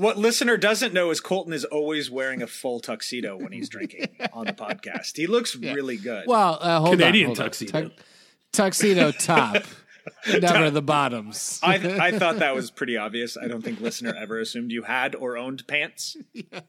what 0.00 0.16
listener 0.16 0.56
doesn't 0.56 0.94
know 0.94 1.10
is 1.10 1.20
Colton 1.20 1.52
is 1.52 1.64
always 1.66 2.10
wearing 2.10 2.40
a 2.42 2.46
full 2.46 2.80
tuxedo 2.80 3.36
when 3.36 3.52
he's 3.52 3.68
drinking 3.68 4.08
on 4.32 4.46
the 4.46 4.52
podcast. 4.54 5.16
He 5.16 5.26
looks 5.26 5.54
really 5.54 5.98
good. 5.98 6.24
Well, 6.26 6.58
uh, 6.60 6.80
hold 6.80 6.98
Canadian 6.98 7.30
on, 7.30 7.36
hold 7.36 7.38
on. 7.40 7.44
tuxedo. 7.44 7.88
Tu- 7.88 7.94
tuxedo 8.52 9.12
top, 9.12 9.62
never 10.40 10.70
the 10.70 10.80
bottoms. 10.80 11.60
I 11.62 11.74
I 11.74 12.10
thought 12.18 12.38
that 12.38 12.54
was 12.54 12.70
pretty 12.70 12.96
obvious. 12.96 13.36
I 13.36 13.46
don't 13.46 13.62
think 13.62 13.80
listener 13.80 14.14
ever 14.18 14.40
assumed 14.40 14.72
you 14.72 14.84
had 14.84 15.14
or 15.14 15.36
owned 15.36 15.66
pants. 15.66 16.16
What 16.48 16.64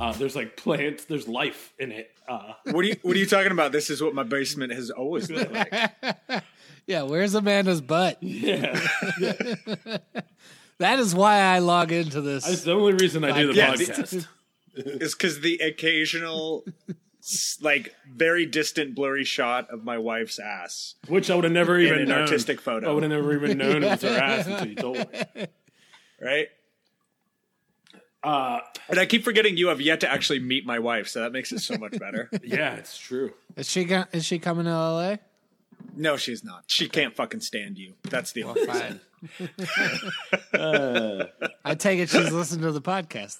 Uh, 0.00 0.12
there's 0.12 0.36
like 0.36 0.56
plants. 0.56 1.04
There's 1.06 1.26
life 1.28 1.72
in 1.78 1.92
it. 1.92 2.10
Uh, 2.28 2.52
What 2.64 2.84
are 2.84 2.88
you 2.88 2.96
What 3.02 3.16
are 3.16 3.18
you 3.18 3.26
talking 3.26 3.52
about? 3.52 3.72
This 3.72 3.90
is 3.90 4.02
what 4.02 4.14
my 4.14 4.22
basement 4.22 4.72
has 4.72 4.90
always 4.90 5.30
looked 5.30 5.52
like. 5.52 5.92
Yeah, 6.86 7.02
where's 7.02 7.34
Amanda's 7.34 7.82
butt? 7.82 8.16
yeah, 8.22 8.72
That 10.78 10.98
is 11.00 11.14
why 11.14 11.40
I 11.40 11.58
log 11.58 11.92
into 11.92 12.20
this. 12.22 12.46
that's 12.46 12.62
the 12.62 12.72
only 12.72 12.94
reason 12.94 13.24
I 13.24 13.38
do 13.38 13.48
the 13.48 13.54
Yeah, 13.54 13.74
podcast. 13.74 14.26
It's 14.74 15.14
because 15.14 15.40
the 15.40 15.58
occasional, 15.58 16.64
like, 17.60 17.94
very 18.10 18.46
distant, 18.46 18.94
blurry 18.94 19.24
shot 19.24 19.68
of 19.70 19.84
my 19.84 19.98
wife's 19.98 20.38
ass. 20.38 20.94
Which 21.08 21.30
I 21.30 21.34
would 21.34 21.44
have 21.44 21.52
never 21.52 21.78
even 21.78 21.98
an 21.98 22.08
known. 22.08 22.20
artistic 22.22 22.60
photo. 22.60 22.90
I 22.90 22.94
would 22.94 23.02
have 23.02 23.10
never 23.12 23.34
even 23.34 23.58
known 23.58 23.82
it 23.82 23.90
was 23.90 24.02
her 24.02 24.08
ass 24.18 24.46
until 24.46 24.66
you 24.68 24.74
told 24.76 24.96
me. 25.12 25.46
right? 26.22 26.48
Uh, 28.22 28.58
And 28.88 28.98
I 28.98 29.06
keep 29.06 29.22
forgetting 29.24 29.56
you 29.56 29.68
have 29.68 29.80
yet 29.80 30.00
to 30.00 30.10
actually 30.10 30.40
meet 30.40 30.66
my 30.66 30.78
wife, 30.78 31.08
so 31.08 31.20
that 31.20 31.32
makes 31.32 31.52
it 31.52 31.60
so 31.60 31.76
much 31.78 31.98
better. 31.98 32.28
yeah, 32.42 32.74
it's 32.74 32.96
true. 32.98 33.32
Is 33.56 33.68
she 33.70 33.84
go- 33.84 34.04
is 34.12 34.24
she 34.24 34.38
coming 34.38 34.64
to 34.64 34.70
LA? 34.72 35.16
no, 35.96 36.16
she's 36.16 36.42
not. 36.44 36.64
She 36.66 36.88
can't 36.88 37.14
fucking 37.14 37.40
stand 37.40 37.78
you. 37.78 37.94
That's 38.04 38.32
the 38.32 38.42
only 38.44 38.66
reason. 38.66 39.00
Fine. 39.38 39.58
I 41.64 41.74
take 41.76 41.98
it 42.00 42.08
she's 42.08 42.32
listened 42.32 42.62
to 42.62 42.72
the 42.72 42.82
podcast 42.82 43.38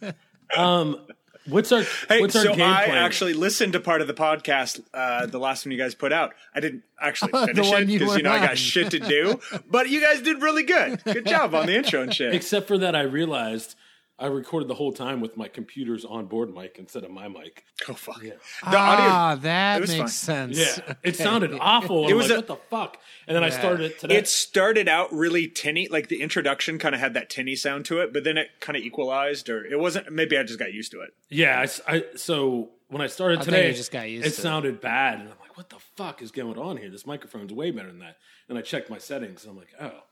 then. 0.00 0.14
Um, 0.56 1.06
what's 1.46 1.72
our 1.72 1.82
Hey, 2.08 2.20
what's 2.20 2.36
our 2.36 2.44
so 2.44 2.54
game 2.54 2.68
I 2.68 2.84
plan? 2.86 2.98
actually 2.98 3.34
listened 3.34 3.72
to 3.74 3.80
part 3.80 4.00
of 4.00 4.06
the 4.06 4.14
podcast, 4.14 4.80
uh, 4.94 5.26
the 5.26 5.38
last 5.38 5.64
one 5.64 5.72
you 5.72 5.78
guys 5.78 5.94
put 5.94 6.12
out. 6.12 6.34
I 6.54 6.60
didn't 6.60 6.82
actually 7.00 7.32
finish 7.46 7.70
it 7.72 7.86
because 7.86 8.16
you, 8.16 8.22
know 8.22 8.32
I 8.32 8.38
got 8.44 8.58
shit 8.58 8.90
to 8.92 8.98
do. 8.98 9.40
But 9.70 9.88
you 9.88 10.00
guys 10.00 10.22
did 10.22 10.42
really 10.42 10.62
good. 10.62 11.02
Good 11.04 11.26
job 11.26 11.54
on 11.54 11.66
the 11.66 11.76
intro 11.76 12.02
and 12.02 12.14
shit. 12.14 12.34
Except 12.42 12.68
for 12.68 12.78
that, 12.78 12.94
I 12.94 13.02
realized 13.02 13.74
I 14.22 14.26
recorded 14.26 14.68
the 14.68 14.74
whole 14.74 14.92
time 14.92 15.20
with 15.20 15.36
my 15.36 15.48
computer's 15.48 16.04
onboard 16.04 16.54
mic 16.54 16.76
instead 16.78 17.02
of 17.04 17.10
my 17.10 17.26
mic. 17.28 17.64
Oh 17.88 17.94
fuck. 17.94 18.20
The 18.20 18.34
ah, 18.62 19.30
audio. 19.32 19.42
that 19.42 19.80
makes 19.80 19.94
fun. 19.96 20.08
sense. 20.08 20.58
Yeah, 20.58 20.94
it 21.02 21.16
sounded 21.26 21.52
awful. 21.60 22.06
It 22.06 22.12
It 22.12 22.14
was 22.14 22.24
was 22.24 22.30
a- 22.30 22.36
what 22.36 22.46
the 22.46 22.56
fuck? 22.70 22.98
And 23.26 23.34
then 23.36 23.42
I 23.42 23.50
started 23.50 23.80
it 23.90 23.98
today. 23.98 24.16
It 24.16 24.28
started 24.28 24.86
out 24.88 25.12
really 25.12 25.48
tinny, 25.48 25.88
like 25.88 26.08
the 26.08 26.22
introduction 26.22 26.78
kind 26.78 26.94
of 26.94 27.00
had 27.00 27.14
that 27.14 27.30
tinny 27.30 27.56
sound 27.56 27.84
to 27.86 28.00
it, 28.00 28.12
but 28.12 28.22
then 28.24 28.38
it 28.38 28.48
kind 28.60 28.76
of 28.76 28.82
equalized, 28.84 29.48
or 29.50 29.64
it 29.64 29.78
wasn't. 29.80 30.10
Maybe 30.12 30.38
I 30.38 30.44
just 30.44 30.58
got 30.58 30.72
used 30.72 30.92
to 30.92 31.00
it. 31.00 31.14
yeah. 31.28 31.58
I 31.58 31.62
s- 31.64 31.80
I, 31.88 32.04
so 32.14 32.70
when 32.88 33.02
I 33.02 33.08
started 33.08 33.40
I 33.40 33.42
today, 33.42 33.68
you 33.70 33.74
just 33.74 33.90
got 33.90 34.08
used 34.08 34.26
it 34.26 34.30
to 34.30 34.38
it. 34.38 34.42
sounded 34.42 34.80
bad, 34.80 35.14
and 35.20 35.22
I'm 35.30 35.38
like, 35.40 35.56
what 35.56 35.68
the 35.70 35.80
fuck 35.96 36.22
is 36.22 36.30
going 36.30 36.58
on 36.58 36.76
here? 36.76 36.90
This 36.90 37.06
microphone's 37.06 37.52
way 37.52 37.70
better 37.72 37.88
than 37.88 37.98
that. 38.00 38.18
And 38.48 38.56
I 38.56 38.62
checked 38.62 38.88
my 38.88 38.98
settings, 38.98 39.42
and 39.44 39.50
I'm 39.50 39.56
like, 39.58 39.72
oh, 39.80 40.02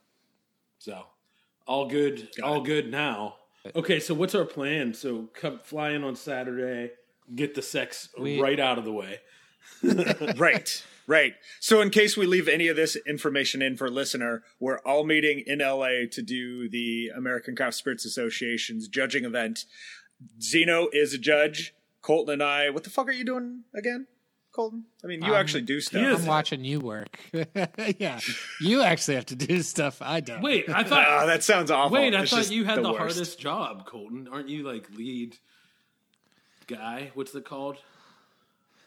so 0.78 1.05
all 1.67 1.86
good, 1.86 2.28
all 2.42 2.61
good 2.62 2.91
now. 2.91 3.36
Okay, 3.77 4.00
so 4.00 4.14
what's 4.14 4.34
our 4.34 4.44
plan? 4.44 4.94
So 4.94 5.28
come 5.34 5.58
fly 5.58 5.91
in 5.91 6.03
on 6.03 6.16
Saturday, 6.16 6.92
get 7.34 7.55
the 7.55 7.62
sex 7.62 8.08
We- 8.19 8.41
right 8.41 8.58
out 8.58 8.78
of 8.78 8.84
the 8.84 8.92
way. 8.92 9.20
right, 10.36 10.84
right. 11.06 11.34
So 11.61 11.80
in 11.80 11.91
case 11.91 12.17
we 12.17 12.27
leave 12.27 12.48
any 12.48 12.69
of 12.69 12.77
this 12.77 12.97
information 13.06 13.61
in 13.62 13.77
for 13.77 13.91
listener, 13.91 14.42
we're 14.58 14.78
all 14.80 15.05
meeting 15.05 15.45
in 15.46 15.58
LA 15.58 16.07
to 16.11 16.23
do 16.23 16.68
the 16.68 17.11
American 17.14 17.55
Craft 17.55 17.77
Spirits 17.77 18.05
Association's 18.05 18.89
judging 18.89 19.24
event. 19.24 19.67
Zeno 20.40 20.89
is 20.92 21.13
a 21.14 21.18
judge. 21.18 21.74
Colton 22.02 22.34
and 22.34 22.42
I. 22.42 22.70
What 22.70 22.84
the 22.84 22.90
fuck 22.90 23.08
are 23.08 23.13
you 23.13 23.24
doing 23.24 23.64
again, 23.74 24.07
Colton? 24.52 24.84
I 25.05 25.06
mean, 25.06 25.22
you 25.22 25.33
Um, 25.33 25.40
actually 25.40 25.62
do 25.62 25.80
stuff. 25.80 26.02
I'm 26.20 26.27
watching 26.27 26.64
you 26.64 26.80
work. 26.80 27.18
yeah, 27.98 28.18
you 28.61 28.83
actually 28.83 29.14
have 29.14 29.27
to 29.27 29.36
do 29.36 29.62
stuff 29.62 30.02
I 30.02 30.20
don't. 30.20 30.42
Wait, 30.42 30.68
I 30.68 30.83
thought. 30.83 31.06
Ah, 31.06 31.27
that 31.27 31.44
sounds 31.44 31.70
awful. 31.70 31.94
Wait, 31.96 32.14
I 32.14 32.22
It's 32.22 32.30
thought 32.33 32.50
you 32.50 32.64
had 32.64 32.78
the, 32.78 32.89
worst. 32.90 32.98
hardest 32.98 33.39
job, 33.39 33.86
Colton. 33.86 34.28
Aren't 34.30 34.48
you 34.48 34.64
like 34.64 34.89
lead 34.96 35.36
guy? 36.66 37.10
What's 37.14 37.34
it 37.34 37.44
called? 37.44 37.77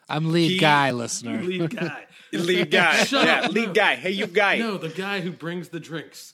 I'm 0.09 0.31
lead 0.33 0.51
He- 0.51 0.57
guy, 0.59 0.91
listener. 0.91 1.41
Lead 1.41 1.69
guy. 1.79 2.05
lead 2.33 2.69
guy. 2.69 3.03
Shut 3.05 3.25
yeah, 3.25 3.41
up, 3.45 3.51
lead 3.53 3.73
guy. 3.73 3.95
Hey, 3.95 4.11
you 4.11 4.27
guy. 4.27 4.57
no, 4.57 4.77
the 4.77 4.89
guy 4.89 5.21
who 5.21 5.31
brings 5.31 5.69
the 5.69 5.79
drinks. 5.79 6.33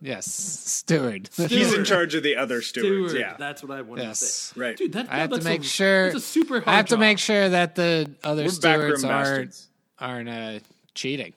Yes, 0.00 0.26
steward. 0.26 1.28
He's 1.36 1.72
in 1.74 1.84
charge 1.84 2.14
of 2.14 2.22
the 2.22 2.36
other 2.36 2.62
stewards. 2.62 3.10
Steward. 3.10 3.20
yeah. 3.20 3.36
That's 3.38 3.62
what 3.62 3.76
I 3.76 3.82
wanted 3.82 4.02
Yes. 4.04 4.20
to 4.20 4.26
say. 4.26 4.60
Right. 4.60 4.76
Dude, 4.76 4.92
that, 4.92 5.08
I 5.10 5.18
have 5.18 5.30
to 5.30 5.36
that's 5.36 5.44
make 5.44 5.60
a, 5.60 5.64
sure. 5.64 6.04
That's 6.04 6.16
a 6.16 6.20
super 6.26 6.54
hard 6.60 6.68
I 6.68 6.76
have 6.76 6.86
to 6.86 6.96
make 6.96 7.18
sure 7.18 7.48
that 7.48 7.74
the 7.74 8.10
other 8.24 8.44
We're 8.44 8.50
stewards 8.50 9.04
aren't 9.04 9.66
aren't 9.98 10.28
uh, 10.28 10.58
cheating. 10.94 11.32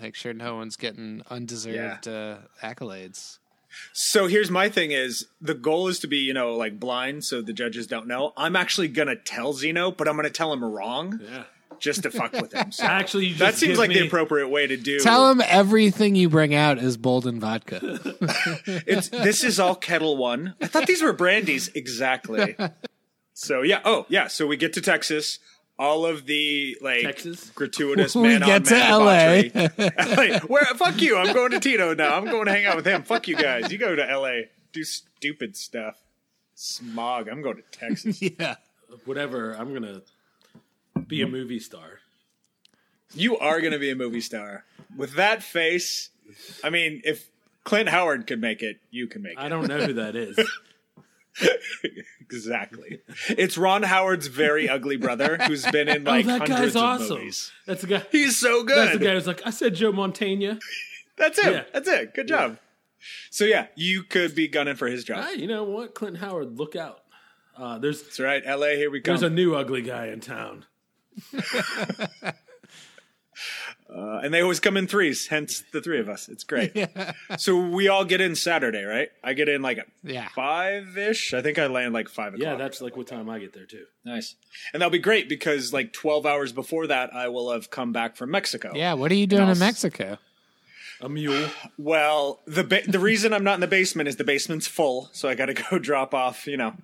Make 0.00 0.14
sure 0.14 0.32
no 0.32 0.56
one's 0.56 0.76
getting 0.76 1.22
undeserved 1.30 2.08
uh, 2.08 2.36
accolades. 2.62 3.38
So 3.92 4.26
here's 4.28 4.50
my 4.50 4.68
thing: 4.68 4.92
is 4.92 5.26
the 5.40 5.54
goal 5.54 5.88
is 5.88 5.98
to 6.00 6.06
be 6.06 6.18
you 6.18 6.32
know 6.32 6.54
like 6.54 6.78
blind, 6.80 7.24
so 7.24 7.42
the 7.42 7.52
judges 7.52 7.86
don't 7.86 8.06
know. 8.06 8.32
I'm 8.36 8.56
actually 8.56 8.88
gonna 8.88 9.16
tell 9.16 9.52
Zeno, 9.52 9.90
but 9.90 10.08
I'm 10.08 10.16
gonna 10.16 10.30
tell 10.30 10.52
him 10.52 10.64
wrong 10.64 11.20
Yeah. 11.22 11.44
Just 11.80 12.02
to 12.04 12.10
fuck 12.10 12.32
with 12.32 12.52
him. 12.52 12.72
So 12.72 12.84
Actually, 12.84 13.26
you 13.26 13.30
just 13.30 13.40
that 13.40 13.54
seems 13.54 13.72
give 13.72 13.78
like 13.78 13.90
the 13.90 14.06
appropriate 14.06 14.48
way 14.48 14.66
to 14.66 14.76
do. 14.76 15.00
Tell 15.00 15.30
him 15.30 15.42
everything 15.46 16.14
you 16.14 16.28
bring 16.28 16.54
out 16.54 16.78
is 16.78 16.96
Bolden 16.96 17.40
vodka. 17.40 17.80
It's 18.86 19.08
this 19.08 19.44
is 19.44 19.60
all 19.60 19.74
Ketel 19.74 20.16
One. 20.16 20.54
I 20.60 20.66
thought 20.66 20.86
these 20.86 21.02
were 21.02 21.12
brandies. 21.12 21.70
Exactly. 21.74 22.56
So 23.32 23.62
yeah. 23.62 23.80
Oh 23.84 24.06
yeah. 24.08 24.28
So 24.28 24.46
we 24.46 24.56
get 24.56 24.72
to 24.74 24.80
Texas. 24.80 25.38
All 25.76 26.06
of 26.06 26.26
the 26.26 26.76
like 26.80 27.02
Texas? 27.02 27.50
gratuitous 27.50 28.14
We 28.14 28.22
man 28.22 28.40
get 28.40 28.50
on 28.50 28.62
to 28.62 28.74
man 28.74 29.90
LA. 30.14 30.32
LA. 30.32 30.38
Where 30.46 30.64
fuck 30.76 31.00
you? 31.02 31.16
I'm 31.16 31.34
going 31.34 31.50
to 31.50 31.58
Tito 31.60 31.94
now. 31.94 32.16
I'm 32.16 32.26
going 32.26 32.46
to 32.46 32.52
hang 32.52 32.64
out 32.64 32.76
with 32.76 32.86
him. 32.86 33.02
Fuck 33.02 33.26
you 33.26 33.34
guys. 33.34 33.72
You 33.72 33.78
go 33.78 33.96
to 33.96 34.02
LA. 34.18 34.42
Do 34.72 34.84
stupid 34.84 35.56
stuff. 35.56 35.96
Smog. 36.54 37.28
I'm 37.28 37.42
going 37.42 37.56
to 37.56 37.62
Texas. 37.76 38.22
yeah. 38.22 38.54
Whatever. 39.04 39.52
I'm 39.52 39.72
gonna 39.74 40.02
be 41.06 41.22
a 41.22 41.26
movie 41.26 41.60
star. 41.60 42.00
You 43.14 43.38
are 43.38 43.60
going 43.60 43.72
to 43.72 43.78
be 43.78 43.90
a 43.90 43.96
movie 43.96 44.20
star 44.20 44.64
with 44.96 45.14
that 45.14 45.42
face. 45.42 46.10
I 46.62 46.70
mean, 46.70 47.02
if 47.04 47.28
Clint 47.64 47.88
Howard 47.88 48.26
could 48.26 48.40
make 48.40 48.62
it, 48.62 48.78
you 48.90 49.06
can 49.06 49.22
make 49.22 49.32
it. 49.32 49.38
I 49.38 49.48
don't 49.48 49.68
know 49.68 49.80
who 49.80 49.94
that 49.94 50.16
is. 50.16 50.38
Exactly. 52.20 53.00
It's 53.28 53.58
Ron 53.58 53.82
Howard's 53.82 54.28
very 54.28 54.68
ugly 54.68 54.96
brother 54.96 55.36
who's 55.46 55.66
been 55.66 55.88
in 55.88 56.04
like 56.04 56.24
oh, 56.24 56.28
that 56.28 56.48
hundreds 56.48 56.74
guy's 56.74 57.00
of 57.00 57.10
movies. 57.10 57.52
That's 57.66 57.82
the 57.82 57.86
guy. 57.86 58.02
He's 58.10 58.38
so 58.38 58.64
good. 58.64 58.76
That's 58.76 58.98
the 58.98 59.04
guy 59.04 59.12
who's 59.12 59.26
like, 59.26 59.42
I 59.46 59.50
said 59.50 59.74
Joe 59.74 59.92
Montana. 59.92 60.58
That's 61.16 61.38
it. 61.38 61.52
Yeah. 61.52 61.62
That's 61.72 61.88
it. 61.88 62.14
Good 62.14 62.28
job. 62.28 62.58
So 63.30 63.44
yeah, 63.44 63.66
you 63.74 64.02
could 64.02 64.34
be 64.34 64.48
gunning 64.48 64.76
for 64.76 64.88
his 64.88 65.04
job. 65.04 65.24
Hey, 65.24 65.40
you 65.40 65.46
know 65.46 65.64
what, 65.64 65.94
Clint 65.94 66.18
Howard, 66.18 66.58
look 66.58 66.76
out. 66.76 67.02
Uh, 67.56 67.78
there's 67.78 68.02
That's 68.02 68.20
right. 68.20 68.42
L.A. 68.44 68.76
Here 68.76 68.90
we 68.90 69.00
come. 69.00 69.12
there's 69.12 69.22
a 69.22 69.30
new 69.30 69.54
ugly 69.54 69.82
guy 69.82 70.06
in 70.06 70.20
town. 70.20 70.64
Uh, 73.94 74.20
and 74.24 74.32
they 74.32 74.40
always 74.40 74.58
come 74.60 74.76
in 74.76 74.86
threes, 74.86 75.26
hence 75.26 75.62
the 75.72 75.80
three 75.80 76.00
of 76.00 76.08
us. 76.08 76.28
It's 76.28 76.42
great. 76.44 76.72
So 77.38 77.58
we 77.58 77.88
all 77.88 78.04
get 78.04 78.20
in 78.20 78.34
Saturday, 78.36 78.82
right? 78.84 79.08
I 79.22 79.34
get 79.34 79.48
in 79.48 79.60
like 79.60 79.86
Yeah. 80.02 80.28
five 80.34 80.96
ish. 80.96 81.34
I 81.34 81.42
think 81.42 81.58
I 81.58 81.66
land 81.66 81.92
like 81.92 82.08
five 82.08 82.34
o'clock. 82.34 82.42
Yeah, 82.46 82.56
that's 82.56 82.80
like 82.80 82.96
what 82.96 83.06
time 83.06 83.28
I 83.28 83.38
get 83.40 83.52
there 83.52 83.66
too. 83.66 83.84
nice. 84.04 84.34
And 84.72 84.80
that'll 84.80 84.90
be 84.90 84.98
great 84.98 85.28
because 85.28 85.72
like 85.72 85.92
twelve 85.92 86.26
hours 86.26 86.52
before 86.52 86.86
that, 86.86 87.14
I 87.14 87.28
will 87.28 87.52
have 87.52 87.70
come 87.70 87.92
back 87.92 88.16
from 88.16 88.30
Mexico. 88.30 88.72
Yeah. 88.74 88.94
What 88.94 89.10
are 89.12 89.16
you 89.16 89.26
doing 89.26 89.42
in 89.44 89.48
s- 89.50 89.58
Mexico? 89.58 90.18
A 91.00 91.08
mule. 91.08 91.48
Well, 91.76 92.40
the 92.46 92.64
ba- 92.64 92.82
the 92.88 93.00
reason 93.00 93.32
I'm 93.32 93.44
not 93.44 93.54
in 93.54 93.60
the 93.60 93.66
basement 93.66 94.08
is 94.08 94.16
the 94.16 94.24
basement's 94.24 94.66
full, 94.66 95.10
so 95.12 95.28
I 95.28 95.34
got 95.34 95.46
to 95.46 95.54
go 95.70 95.78
drop 95.78 96.14
off. 96.14 96.46
You 96.46 96.56
know, 96.56 96.74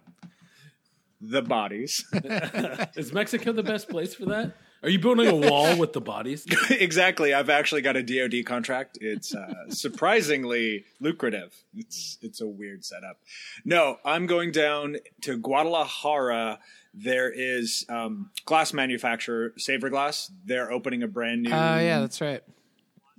the 1.21 1.43
bodies. 1.43 2.05
Is 2.97 3.13
Mexico 3.13 3.53
the 3.53 3.63
best 3.63 3.89
place 3.89 4.15
for 4.15 4.27
that? 4.27 4.57
Are 4.83 4.89
you 4.89 4.99
building 4.99 5.29
a 5.29 5.37
wall 5.37 5.77
with 5.77 5.93
the 5.93 6.01
bodies? 6.01 6.47
exactly. 6.71 7.35
I've 7.35 7.51
actually 7.51 7.83
got 7.83 7.97
a 7.97 8.03
DoD 8.03 8.47
contract. 8.47 8.97
It's 9.03 9.35
uh, 9.35 9.69
surprisingly 9.69 10.87
lucrative. 11.01 11.55
It's 11.75 12.17
it's 12.23 12.41
a 12.41 12.47
weird 12.47 12.83
setup. 12.85 13.19
No, 13.65 13.99
I'm 14.07 14.27
going 14.27 14.53
down 14.53 14.97
to 15.23 15.37
Guadalajara. 15.37 16.61
There 16.95 17.31
is 17.31 17.85
um, 17.91 18.31
glass 18.47 18.73
manufacturer 18.73 19.53
Saverglass. 19.59 20.31
They're 20.47 20.73
opening 20.73 21.03
a 21.03 21.09
brand 21.09 21.43
new 21.43 21.51
Oh 21.53 21.79
yeah, 21.79 22.01
that's 22.01 22.23
right. 22.23 22.43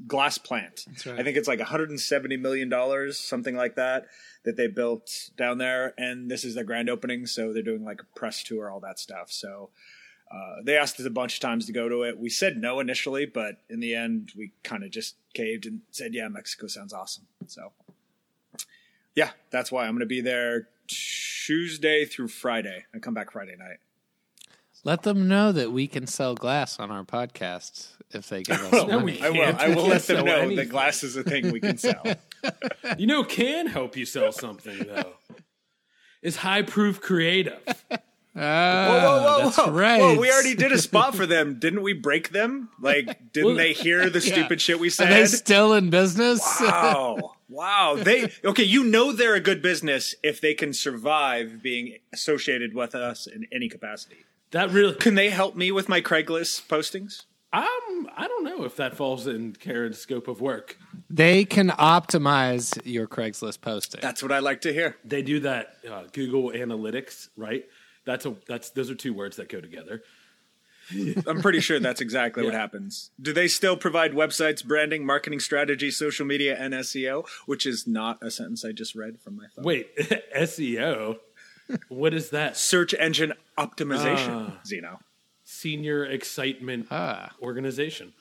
Glass 0.07 0.37
plant. 0.37 0.85
right. 1.05 1.19
I 1.19 1.23
think 1.23 1.37
it's 1.37 1.47
like 1.47 1.59
170 1.59 2.37
million 2.37 2.69
dollars, 2.69 3.17
something 3.17 3.55
like 3.55 3.75
that, 3.75 4.07
that 4.43 4.57
they 4.57 4.67
built 4.67 5.29
down 5.37 5.57
there. 5.57 5.93
And 5.97 6.29
this 6.29 6.43
is 6.43 6.55
their 6.55 6.63
grand 6.63 6.89
opening, 6.89 7.25
so 7.25 7.53
they're 7.53 7.63
doing 7.63 7.83
like 7.83 8.01
a 8.01 8.19
press 8.19 8.43
tour, 8.43 8.69
all 8.69 8.79
that 8.81 8.99
stuff. 8.99 9.31
So 9.31 9.69
uh, 10.31 10.61
they 10.63 10.77
asked 10.77 10.99
us 10.99 11.05
a 11.05 11.11
bunch 11.11 11.35
of 11.35 11.39
times 11.41 11.65
to 11.65 11.73
go 11.73 11.89
to 11.89 12.03
it. 12.03 12.17
We 12.17 12.29
said 12.29 12.57
no 12.57 12.79
initially, 12.79 13.25
but 13.25 13.57
in 13.69 13.79
the 13.79 13.95
end, 13.95 14.31
we 14.37 14.53
kind 14.63 14.83
of 14.83 14.91
just 14.91 15.15
caved 15.33 15.65
and 15.65 15.81
said, 15.91 16.13
"Yeah, 16.13 16.29
Mexico 16.29 16.67
sounds 16.67 16.93
awesome." 16.93 17.27
So 17.47 17.73
yeah, 19.15 19.31
that's 19.49 19.71
why 19.71 19.83
I'm 19.85 19.91
going 19.91 19.99
to 20.01 20.05
be 20.05 20.21
there 20.21 20.69
Tuesday 20.87 22.05
through 22.05 22.29
Friday. 22.29 22.85
I 22.93 22.99
come 22.99 23.13
back 23.13 23.31
Friday 23.31 23.55
night. 23.57 23.79
Let 24.83 25.03
them 25.03 25.27
know 25.27 25.51
that 25.51 25.71
we 25.71 25.87
can 25.87 26.07
sell 26.07 26.33
glass 26.35 26.79
on 26.79 26.89
our 26.91 27.03
podcast 27.03 27.89
if 28.11 28.29
they 28.29 28.41
give 28.43 28.59
us 28.73 28.87
No, 28.87 28.99
money. 28.99 29.21
I 29.21 29.29
will. 29.29 29.55
I 29.57 29.67
will 29.75 29.87
let 29.87 30.03
them 30.03 30.25
know 30.25 30.35
anything. 30.37 30.55
that 30.57 30.69
glass 30.69 31.03
is 31.03 31.15
a 31.15 31.23
thing 31.23 31.51
we 31.51 31.59
can 31.59 31.77
sell. 31.77 32.03
You 32.97 33.07
know, 33.07 33.23
can 33.23 33.67
help 33.67 33.95
you 33.95 34.05
sell 34.05 34.31
something 34.31 34.79
though. 34.79 35.13
Is 36.21 36.37
high 36.37 36.61
proof 36.63 37.01
creative. 37.01 37.59
Ah, 38.35 38.87
whoa, 38.87 39.21
whoa, 39.39 39.43
that's 39.51 39.67
right. 39.71 39.99
Whoa, 39.99 40.17
we 40.19 40.31
already 40.31 40.55
did 40.55 40.71
a 40.71 40.77
spot 40.77 41.15
for 41.15 41.25
them. 41.25 41.55
Didn't 41.59 41.81
we 41.81 41.91
break 41.93 42.29
them? 42.29 42.69
Like, 42.79 43.33
didn't 43.33 43.47
Well, 43.47 43.55
they 43.57 43.73
hear 43.73 44.09
the 44.09 44.21
stupid 44.21 44.61
shit 44.61 44.79
we 44.79 44.89
said? 44.89 45.09
Are 45.09 45.13
they 45.13 45.25
said? 45.25 45.37
still 45.39 45.73
in 45.73 45.89
business? 45.89 46.39
Wow. 46.61 47.33
Wow. 47.49 47.97
They 47.99 48.31
okay, 48.45 48.63
you 48.63 48.85
know 48.85 49.11
they're 49.11 49.35
a 49.35 49.41
good 49.41 49.61
business 49.61 50.15
if 50.23 50.39
they 50.39 50.53
can 50.53 50.71
survive 50.73 51.61
being 51.61 51.97
associated 52.13 52.73
with 52.73 52.95
us 52.95 53.27
in 53.27 53.45
any 53.51 53.67
capacity. 53.67 54.17
That 54.51 54.71
really 54.71 54.95
Can 54.95 55.15
they 55.15 55.29
help 55.29 55.55
me 55.55 55.71
with 55.71 55.89
my 55.89 56.01
Craigslist 56.01 56.67
postings? 56.67 57.23
um 57.53 58.09
I 58.15 58.27
don't 58.27 58.43
know 58.43 58.63
if 58.63 58.75
that 58.77 58.95
falls 58.95 59.27
in 59.27 59.53
Karen's 59.53 59.97
scope 59.97 60.27
of 60.27 60.39
work. 60.41 60.77
They 61.09 61.43
can 61.45 61.69
optimize 61.69 62.79
your 62.85 63.07
Craigslist 63.07 63.61
posting. 63.61 64.01
That's 64.01 64.23
what 64.23 64.31
I 64.31 64.39
like 64.39 64.61
to 64.61 64.73
hear. 64.73 64.97
They 65.03 65.21
do 65.21 65.41
that 65.41 65.75
uh, 65.89 66.03
Google 66.13 66.51
Analytics, 66.51 67.29
right? 67.35 67.65
That's 68.05 68.25
a 68.25 68.35
that's 68.47 68.69
those 68.71 68.89
are 68.89 68.95
two 68.95 69.13
words 69.13 69.37
that 69.37 69.49
go 69.49 69.61
together. 69.61 70.03
I'm 71.27 71.41
pretty 71.41 71.61
sure 71.61 71.79
that's 71.79 72.01
exactly 72.01 72.43
what 72.43 72.53
happens. 72.53 73.11
Do 73.21 73.31
they 73.33 73.47
still 73.47 73.77
provide 73.77 74.11
websites, 74.11 74.65
branding, 74.65 75.05
marketing 75.05 75.39
strategy, 75.39 75.91
social 75.91 76.25
media, 76.25 76.57
and 76.57 76.73
SEO? 76.73 77.25
Which 77.45 77.65
is 77.65 77.87
not 77.87 78.21
a 78.21 78.31
sentence 78.31 78.65
I 78.65 78.71
just 78.71 78.95
read 78.95 79.21
from 79.21 79.37
my 79.37 79.45
phone. 79.55 79.63
Wait, 79.63 79.95
SEO. 80.35 81.17
What 81.89 82.13
is 82.13 82.29
that? 82.31 82.57
Search 82.57 82.93
engine 82.93 83.33
optimization, 83.57 84.49
Ah. 84.51 84.61
Zeno. 84.65 84.99
Senior 85.43 86.05
Excitement 86.05 86.87
Ah. 86.91 87.31
Organization. 87.41 88.13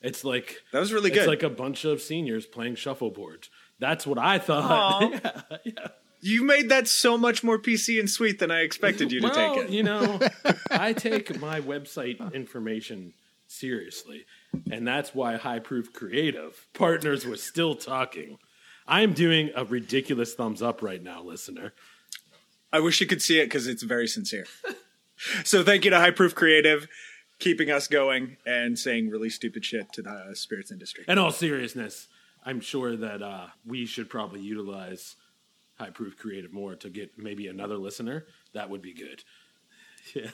It's 0.00 0.24
like 0.24 0.62
That 0.72 0.80
was 0.80 0.92
really 0.92 1.10
good. 1.10 1.18
it's 1.20 1.26
like 1.28 1.42
a 1.42 1.50
bunch 1.50 1.84
of 1.84 2.00
seniors 2.00 2.46
playing 2.46 2.76
shuffleboard. 2.76 3.48
That's 3.78 4.06
what 4.06 4.18
I 4.18 4.38
thought. 4.38 5.20
Aw. 5.24 5.60
You 6.20 6.42
made 6.42 6.68
that 6.70 6.88
so 6.88 7.16
much 7.16 7.44
more 7.44 7.60
PC 7.60 8.00
and 8.00 8.10
sweet 8.10 8.40
than 8.40 8.50
I 8.50 8.62
expected 8.62 9.12
you 9.12 9.20
to 9.20 9.28
well, 9.28 9.54
take 9.54 9.66
it. 9.66 9.70
you 9.70 9.84
know, 9.84 10.18
I 10.72 10.92
take 10.92 11.38
my 11.40 11.60
website 11.60 12.34
information 12.34 13.12
seriously, 13.46 14.24
and 14.68 14.84
that's 14.86 15.14
why 15.14 15.36
High 15.36 15.60
Proof 15.60 15.92
Creative 15.92 16.66
partners 16.74 17.24
with 17.24 17.38
Still 17.38 17.76
Talking. 17.76 18.38
I'm 18.84 19.12
doing 19.12 19.50
a 19.54 19.64
ridiculous 19.64 20.34
thumbs 20.34 20.60
up 20.60 20.82
right 20.82 21.00
now, 21.00 21.22
listener. 21.22 21.72
I 22.72 22.80
wish 22.80 23.00
you 23.00 23.06
could 23.06 23.22
see 23.22 23.40
it 23.40 23.46
because 23.46 23.66
it's 23.66 23.82
very 23.82 24.06
sincere. 24.06 24.46
so 25.44 25.64
thank 25.64 25.84
you 25.84 25.90
to 25.90 25.98
High 25.98 26.10
Proof 26.10 26.34
Creative, 26.34 26.86
keeping 27.38 27.70
us 27.70 27.88
going 27.88 28.36
and 28.46 28.78
saying 28.78 29.08
really 29.08 29.30
stupid 29.30 29.64
shit 29.64 29.92
to 29.94 30.02
the 30.02 30.10
uh, 30.10 30.34
spirits 30.34 30.70
industry. 30.70 31.04
In 31.08 31.18
all 31.18 31.30
seriousness, 31.30 32.08
I'm 32.44 32.60
sure 32.60 32.96
that 32.96 33.22
uh, 33.22 33.46
we 33.66 33.86
should 33.86 34.10
probably 34.10 34.40
utilize 34.40 35.16
High 35.78 35.90
Proof 35.90 36.16
Creative 36.16 36.52
more 36.52 36.74
to 36.76 36.90
get 36.90 37.18
maybe 37.18 37.46
another 37.46 37.76
listener. 37.76 38.26
That 38.52 38.70
would 38.70 38.82
be 38.82 38.94
good. 38.94 39.22
Yeah. 40.14 40.30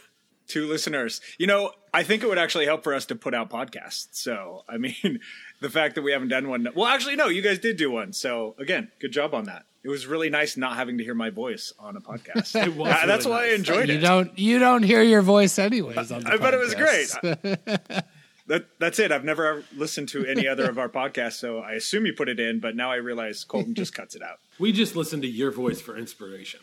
Two 0.46 0.66
listeners. 0.68 1.20
You 1.38 1.46
know, 1.46 1.70
I 1.92 2.02
think 2.02 2.22
it 2.22 2.28
would 2.28 2.38
actually 2.38 2.66
help 2.66 2.84
for 2.84 2.92
us 2.94 3.06
to 3.06 3.14
put 3.14 3.34
out 3.34 3.48
podcasts. 3.50 4.08
So, 4.12 4.64
I 4.68 4.76
mean, 4.78 5.20
the 5.60 5.70
fact 5.70 5.94
that 5.94 6.02
we 6.02 6.12
haven't 6.12 6.28
done 6.28 6.48
one. 6.48 6.68
Well, 6.74 6.86
actually, 6.86 7.16
no, 7.16 7.28
you 7.28 7.40
guys 7.42 7.58
did 7.58 7.76
do 7.76 7.90
one. 7.90 8.12
So, 8.12 8.54
again, 8.58 8.90
good 9.00 9.12
job 9.12 9.34
on 9.34 9.44
that. 9.44 9.64
It 9.82 9.88
was 9.88 10.06
really 10.06 10.30
nice 10.30 10.56
not 10.56 10.76
having 10.76 10.96
to 10.98 11.04
hear 11.04 11.14
my 11.14 11.30
voice 11.30 11.72
on 11.78 11.96
a 11.96 12.00
podcast. 12.00 12.54
It 12.66 12.74
was 12.74 12.90
Uh, 12.92 13.06
that's 13.06 13.26
really 13.26 13.36
why 13.36 13.44
I 13.44 13.48
nice. 13.50 13.58
enjoyed 13.58 13.88
You 13.88 13.94
it. 13.96 14.00
don't 14.00 14.38
you 14.38 14.58
don't 14.58 14.82
hear 14.82 15.02
your 15.02 15.20
voice 15.22 15.58
anyways 15.58 16.10
on 16.10 16.22
the 16.22 16.32
I 16.32 16.36
bet 16.38 16.54
it 16.54 16.60
was 16.60 16.74
podcast. 16.74 17.42
great. 17.42 18.04
That 18.46 18.66
that's 18.78 18.98
it. 18.98 19.10
I've 19.10 19.24
never 19.24 19.64
listened 19.74 20.10
to 20.10 20.26
any 20.26 20.46
other 20.46 20.68
of 20.68 20.78
our 20.78 20.90
podcasts, 20.90 21.38
so 21.38 21.60
I 21.60 21.72
assume 21.72 22.04
you 22.04 22.12
put 22.12 22.28
it 22.28 22.38
in. 22.38 22.60
But 22.60 22.76
now 22.76 22.92
I 22.92 22.96
realize 22.96 23.42
Colton 23.42 23.74
just 23.74 23.94
cuts 23.94 24.14
it 24.14 24.20
out. 24.22 24.38
We 24.58 24.70
just 24.70 24.94
listen 24.94 25.22
to 25.22 25.26
your 25.26 25.50
voice 25.50 25.80
for 25.80 25.96
inspiration. 25.96 26.60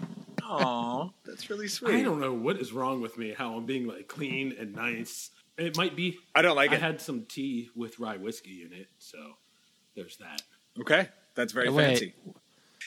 Aw, 0.52 1.10
that's 1.26 1.50
really 1.50 1.68
sweet. 1.68 1.96
I 1.96 2.04
don't 2.04 2.20
know 2.20 2.34
what 2.34 2.58
is 2.58 2.74
wrong 2.74 3.02
with 3.02 3.18
me, 3.18 3.34
how 3.38 3.56
I'm 3.56 3.66
being 3.66 3.88
like 3.88 4.08
clean 4.08 4.56
and 4.60 4.76
nice. 4.76 5.32
It 5.58 5.78
might 5.78 5.96
be. 5.96 6.18
I 6.36 6.42
don't 6.42 6.56
like 6.56 6.72
it. 6.72 6.76
I 6.76 6.78
it. 6.78 6.82
had 6.82 7.02
some 7.02 7.26
tea 7.26 7.70
with 7.76 8.00
rye 8.00 8.18
whiskey 8.18 8.64
in 8.66 8.74
it, 8.74 8.88
so 8.98 9.18
there's 9.96 10.18
that. 10.18 10.42
Okay, 10.80 11.10
that's 11.36 11.54
very 11.54 11.70
Wait. 11.70 11.86
fancy. 11.86 12.14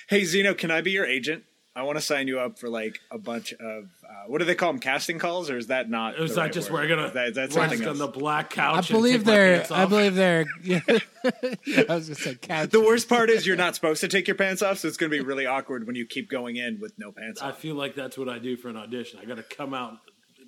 Hey 0.08 0.25
Zeno, 0.25 0.55
can 0.55 0.70
I 0.70 0.81
be 0.81 0.90
your 0.90 1.06
agent? 1.06 1.44
I 1.76 1.82
want 1.82 1.99
to 1.99 2.03
sign 2.03 2.29
you 2.29 2.38
up 2.38 2.59
for 2.59 2.69
like 2.69 3.00
a 3.11 3.19
bunch 3.19 3.53
of 3.53 3.85
uh, 4.09 4.29
what 4.29 4.38
do 4.38 4.44
they 4.44 4.55
call 4.55 4.73
them? 4.73 4.81
Casting 4.81 5.19
calls, 5.19 5.50
or 5.50 5.59
is 5.59 5.67
that 5.69 5.91
not? 5.91 6.19
Is 6.21 6.31
the 6.31 6.37
that 6.37 6.41
right 6.43 6.53
just 6.53 6.71
word? 6.71 6.88
we're 6.88 6.97
gonna 6.97 7.11
That, 7.12 7.35
that's 7.35 7.56
rest 7.56 7.71
something 7.71 7.88
on 7.88 7.99
the 7.99 8.06
black 8.06 8.53
I 8.53 8.55
couch? 8.55 8.91
and 8.91 8.97
believe 8.99 9.17
take 9.21 9.25
they're 9.26 9.56
pants 9.56 9.71
I 9.73 9.85
believe 9.87 10.15
they're 10.15 10.44
yeah, 10.62 10.81
yeah, 10.87 11.82
I 11.88 11.94
was 11.97 12.09
gonna 12.09 12.15
say 12.15 12.35
couch. 12.37 12.71
The 12.71 12.81
worst 12.81 13.09
part 13.09 13.29
is 13.29 13.44
you're 13.47 13.56
not 13.67 13.75
supposed 13.75 14.00
to 14.03 14.09
take 14.09 14.29
your 14.29 14.37
pants 14.37 14.62
off, 14.62 14.79
so 14.79 14.87
it's 14.88 14.97
going 14.97 15.11
to 15.11 15.19
be 15.19 15.25
really 15.25 15.47
awkward 15.47 15.87
when 15.87 15.97
you 15.97 16.06
keep 16.06 16.31
going 16.31 16.56
in 16.56 16.79
with 16.81 16.97
no 16.99 17.11
pants 17.11 17.43
I 17.43 17.49
on. 17.49 17.55
feel 17.55 17.75
like 17.75 17.94
that's 17.97 18.17
what 18.17 18.29
I 18.29 18.38
do 18.38 18.56
for 18.56 18.69
an 18.69 18.76
audition. 18.76 19.19
I 19.21 19.25
got 19.25 19.38
to 19.38 19.43
come 19.43 19.75
out, 19.75 19.99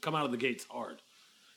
come 0.01 0.15
out 0.15 0.27
of 0.27 0.31
the 0.31 0.37
gates 0.37 0.65
hard. 0.71 1.03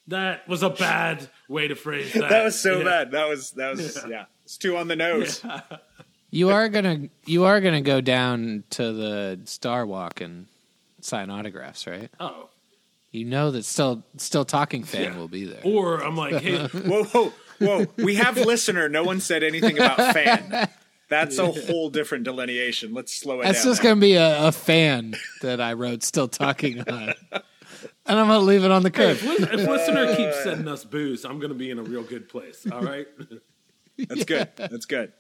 That 0.08 0.48
was 0.48 0.64
a 0.64 0.72
bad 0.72 1.30
way 1.48 1.68
to 1.68 1.76
phrase 1.76 2.12
that. 2.14 2.30
That 2.30 2.44
was 2.44 2.60
so 2.60 2.80
Yeah. 2.80 2.84
bad. 2.86 3.12
That 3.12 3.30
was 3.30 3.52
that 3.52 3.76
was 3.78 4.04
yeah. 4.10 4.26
It's 4.46 4.58
too 4.58 4.76
on 4.78 4.88
the 4.88 4.96
nose. 4.96 5.44
You 6.32 6.50
are 6.50 6.70
gonna 6.70 7.10
you 7.26 7.46
are 7.46 7.60
gonna 7.62 7.82
go 7.82 8.02
down 8.02 8.64
to 8.72 8.94
the 8.94 9.40
Star 9.46 9.86
Walk 9.86 10.22
and 10.22 10.46
sign 11.02 11.30
autographs, 11.30 11.88
right? 11.88 12.10
Oh, 12.20 12.50
You 13.12 13.26
know 13.26 13.52
that 13.52 13.66
still 13.66 14.04
still 14.18 14.46
talking 14.46 14.84
fan 14.84 15.18
will 15.18 15.28
be 15.28 15.46
there. 15.46 15.62
or 15.64 16.04
I'm 16.04 16.16
like, 16.16 16.36
hey, 16.42 16.68
Whoa, 16.68 17.04
whoa, 17.06 17.34
whoa! 17.60 17.86
We 17.98 18.16
have 18.16 18.38
listener. 18.38 18.90
No 18.90 19.04
one 19.04 19.20
said 19.22 19.44
anything 19.44 19.78
about 19.78 19.98
fan. 20.14 20.70
That's 21.10 21.40
a 21.40 21.48
whole 21.48 21.90
different 21.90 22.24
delineation. 22.26 22.94
Let's 22.94 23.12
slow 23.12 23.40
it 23.42 23.46
That's 23.46 23.64
down. 23.64 23.72
just 23.72 23.82
gonna 23.82 23.96
be 24.00 24.14
a, 24.14 24.48
a 24.50 24.52
fan 24.52 25.16
that 25.42 25.60
I 25.60 25.74
wrote 25.74 26.04
still 26.04 26.28
talking 26.28 26.82
on. 26.88 27.14
And 28.06 28.20
I'm 28.20 28.28
gonna 28.28 28.40
leave 28.40 28.64
it 28.64 28.70
on 28.72 28.84
the 28.84 28.92
curb. 28.92 29.18
if, 29.20 29.26
if 29.54 29.68
listener 29.68 30.16
keeps 30.16 30.44
sending 30.44 30.68
us 30.68 30.84
booze, 30.84 31.26
I'm 31.26 31.40
gonna 31.40 31.54
be 31.56 31.72
in 31.72 31.80
a 31.80 31.84
real 31.84 32.04
good 32.04 32.30
place. 32.30 32.68
All 32.72 32.82
right. 32.84 33.08
That's 33.98 34.24
good. 34.26 34.50
That's 34.56 34.86
good. 34.86 35.12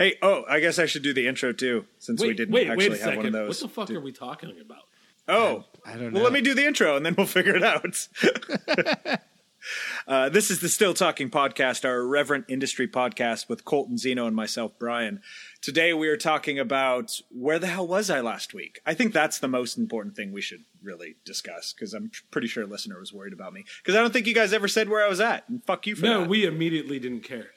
Hey, 0.00 0.16
oh, 0.22 0.44
I 0.48 0.60
guess 0.60 0.78
I 0.78 0.86
should 0.86 1.02
do 1.02 1.12
the 1.12 1.26
intro 1.28 1.52
too, 1.52 1.84
since 1.98 2.22
we 2.22 2.32
didn't 2.32 2.54
wait, 2.54 2.70
actually 2.70 2.88
wait 2.88 3.00
a 3.00 3.04
have 3.04 3.16
one 3.18 3.18
of 3.18 3.22
second. 3.24 3.32
those. 3.34 3.62
What 3.62 3.68
the 3.68 3.74
fuck 3.74 3.90
are 3.90 4.00
we 4.00 4.12
talking 4.12 4.56
about? 4.58 4.84
Oh, 5.28 5.66
I 5.84 5.92
don't 5.92 6.04
know. 6.04 6.10
well, 6.14 6.22
let 6.24 6.32
me 6.32 6.40
do 6.40 6.54
the 6.54 6.64
intro 6.66 6.96
and 6.96 7.04
then 7.04 7.14
we'll 7.18 7.26
figure 7.26 7.54
it 7.54 7.62
out. 7.62 8.08
uh, 10.08 10.30
this 10.30 10.50
is 10.50 10.60
the 10.60 10.70
Still 10.70 10.94
Talking 10.94 11.28
Podcast, 11.28 11.84
our 11.84 11.98
irreverent 11.98 12.46
industry 12.48 12.88
podcast 12.88 13.50
with 13.50 13.66
Colton 13.66 13.98
Zeno 13.98 14.26
and 14.26 14.34
myself, 14.34 14.72
Brian. 14.78 15.20
Today 15.60 15.92
we 15.92 16.08
are 16.08 16.16
talking 16.16 16.58
about 16.58 17.20
where 17.30 17.58
the 17.58 17.66
hell 17.66 17.86
was 17.86 18.08
I 18.08 18.20
last 18.20 18.54
week? 18.54 18.80
I 18.86 18.94
think 18.94 19.12
that's 19.12 19.38
the 19.38 19.48
most 19.48 19.76
important 19.76 20.16
thing 20.16 20.32
we 20.32 20.40
should 20.40 20.64
really 20.82 21.16
discuss 21.26 21.74
because 21.74 21.92
I'm 21.92 22.10
pretty 22.30 22.48
sure 22.48 22.62
a 22.62 22.66
listener 22.66 22.98
was 22.98 23.12
worried 23.12 23.34
about 23.34 23.52
me 23.52 23.66
because 23.84 23.96
I 23.96 24.00
don't 24.00 24.14
think 24.14 24.26
you 24.26 24.34
guys 24.34 24.54
ever 24.54 24.66
said 24.66 24.88
where 24.88 25.04
I 25.04 25.10
was 25.10 25.20
at. 25.20 25.46
And 25.50 25.62
fuck 25.62 25.86
you 25.86 25.94
for 25.94 26.06
No, 26.06 26.20
that. 26.20 26.30
we 26.30 26.46
immediately 26.46 26.98
didn't 26.98 27.20
care. 27.20 27.50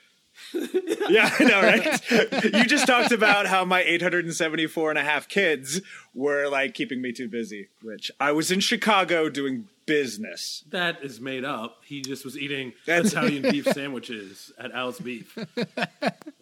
Yeah, 1.09 1.29
I 1.38 1.43
know, 1.43 1.62
right? 1.62 2.53
you 2.53 2.63
just 2.65 2.88
talked 2.88 3.12
about 3.12 3.45
how 3.45 3.65
my 3.65 3.81
874 3.83 4.89
and 4.91 4.97
a 5.00 5.03
half 5.03 5.27
kids 5.27 5.81
were 6.15 6.47
like 6.47 6.73
keeping 6.73 7.01
me 7.01 7.12
too 7.12 7.27
busy, 7.27 7.67
which 7.81 8.09
I 8.19 8.31
was 8.31 8.51
in 8.51 8.62
Chicago 8.62 9.29
doing 9.29 9.67
business. 9.85 10.63
That 10.69 11.03
is 11.03 11.19
made 11.19 11.43
up. 11.43 11.79
He 11.83 12.01
just 12.01 12.23
was 12.23 12.38
eating 12.38 12.71
That's- 12.85 13.12
Italian 13.12 13.41
beef 13.51 13.65
sandwiches 13.67 14.51
at 14.57 14.71
Al's 14.71 15.00
Beef. 15.00 15.38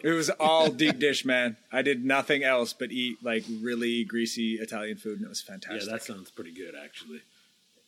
It 0.04 0.10
was 0.12 0.30
all 0.40 0.70
deep 0.70 1.00
dish, 1.00 1.26
man. 1.26 1.58
I 1.72 1.82
did 1.82 2.06
nothing 2.06 2.44
else 2.44 2.72
but 2.74 2.92
eat 2.92 3.18
like 3.24 3.44
really 3.62 4.04
greasy 4.04 4.56
Italian 4.56 4.98
food, 4.98 5.18
and 5.18 5.26
it 5.26 5.30
was 5.30 5.42
fantastic. 5.42 5.88
Yeah, 5.88 5.94
that 5.94 6.04
sounds 6.04 6.30
pretty 6.30 6.52
good, 6.54 6.76
actually. 6.82 7.22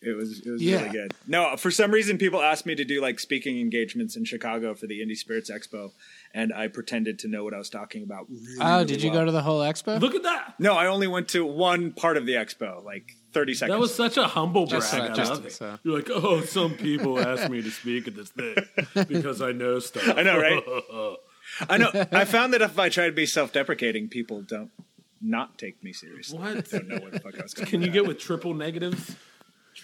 It 0.06 0.14
was 0.16 0.40
it 0.40 0.50
was 0.50 0.62
Yeah. 0.62 0.78
really 0.78 0.90
good. 0.90 1.14
No, 1.26 1.56
for 1.56 1.70
some 1.70 1.90
reason, 1.90 2.18
people 2.18 2.40
asked 2.42 2.66
me 2.66 2.74
to 2.74 2.84
do 2.84 3.00
like 3.00 3.18
speaking 3.20 3.58
engagements 3.60 4.16
in 4.16 4.24
Chicago 4.24 4.74
for 4.74 4.86
the 4.86 5.00
Indie 5.00 5.16
Spirits 5.16 5.50
Expo, 5.50 5.92
and 6.32 6.52
I 6.52 6.68
pretended 6.68 7.18
to 7.20 7.28
know 7.28 7.44
what 7.44 7.54
I 7.54 7.58
was 7.58 7.68
talking 7.70 8.02
about. 8.02 8.26
Really, 8.28 8.42
Oh, 8.60 8.72
really 8.74 8.84
did 8.86 9.02
you 9.02 9.10
well. 9.10 9.20
go 9.20 9.24
to 9.26 9.32
the 9.32 9.42
whole 9.42 9.60
expo? 9.60 10.00
Look 10.00 10.14
at 10.14 10.22
that. 10.24 10.54
No, 10.58 10.74
I 10.74 10.86
only 10.86 11.06
went 11.06 11.28
to 11.28 11.44
one 11.44 11.92
part 11.92 12.16
of 12.16 12.26
the 12.26 12.34
expo, 12.34 12.84
like 12.84 13.12
thirty 13.32 13.54
seconds. 13.54 13.74
That 13.74 13.80
was 13.80 13.94
such 13.94 14.16
a 14.16 14.24
humble 14.28 14.66
brag. 14.66 14.82
Just 14.82 14.94
I 14.94 15.08
just 15.14 15.30
love 15.32 15.46
it. 15.46 15.52
so. 15.52 15.78
You're 15.82 15.96
like, 15.96 16.10
oh, 16.10 16.42
some 16.42 16.74
people 16.74 17.18
ask 17.18 17.50
me 17.50 17.62
to 17.62 17.70
speak 17.70 18.06
at 18.08 18.14
this 18.14 18.30
thing 18.30 18.54
because 19.08 19.42
I 19.42 19.52
know 19.52 19.78
stuff. 19.80 20.16
I 20.16 20.22
know, 20.22 20.38
right? 20.38 20.62
I 21.68 21.76
know. 21.76 21.90
I 22.12 22.24
found 22.24 22.52
that 22.54 22.62
if 22.62 22.78
I 22.78 22.88
try 22.88 23.06
to 23.06 23.12
be 23.12 23.26
self-deprecating, 23.26 24.08
people 24.08 24.42
don't 24.42 24.70
not 25.20 25.58
take 25.58 25.82
me 25.82 25.92
seriously. 25.92 26.38
What? 26.38 26.70
Don't 26.70 26.88
know 26.88 26.98
where 26.98 27.10
the 27.10 27.20
fuck 27.20 27.38
I 27.38 27.42
was. 27.42 27.54
Can 27.54 27.80
you 27.80 27.86
that. 27.88 27.92
get 27.92 28.06
with 28.06 28.18
triple 28.18 28.54
negatives? 28.54 29.14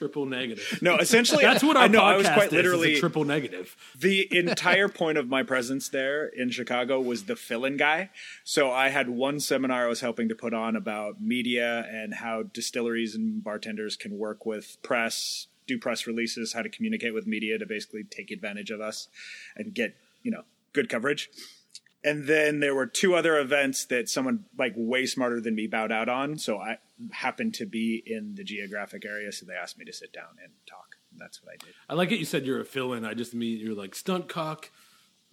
Triple 0.00 0.24
negative. 0.24 0.78
No, 0.82 0.96
essentially, 0.96 1.44
That's 1.44 1.62
what 1.62 1.76
our 1.76 1.82
I 1.82 1.86
know. 1.86 2.00
I 2.00 2.16
was 2.16 2.26
quite 2.26 2.50
literally 2.52 2.98
triple 2.98 3.24
negative. 3.24 3.76
the 3.98 4.26
entire 4.34 4.88
point 4.88 5.18
of 5.18 5.28
my 5.28 5.42
presence 5.42 5.90
there 5.90 6.26
in 6.26 6.48
Chicago 6.48 7.02
was 7.02 7.24
the 7.24 7.36
fill-in 7.36 7.76
guy. 7.76 8.08
So 8.42 8.70
I 8.72 8.88
had 8.88 9.10
one 9.10 9.40
seminar 9.40 9.84
I 9.84 9.88
was 9.88 10.00
helping 10.00 10.30
to 10.30 10.34
put 10.34 10.54
on 10.54 10.74
about 10.74 11.20
media 11.20 11.86
and 11.90 12.14
how 12.14 12.44
distilleries 12.44 13.14
and 13.14 13.44
bartenders 13.44 13.94
can 13.94 14.16
work 14.16 14.46
with 14.46 14.78
press, 14.82 15.48
do 15.66 15.76
press 15.78 16.06
releases, 16.06 16.54
how 16.54 16.62
to 16.62 16.70
communicate 16.70 17.12
with 17.12 17.26
media 17.26 17.58
to 17.58 17.66
basically 17.66 18.02
take 18.04 18.30
advantage 18.30 18.70
of 18.70 18.80
us 18.80 19.08
and 19.54 19.74
get, 19.74 19.96
you 20.22 20.30
know, 20.30 20.44
good 20.72 20.88
coverage. 20.88 21.28
And 22.02 22.26
then 22.26 22.60
there 22.60 22.74
were 22.74 22.86
two 22.86 23.14
other 23.14 23.38
events 23.38 23.84
that 23.86 24.08
someone 24.08 24.46
like 24.56 24.72
way 24.76 25.04
smarter 25.06 25.40
than 25.40 25.54
me 25.54 25.66
bowed 25.66 25.92
out 25.92 26.08
on. 26.08 26.38
So 26.38 26.58
I 26.58 26.78
happened 27.12 27.54
to 27.54 27.66
be 27.66 28.02
in 28.06 28.34
the 28.36 28.44
geographic 28.44 29.04
area, 29.04 29.32
so 29.32 29.44
they 29.46 29.54
asked 29.54 29.78
me 29.78 29.84
to 29.84 29.92
sit 29.92 30.12
down 30.12 30.36
and 30.42 30.52
talk. 30.66 30.96
And 31.10 31.20
that's 31.20 31.42
what 31.42 31.52
I 31.52 31.56
did. 31.64 31.74
I 31.88 31.94
like 31.94 32.10
it. 32.12 32.18
You 32.18 32.24
said 32.24 32.46
you're 32.46 32.60
a 32.60 32.64
fill-in. 32.64 33.04
I 33.04 33.14
just 33.14 33.34
mean 33.34 33.58
you're 33.58 33.74
like 33.74 33.94
stunt 33.94 34.28
cock. 34.28 34.70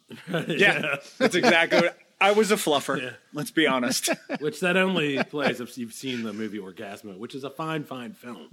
Yeah, 0.48 0.98
that's 1.18 1.36
exactly 1.36 1.82
what 1.82 1.98
I 2.20 2.32
was 2.32 2.52
a 2.52 2.56
fluffer. 2.56 3.02
Yeah. 3.02 3.10
Let's 3.34 3.52
be 3.52 3.68
honest. 3.68 4.10
Which 4.40 4.62
that 4.62 4.78
only 4.78 5.22
plays 5.26 5.60
if 5.60 5.78
you've 5.78 5.94
seen 5.94 6.24
the 6.24 6.34
movie 6.34 6.60
Orgazmo, 6.60 7.18
which 7.18 7.36
is 7.36 7.44
a 7.44 7.50
fine, 7.50 7.84
fine 7.84 8.14
film. 8.14 8.50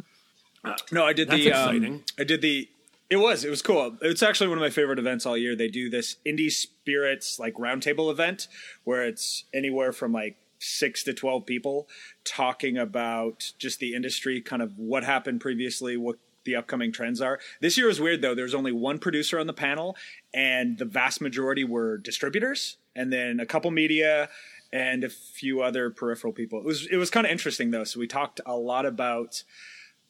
No, 0.90 1.04
I 1.04 1.12
did 1.12 1.30
the. 1.30 1.52
um. 1.52 2.02
I 2.18 2.24
did 2.24 2.42
the. 2.42 2.68
It 3.10 3.16
was. 3.16 3.44
It 3.44 3.50
was 3.50 3.62
cool. 3.62 3.96
It's 4.00 4.22
actually 4.22 4.48
one 4.48 4.58
of 4.58 4.62
my 4.62 4.70
favorite 4.70 4.98
events 4.98 5.26
all 5.26 5.36
year. 5.36 5.54
They 5.54 5.68
do 5.68 5.90
this 5.90 6.16
indie 6.26 6.50
spirits 6.50 7.38
like 7.38 7.54
roundtable 7.54 8.10
event 8.10 8.48
where 8.84 9.04
it's 9.04 9.44
anywhere 9.52 9.92
from 9.92 10.12
like 10.12 10.36
six 10.58 11.04
to 11.04 11.12
twelve 11.12 11.44
people 11.44 11.88
talking 12.24 12.78
about 12.78 13.52
just 13.58 13.78
the 13.78 13.94
industry, 13.94 14.40
kind 14.40 14.62
of 14.62 14.78
what 14.78 15.04
happened 15.04 15.40
previously, 15.40 15.96
what 15.96 16.16
the 16.44 16.56
upcoming 16.56 16.92
trends 16.92 17.20
are. 17.20 17.38
This 17.60 17.76
year 17.76 17.86
was 17.86 18.00
weird 18.00 18.22
though. 18.22 18.34
There's 18.34 18.54
only 18.54 18.72
one 18.72 18.98
producer 18.98 19.38
on 19.38 19.46
the 19.46 19.52
panel, 19.52 19.96
and 20.32 20.78
the 20.78 20.84
vast 20.84 21.20
majority 21.20 21.64
were 21.64 21.98
distributors, 21.98 22.78
and 22.96 23.12
then 23.12 23.38
a 23.40 23.46
couple 23.46 23.70
media 23.70 24.28
and 24.72 25.04
a 25.04 25.08
few 25.08 25.62
other 25.62 25.90
peripheral 25.90 26.32
people. 26.32 26.58
It 26.58 26.64
was 26.64 26.86
it 26.86 26.96
was 26.96 27.10
kind 27.10 27.26
of 27.26 27.32
interesting 27.32 27.70
though. 27.70 27.84
So 27.84 28.00
we 28.00 28.06
talked 28.06 28.40
a 28.46 28.56
lot 28.56 28.86
about 28.86 29.42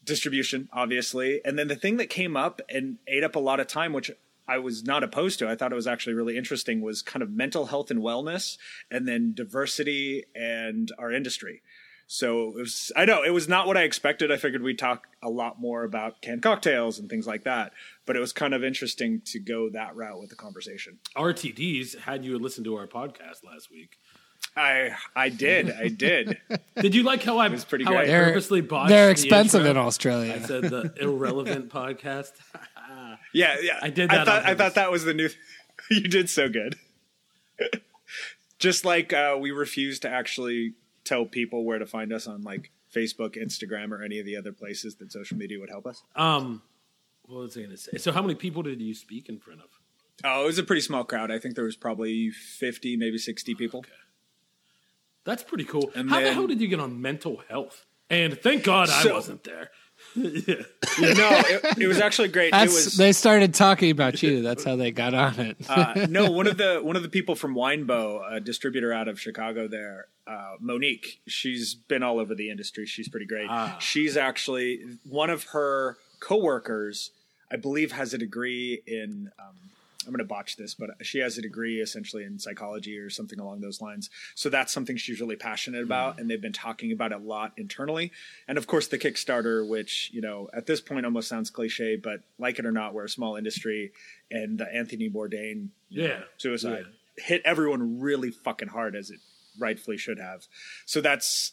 distribution, 0.04 0.68
obviously. 0.72 1.40
And 1.44 1.58
then 1.58 1.68
the 1.68 1.76
thing 1.76 1.96
that 1.96 2.10
came 2.10 2.36
up 2.36 2.60
and 2.68 2.98
ate 3.06 3.24
up 3.24 3.36
a 3.36 3.40
lot 3.40 3.60
of 3.60 3.66
time, 3.66 3.92
which 3.92 4.10
I 4.46 4.58
was 4.58 4.84
not 4.84 5.02
opposed 5.02 5.38
to, 5.38 5.48
I 5.48 5.56
thought 5.56 5.72
it 5.72 5.76
was 5.76 5.86
actually 5.86 6.14
really 6.14 6.36
interesting, 6.36 6.82
was 6.82 7.02
kind 7.02 7.22
of 7.22 7.30
mental 7.30 7.66
health 7.66 7.90
and 7.90 8.00
wellness, 8.00 8.58
and 8.90 9.08
then 9.08 9.32
diversity 9.34 10.24
and 10.34 10.92
our 10.98 11.10
industry. 11.10 11.62
So 12.06 12.50
it 12.50 12.60
was, 12.60 12.92
I 12.94 13.06
know 13.06 13.22
it 13.22 13.30
was 13.30 13.48
not 13.48 13.66
what 13.66 13.78
I 13.78 13.82
expected. 13.82 14.30
I 14.30 14.36
figured 14.36 14.62
we'd 14.62 14.78
talk 14.78 15.06
a 15.22 15.30
lot 15.30 15.58
more 15.58 15.84
about 15.84 16.20
canned 16.20 16.42
cocktails 16.42 16.98
and 16.98 17.08
things 17.08 17.26
like 17.26 17.44
that, 17.44 17.72
but 18.04 18.14
it 18.14 18.20
was 18.20 18.32
kind 18.32 18.52
of 18.52 18.62
interesting 18.62 19.22
to 19.26 19.38
go 19.38 19.70
that 19.70 19.96
route 19.96 20.20
with 20.20 20.28
the 20.28 20.36
conversation. 20.36 20.98
RTDs 21.16 22.00
had 22.00 22.24
you 22.24 22.38
listened 22.38 22.66
to 22.66 22.76
our 22.76 22.86
podcast 22.86 23.42
last 23.42 23.70
week. 23.70 23.98
I 24.56 24.90
I 25.16 25.28
did, 25.30 25.70
I 25.72 25.88
did. 25.88 26.38
Did 26.76 26.94
you 26.94 27.02
like 27.02 27.22
how 27.22 27.38
I 27.38 27.48
was 27.48 27.64
pretty 27.64 27.84
how 27.84 27.92
I 27.92 27.94
great. 27.96 28.06
They're, 28.06 28.24
purposely 28.26 28.60
botched 28.60 28.88
they're 28.88 29.06
the 29.06 29.12
expensive 29.12 29.66
intro? 29.66 29.82
in 29.82 29.86
Australia. 29.86 30.34
I 30.34 30.46
said 30.46 30.62
the 30.64 30.94
irrelevant 31.00 31.70
podcast. 31.70 32.32
Yeah, 33.32 33.56
yeah. 33.60 33.78
I 33.82 33.90
did 33.90 34.10
I 34.10 34.24
thought 34.24 34.44
I 34.44 34.54
thought 34.54 34.76
that 34.76 34.92
was 34.92 35.02
the 35.02 35.12
new. 35.12 35.28
you 35.90 36.02
did 36.02 36.30
so 36.30 36.48
good. 36.48 36.76
Just 38.60 38.84
like 38.84 39.12
uh, 39.12 39.36
we 39.40 39.50
refuse 39.50 39.98
to 40.00 40.08
actually 40.08 40.74
tell 41.04 41.24
people 41.24 41.64
where 41.64 41.78
to 41.78 41.86
find 41.86 42.12
us 42.12 42.28
on 42.28 42.42
like 42.42 42.70
Facebook, 42.94 43.36
Instagram, 43.36 43.90
or 43.90 44.02
any 44.02 44.20
of 44.20 44.26
the 44.26 44.36
other 44.36 44.52
places 44.52 44.96
that 44.96 45.10
social 45.10 45.36
media 45.36 45.58
would 45.58 45.68
help 45.68 45.86
us. 45.86 46.02
Um, 46.14 46.62
what 47.26 47.40
was 47.40 47.56
I 47.56 47.60
going 47.60 47.70
to 47.72 47.76
say? 47.76 47.98
So, 47.98 48.12
how 48.12 48.22
many 48.22 48.34
people 48.34 48.62
did 48.62 48.80
you 48.80 48.94
speak 48.94 49.28
in 49.28 49.38
front 49.38 49.60
of? 49.60 49.66
Oh, 50.22 50.44
it 50.44 50.46
was 50.46 50.58
a 50.58 50.62
pretty 50.62 50.82
small 50.82 51.04
crowd. 51.04 51.30
I 51.30 51.38
think 51.38 51.56
there 51.56 51.64
was 51.64 51.76
probably 51.76 52.30
fifty, 52.30 52.96
maybe 52.96 53.18
sixty 53.18 53.54
people. 53.54 53.84
That's 55.24 55.42
pretty 55.42 55.64
cool. 55.64 55.90
And 55.94 56.10
how 56.10 56.20
the 56.20 56.32
hell 56.32 56.46
did 56.46 56.60
you 56.60 56.68
get 56.68 56.80
on 56.80 57.00
mental 57.00 57.42
health? 57.48 57.86
And 58.10 58.38
thank 58.38 58.64
God 58.64 58.90
I 58.90 59.12
wasn't 59.12 59.44
there. 59.44 59.70
no, 60.16 60.24
it, 60.98 61.78
it 61.78 61.86
was 61.86 62.00
actually 62.00 62.28
great. 62.28 62.52
That's 62.52 62.72
it 62.72 62.74
was 62.74 62.96
they 62.96 63.12
started 63.12 63.54
talking 63.54 63.90
about 63.90 64.22
you. 64.22 64.42
That's 64.42 64.62
how 64.62 64.76
they 64.76 64.90
got 64.90 65.14
on 65.14 65.40
it. 65.40 65.56
uh, 65.68 66.06
no, 66.10 66.30
one 66.30 66.46
of 66.46 66.56
the 66.56 66.80
one 66.82 66.96
of 66.96 67.02
the 67.02 67.08
people 67.08 67.34
from 67.34 67.54
Winebow, 67.54 68.36
a 68.36 68.40
distributor 68.40 68.92
out 68.92 69.08
of 69.08 69.20
Chicago, 69.20 69.66
there, 69.66 70.08
uh, 70.26 70.56
Monique. 70.60 71.20
She's 71.26 71.74
been 71.74 72.02
all 72.02 72.18
over 72.20 72.34
the 72.34 72.50
industry. 72.50 72.86
She's 72.86 73.08
pretty 73.08 73.26
great. 73.26 73.46
Ah. 73.48 73.78
She's 73.80 74.16
actually 74.16 74.80
one 75.04 75.30
of 75.30 75.44
her 75.44 75.96
coworkers. 76.20 77.10
I 77.50 77.56
believe 77.56 77.92
has 77.92 78.12
a 78.12 78.18
degree 78.18 78.82
in. 78.86 79.30
Um, 79.38 79.56
I'm 80.06 80.12
going 80.12 80.18
to 80.18 80.24
botch 80.24 80.56
this, 80.56 80.74
but 80.74 80.90
she 81.02 81.18
has 81.18 81.38
a 81.38 81.42
degree 81.42 81.80
essentially 81.80 82.24
in 82.24 82.38
psychology 82.38 82.98
or 82.98 83.10
something 83.10 83.38
along 83.38 83.60
those 83.60 83.80
lines. 83.80 84.10
So 84.34 84.48
that's 84.48 84.72
something 84.72 84.96
she's 84.96 85.20
really 85.20 85.36
passionate 85.36 85.82
about, 85.82 86.16
mm. 86.16 86.20
and 86.20 86.30
they've 86.30 86.40
been 86.40 86.52
talking 86.52 86.92
about 86.92 87.12
it 87.12 87.16
a 87.16 87.24
lot 87.24 87.52
internally. 87.56 88.12
And 88.48 88.58
of 88.58 88.66
course, 88.66 88.88
the 88.88 88.98
Kickstarter, 88.98 89.66
which 89.66 90.10
you 90.12 90.20
know 90.20 90.48
at 90.52 90.66
this 90.66 90.80
point 90.80 91.06
almost 91.06 91.28
sounds 91.28 91.50
cliche, 91.50 91.96
but 91.96 92.20
like 92.38 92.58
it 92.58 92.66
or 92.66 92.72
not, 92.72 92.94
we're 92.94 93.04
a 93.04 93.08
small 93.08 93.36
industry, 93.36 93.92
and 94.30 94.58
the 94.58 94.72
Anthony 94.72 95.08
Bourdain 95.08 95.68
you 95.88 96.02
know, 96.02 96.08
Yeah. 96.08 96.20
suicide 96.36 96.86
hit 97.16 97.42
everyone 97.44 98.00
really 98.00 98.30
fucking 98.30 98.68
hard 98.68 98.96
as 98.96 99.10
it 99.10 99.20
rightfully 99.58 99.96
should 99.96 100.18
have. 100.18 100.46
So 100.84 101.00
that's 101.00 101.52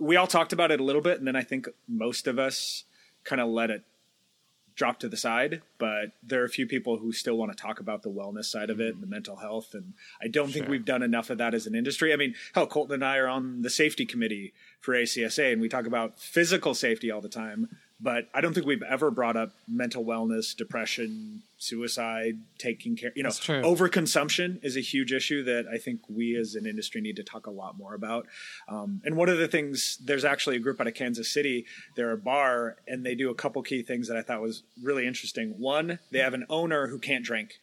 we 0.00 0.16
all 0.16 0.26
talked 0.26 0.52
about 0.52 0.70
it 0.70 0.80
a 0.80 0.84
little 0.84 1.02
bit, 1.02 1.18
and 1.18 1.26
then 1.26 1.36
I 1.36 1.42
think 1.42 1.68
most 1.88 2.26
of 2.26 2.38
us 2.38 2.84
kind 3.24 3.40
of 3.40 3.48
let 3.48 3.70
it 3.70 3.82
drop 4.78 5.00
to 5.00 5.08
the 5.08 5.16
side. 5.16 5.60
But 5.76 6.12
there 6.22 6.40
are 6.40 6.46
a 6.46 6.48
few 6.48 6.66
people 6.66 6.96
who 6.96 7.12
still 7.12 7.36
want 7.36 7.54
to 7.54 7.60
talk 7.60 7.80
about 7.80 8.02
the 8.02 8.10
wellness 8.10 8.46
side 8.46 8.70
of 8.70 8.80
it 8.80 8.94
and 8.94 9.02
the 9.02 9.06
mental 9.06 9.36
health, 9.36 9.74
and 9.74 9.92
I 10.22 10.28
don't 10.28 10.50
think 10.50 10.68
we've 10.68 10.84
done 10.84 11.02
enough 11.02 11.28
of 11.28 11.38
that 11.38 11.52
as 11.52 11.66
an 11.66 11.74
industry. 11.74 12.12
I 12.12 12.16
mean, 12.16 12.34
hell, 12.54 12.66
Colton 12.66 12.94
and 12.94 13.04
I 13.04 13.18
are 13.18 13.28
on 13.28 13.62
the 13.62 13.70
safety 13.70 14.06
committee 14.06 14.54
for 14.80 14.94
ACSA, 14.94 15.52
and 15.52 15.60
we 15.60 15.68
talk 15.68 15.86
about 15.86 16.18
physical 16.18 16.74
safety 16.74 17.10
all 17.10 17.20
the 17.20 17.28
time. 17.28 17.68
But 18.00 18.28
I 18.32 18.40
don't 18.40 18.54
think 18.54 18.64
we've 18.64 18.82
ever 18.82 19.10
brought 19.10 19.36
up 19.36 19.50
mental 19.66 20.04
wellness, 20.04 20.56
depression, 20.56 21.42
suicide, 21.58 22.38
taking 22.56 22.94
care. 22.96 23.10
You 23.16 23.24
know, 23.24 23.30
overconsumption 23.64 24.62
is 24.62 24.76
a 24.76 24.80
huge 24.80 25.12
issue 25.12 25.42
that 25.44 25.66
I 25.66 25.78
think 25.78 26.02
we 26.08 26.36
as 26.36 26.54
an 26.54 26.64
industry 26.64 27.00
need 27.00 27.16
to 27.16 27.24
talk 27.24 27.48
a 27.48 27.50
lot 27.50 27.76
more 27.76 27.94
about. 27.94 28.26
Um, 28.68 29.02
and 29.04 29.16
one 29.16 29.28
of 29.28 29.38
the 29.38 29.48
things, 29.48 29.98
there's 30.04 30.24
actually 30.24 30.56
a 30.56 30.60
group 30.60 30.80
out 30.80 30.86
of 30.86 30.94
Kansas 30.94 31.28
City. 31.28 31.66
They're 31.96 32.12
a 32.12 32.16
bar, 32.16 32.76
and 32.86 33.04
they 33.04 33.16
do 33.16 33.30
a 33.30 33.34
couple 33.34 33.62
key 33.62 33.82
things 33.82 34.06
that 34.06 34.16
I 34.16 34.22
thought 34.22 34.40
was 34.40 34.62
really 34.80 35.04
interesting. 35.04 35.58
One, 35.58 35.98
they 36.12 36.20
have 36.20 36.34
an 36.34 36.46
owner 36.48 36.86
who 36.86 36.98
can't 36.98 37.24
drink. 37.24 37.60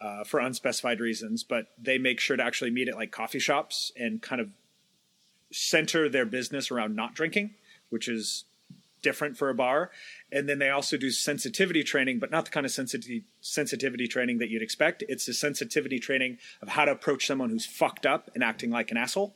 Uh, 0.00 0.24
for 0.24 0.40
unspecified 0.40 0.98
reasons, 0.98 1.44
but 1.44 1.66
they 1.78 1.98
make 1.98 2.18
sure 2.18 2.34
to 2.34 2.42
actually 2.42 2.70
meet 2.70 2.88
at 2.88 2.96
like 2.96 3.10
coffee 3.10 3.38
shops 3.38 3.92
and 3.98 4.22
kind 4.22 4.40
of 4.40 4.48
center 5.52 6.08
their 6.08 6.24
business 6.24 6.70
around 6.70 6.96
not 6.96 7.14
drinking, 7.14 7.50
which 7.90 8.08
is 8.08 8.44
different 9.02 9.36
for 9.36 9.48
a 9.48 9.54
bar. 9.54 9.90
And 10.32 10.48
then 10.48 10.58
they 10.58 10.70
also 10.70 10.96
do 10.96 11.10
sensitivity 11.10 11.82
training, 11.82 12.18
but 12.18 12.30
not 12.30 12.44
the 12.44 12.50
kind 12.50 12.64
of 12.64 12.72
sensitivity 12.72 13.24
sensitivity 13.40 14.06
training 14.06 14.38
that 14.38 14.50
you'd 14.50 14.62
expect. 14.62 15.02
It's 15.08 15.26
the 15.26 15.32
sensitivity 15.32 15.98
training 15.98 16.38
of 16.60 16.68
how 16.68 16.84
to 16.84 16.92
approach 16.92 17.26
someone 17.26 17.50
who's 17.50 17.64
fucked 17.64 18.04
up 18.04 18.30
and 18.34 18.44
acting 18.44 18.70
like 18.70 18.90
an 18.90 18.96
asshole. 18.98 19.34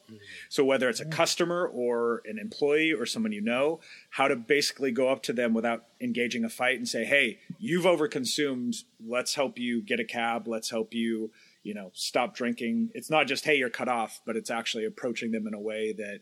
So 0.50 0.64
whether 0.64 0.88
it's 0.88 1.00
a 1.00 1.06
customer 1.06 1.66
or 1.66 2.23
an 2.26 2.38
employee 2.38 2.92
or 2.92 3.06
someone 3.06 3.33
you 3.33 3.40
know, 3.40 3.80
how 4.11 4.28
to 4.28 4.37
basically 4.37 4.92
go 4.92 5.09
up 5.09 5.23
to 5.25 5.33
them 5.33 5.54
without 5.54 5.85
engaging 6.00 6.44
a 6.44 6.50
fight 6.50 6.76
and 6.76 6.88
say, 6.88 7.04
"Hey, 7.04 7.38
you've 7.59 7.85
overconsumed. 7.85 8.85
Let's 9.04 9.35
help 9.35 9.59
you 9.59 9.80
get 9.83 10.00
a 10.00 10.04
cab. 10.04 10.47
Let's 10.47 10.71
help 10.71 10.94
you." 10.94 11.33
You 11.62 11.73
know, 11.73 11.90
stop 11.94 12.37
drinking. 12.37 12.90
It's 12.94 13.09
not 13.09 13.26
just 13.26 13.47
hey, 13.47 13.56
you're 13.56 13.71
cut 13.71 13.88
off, 13.88 14.21
but 14.26 14.37
it's 14.37 14.50
actually 14.50 14.85
approaching 14.85 15.33
them 15.33 15.47
in 15.47 15.54
a 15.54 15.61
way 15.61 15.92
that 15.94 16.21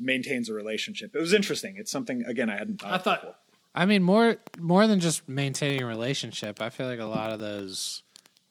maintains 0.00 0.48
a 0.48 0.54
relationship. 0.54 1.14
It 1.14 1.20
was 1.20 1.32
interesting. 1.32 1.76
It's 1.76 1.90
something 1.90 2.24
again 2.24 2.48
I 2.50 2.56
hadn't 2.56 2.80
thought. 2.80 2.92
I 2.92 2.98
thought 2.98 3.20
before. 3.20 3.34
I 3.74 3.86
mean, 3.86 4.02
more 4.02 4.36
more 4.58 4.86
than 4.86 4.98
just 5.00 5.28
maintaining 5.28 5.82
a 5.82 5.86
relationship. 5.86 6.60
I 6.60 6.70
feel 6.70 6.86
like 6.86 6.98
a 6.98 7.04
lot 7.04 7.30
of 7.32 7.38
those, 7.40 8.02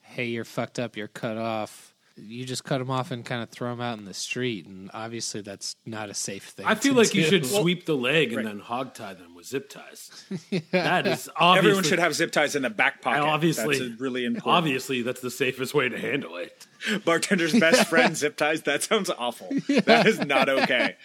hey, 0.02 0.26
you're 0.26 0.46
fucked 0.46 0.80
up, 0.80 0.96
you're 0.96 1.08
cut 1.08 1.38
off. 1.38 1.94
You 2.22 2.44
just 2.44 2.66
cut 2.66 2.80
them 2.80 2.92
off 2.92 3.12
and 3.12 3.24
kind 3.24 3.42
of 3.42 3.50
throw 3.50 3.70
them 3.70 3.80
out 3.80 3.98
in 3.98 4.04
the 4.04 4.14
street, 4.14 4.66
and 4.66 4.92
obviously 4.94 5.40
that's 5.40 5.78
not 5.86 6.10
a 6.10 6.14
safe 6.14 6.44
thing. 6.44 6.66
I 6.66 6.76
feel 6.76 6.94
to 6.94 7.00
like 7.00 7.14
you 7.14 7.24
do. 7.24 7.30
should 7.30 7.46
sweep 7.46 7.86
the 7.86 7.96
leg 7.96 8.34
and 8.34 8.46
then 8.46 8.60
hog 8.60 8.94
tie 8.94 9.14
them 9.14 9.36
with 9.36 9.46
zip 9.46 9.70
ties. 9.70 10.26
That 10.72 11.08
is 11.08 11.30
obviously 11.38 11.58
Everyone 11.58 11.84
should 11.86 12.00
have 12.00 12.14
zip 12.16 12.34
ties 12.34 12.58
in 12.58 12.64
the 12.64 12.70
back 12.70 13.02
pocket. 13.02 13.22
obviously 13.24 13.80
that's 13.80 14.00
a 14.00 14.04
really 14.04 14.26
important. 14.26 14.54
Obviously, 14.54 15.02
that's 15.02 15.22
the 15.22 15.32
safest 15.32 15.74
way 15.74 15.88
to 15.88 15.98
handle 15.98 16.36
it. 16.36 16.68
bartender's 17.06 17.58
best 17.58 17.88
friend 17.88 18.18
zip 18.18 18.36
ties. 18.36 18.64
That 18.64 18.84
sounds 18.84 19.10
awful. 19.10 19.48
That 19.86 20.06
is 20.06 20.20
not 20.20 20.50
okay. 20.50 20.98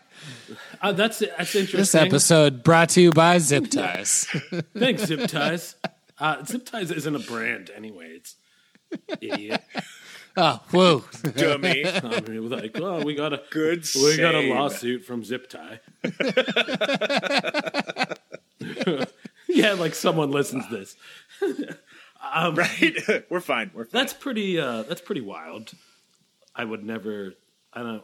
Uh, 0.81 0.93
that's 0.93 1.19
that's 1.19 1.55
interesting. 1.55 1.77
This 1.77 1.93
episode 1.95 2.63
brought 2.63 2.89
to 2.89 3.01
you 3.01 3.11
by 3.11 3.37
Zip 3.37 3.69
Ties. 3.71 4.25
Thanks, 4.77 5.03
zip 5.05 5.27
ties. 5.29 5.75
Uh, 6.17 6.43
zip 6.45 6.65
ties 6.65 6.89
isn't 6.89 7.15
a 7.15 7.19
brand 7.19 7.69
anyway. 7.75 8.11
It's 8.15 8.35
Idiot. 9.19 9.61
Oh, 10.37 10.61
whoa. 10.71 11.03
Dummy. 11.35 11.85
I 11.85 12.21
mean, 12.21 12.49
like, 12.49 12.79
oh, 12.79 13.03
we 13.03 13.13
got 13.13 13.33
a 13.33 13.41
Good 13.49 13.85
we 13.95 14.15
got 14.17 14.35
a 14.35 14.53
lawsuit 14.53 15.03
from 15.03 15.25
Zip 15.25 15.49
Tie. 15.49 15.79
yeah, 19.47 19.73
like 19.73 19.95
someone 19.95 20.31
listens 20.31 20.65
to 20.67 20.77
this. 20.77 20.95
right? 22.31 23.25
We're 23.29 23.41
fine. 23.41 23.71
We're 23.73 23.85
fine. 23.85 23.99
That's 23.99 24.13
pretty. 24.13 24.59
Uh, 24.59 24.83
that's 24.83 25.01
pretty 25.01 25.21
wild. 25.21 25.73
I 26.55 26.63
would 26.63 26.85
never. 26.85 27.33
I 27.73 27.83
don't. 27.83 28.03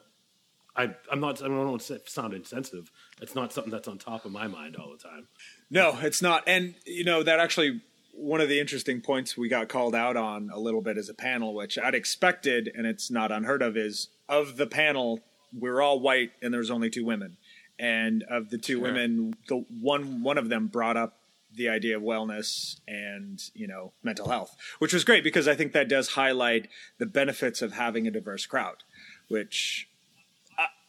I. 0.76 0.96
I'm 1.12 1.20
not. 1.20 1.42
I 1.42 1.48
don't 1.48 1.70
want 1.70 1.82
to 1.82 2.02
sound 2.06 2.34
insensitive. 2.34 2.92
It's 3.22 3.36
not 3.36 3.54
something 3.54 3.72
that's 3.72 3.88
on 3.88 3.98
top 3.98 4.26
of 4.26 4.32
my 4.32 4.48
mind 4.48 4.76
all 4.76 4.92
the 4.92 4.98
time. 4.98 5.28
No, 5.70 5.98
it's 6.02 6.22
not. 6.22 6.44
And 6.48 6.76
you 6.86 7.04
know 7.04 7.24
that 7.24 7.40
actually 7.40 7.82
one 8.16 8.42
of 8.42 8.50
the 8.50 8.60
interesting 8.60 9.02
points 9.02 9.38
we 9.38 9.50
got 9.50 9.68
called 9.68 9.94
out 9.94 10.16
on 10.16 10.50
a 10.54 10.60
little 10.60 10.82
bit 10.82 10.98
as 10.98 11.10
a 11.10 11.14
panel, 11.14 11.54
which 11.54 11.78
I'd 11.78 11.96
expected, 11.96 12.72
and 12.74 12.88
it's 12.88 13.12
not 13.12 13.32
unheard 13.32 13.62
of, 13.62 13.76
is 13.76 14.08
of 14.30 14.58
the 14.58 14.68
panel 14.68 15.20
we're 15.58 15.82
all 15.82 16.00
white 16.00 16.32
and 16.42 16.54
there's 16.54 16.72
only 16.72 16.90
two 16.90 17.06
women, 17.06 17.38
and 17.80 18.24
of 18.24 18.50
the 18.50 18.58
two 18.58 18.80
women, 18.80 19.36
the 19.48 19.66
one 19.82 20.24
one 20.24 20.38
of 20.38 20.50
them 20.50 20.68
brought 20.68 20.98
up 20.98 21.18
the 21.54 21.70
idea 21.70 21.96
of 21.96 22.04
wellness 22.04 22.80
and 22.88 23.42
you 23.54 23.68
know 23.68 23.94
mental 24.04 24.30
health, 24.30 24.56
which 24.80 24.94
was 24.94 25.04
great 25.04 25.24
because 25.24 25.48
I 25.48 25.56
think 25.56 25.74
that 25.74 25.88
does 25.88 26.10
highlight 26.10 26.68
the 26.98 27.06
benefits 27.06 27.62
of 27.62 27.74
having 27.74 28.08
a 28.08 28.12
diverse 28.12 28.46
crowd, 28.46 28.84
which. 29.28 29.90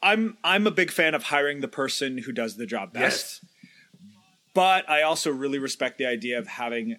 I- 0.02 0.12
I'm 0.12 0.36
I'm 0.44 0.66
a 0.66 0.70
big 0.70 0.90
fan 0.90 1.14
of 1.14 1.24
hiring 1.24 1.60
the 1.60 1.68
person 1.68 2.18
who 2.18 2.32
does 2.32 2.56
the 2.56 2.66
job 2.66 2.92
best 2.92 3.42
but 4.54 4.88
I 4.88 5.02
also 5.02 5.30
really 5.30 5.58
respect 5.58 5.98
the 5.98 6.06
idea 6.06 6.38
of 6.38 6.46
having 6.46 6.96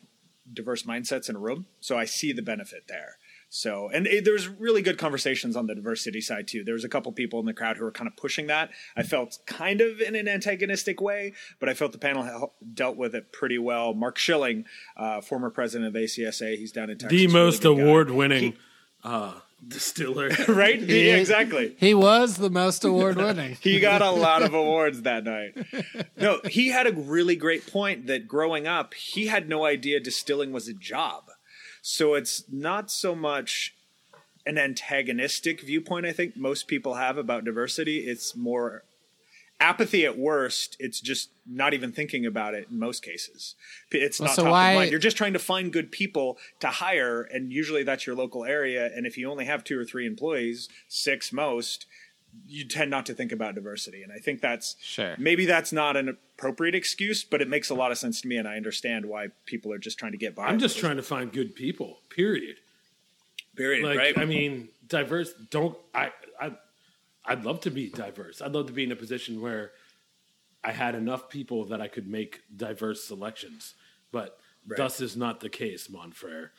diverse 0.53 0.83
mindsets 0.83 1.27
in 1.27 1.35
a 1.35 1.39
room. 1.39 1.65
So 1.79 1.97
I 1.97 2.05
see 2.05 2.31
the 2.31 2.43
benefit 2.43 2.83
there. 2.87 3.17
So, 3.49 3.89
and 3.89 4.05
it, 4.05 4.25
there's 4.25 4.47
really 4.47 4.81
good 4.83 4.97
conversations 4.97 5.55
on 5.55 5.65
the 5.67 5.73
diversity 5.73 6.21
side 6.21 6.47
too. 6.47 6.63
There 6.63 6.73
was 6.75 6.83
a 6.83 6.89
couple 6.89 7.11
people 7.13 7.39
in 7.39 7.45
the 7.47 7.53
crowd 7.53 7.77
who 7.77 7.85
were 7.85 7.91
kind 7.91 8.07
of 8.07 8.15
pushing 8.15 8.45
that. 8.47 8.69
I 8.95 9.03
felt 9.03 9.39
kind 9.47 9.81
of 9.81 10.01
in 10.01 10.15
an 10.15 10.27
antagonistic 10.27 11.01
way, 11.01 11.33
but 11.59 11.67
I 11.67 11.73
felt 11.73 11.93
the 11.93 11.97
panel 11.97 12.23
hel- 12.23 12.53
dealt 12.73 12.97
with 12.97 13.15
it 13.15 13.31
pretty 13.31 13.57
well. 13.57 13.93
Mark 13.93 14.17
Shilling, 14.19 14.65
uh, 14.97 15.21
former 15.21 15.49
president 15.49 15.87
of 15.95 15.99
ACSA, 15.99 16.57
he's 16.57 16.71
down 16.73 16.89
in 16.91 16.97
Texas. 16.97 17.09
The 17.17 17.27
most 17.27 17.61
good 17.63 17.77
guy. 17.77 17.83
award-winning 17.83 18.53
uh, 19.03 19.33
distiller. 19.65 20.29
right? 20.47 20.79
Yeah, 20.79 21.15
exactly. 21.15 21.75
He 21.77 21.93
was 21.93 22.37
the 22.37 22.49
most 22.49 22.83
award 22.83 23.17
winning. 23.17 23.57
he 23.61 23.79
got 23.79 24.01
a 24.01 24.11
lot 24.11 24.43
of 24.43 24.53
awards 24.53 25.03
that 25.03 25.23
night. 25.23 25.57
No, 26.15 26.39
he 26.45 26.69
had 26.69 26.87
a 26.87 26.93
really 26.93 27.35
great 27.35 27.71
point 27.71 28.07
that 28.07 28.27
growing 28.27 28.67
up, 28.67 28.93
he 28.93 29.27
had 29.27 29.49
no 29.49 29.65
idea 29.65 29.99
distilling 29.99 30.51
was 30.51 30.67
a 30.67 30.73
job. 30.73 31.31
So 31.81 32.15
it's 32.15 32.43
not 32.51 32.91
so 32.91 33.15
much 33.15 33.73
an 34.47 34.57
antagonistic 34.57 35.61
viewpoint, 35.61 36.05
I 36.05 36.13
think 36.13 36.37
most 36.37 36.67
people 36.67 36.95
have 36.95 37.17
about 37.17 37.43
diversity. 37.43 37.99
It's 37.99 38.35
more 38.35 38.83
apathy 39.59 40.05
at 40.05 40.17
worst. 40.17 40.77
It's 40.79 40.99
just 41.01 41.29
not 41.45 41.73
even 41.73 41.91
thinking 41.91 42.25
about 42.25 42.53
it 42.53 42.67
in 42.69 42.77
most 42.79 43.01
cases. 43.03 43.55
It's 43.91 44.19
Well, 44.19 44.27
not 44.27 44.35
so 44.35 44.43
top 44.43 44.51
why- 44.51 44.71
of 44.71 44.75
mind. 44.77 44.91
You're 44.91 44.99
just 44.99 45.17
trying 45.17 45.33
to 45.33 45.39
find 45.39 45.73
good 45.73 45.91
people 45.91 46.37
to 46.59 46.67
hire, 46.67 47.23
and 47.23 47.51
usually 47.51 47.83
that's 47.83 48.05
your 48.05 48.15
local 48.15 48.45
area. 48.45 48.91
And 48.95 49.07
if 49.07 49.17
you 49.17 49.29
only 49.31 49.45
have 49.45 49.63
two 49.63 49.79
or 49.79 49.85
three 49.85 50.05
employees, 50.05 50.69
six 50.87 51.33
most, 51.33 51.85
you 52.47 52.65
tend 52.65 52.91
not 52.91 53.05
to 53.07 53.15
think 53.15 53.31
about 53.31 53.55
diversity. 53.55 54.03
And 54.03 54.11
I 54.11 54.19
think 54.19 54.41
that's 54.41 54.75
Sure. 54.81 55.15
maybe 55.17 55.45
that's 55.45 55.71
not 55.73 55.97
an 55.97 56.07
appropriate 56.09 56.75
excuse, 56.75 57.23
but 57.23 57.41
it 57.41 57.47
makes 57.47 57.69
a 57.71 57.73
lot 57.73 57.91
of 57.91 57.97
sense 57.97 58.21
to 58.21 58.27
me, 58.27 58.37
and 58.37 58.47
I 58.47 58.57
understand 58.57 59.07
why 59.07 59.29
people 59.47 59.73
are 59.73 59.79
just 59.79 59.97
trying 59.97 60.11
to 60.11 60.19
get 60.19 60.35
by. 60.35 60.45
I'm 60.45 60.59
just 60.59 60.77
trying 60.77 60.97
to 60.97 61.03
find 61.03 61.31
good 61.33 61.55
people. 61.55 62.01
Period. 62.09 62.57
period, 63.55 63.83
Like, 63.83 63.97
right? 63.97 64.17
I 64.19 64.25
mean, 64.25 64.69
diverse. 64.87 65.33
Don't 65.49 65.75
I? 65.95 66.11
I'd 67.27 67.43
love 67.43 67.59
to 67.61 67.71
be 67.71 67.89
diverse. 67.89 68.41
I'd 68.41 68.53
love 68.53 68.67
to 68.67 68.73
be 68.73 68.83
in 68.85 68.91
a 68.91 68.95
position 68.95 69.41
where 69.41 69.71
I 70.63 70.71
had 70.71 70.95
enough 70.95 71.29
people 71.29 71.65
that 71.65 71.81
I 71.81 71.87
could 71.87 72.07
make 72.07 72.41
diverse 72.55 73.03
selections. 73.03 73.73
But 74.11 74.39
thus 74.65 75.01
is 75.01 75.17
not 75.17 75.41
the 75.41 75.49
case, 75.49 75.87
Monfrere. 75.87 76.49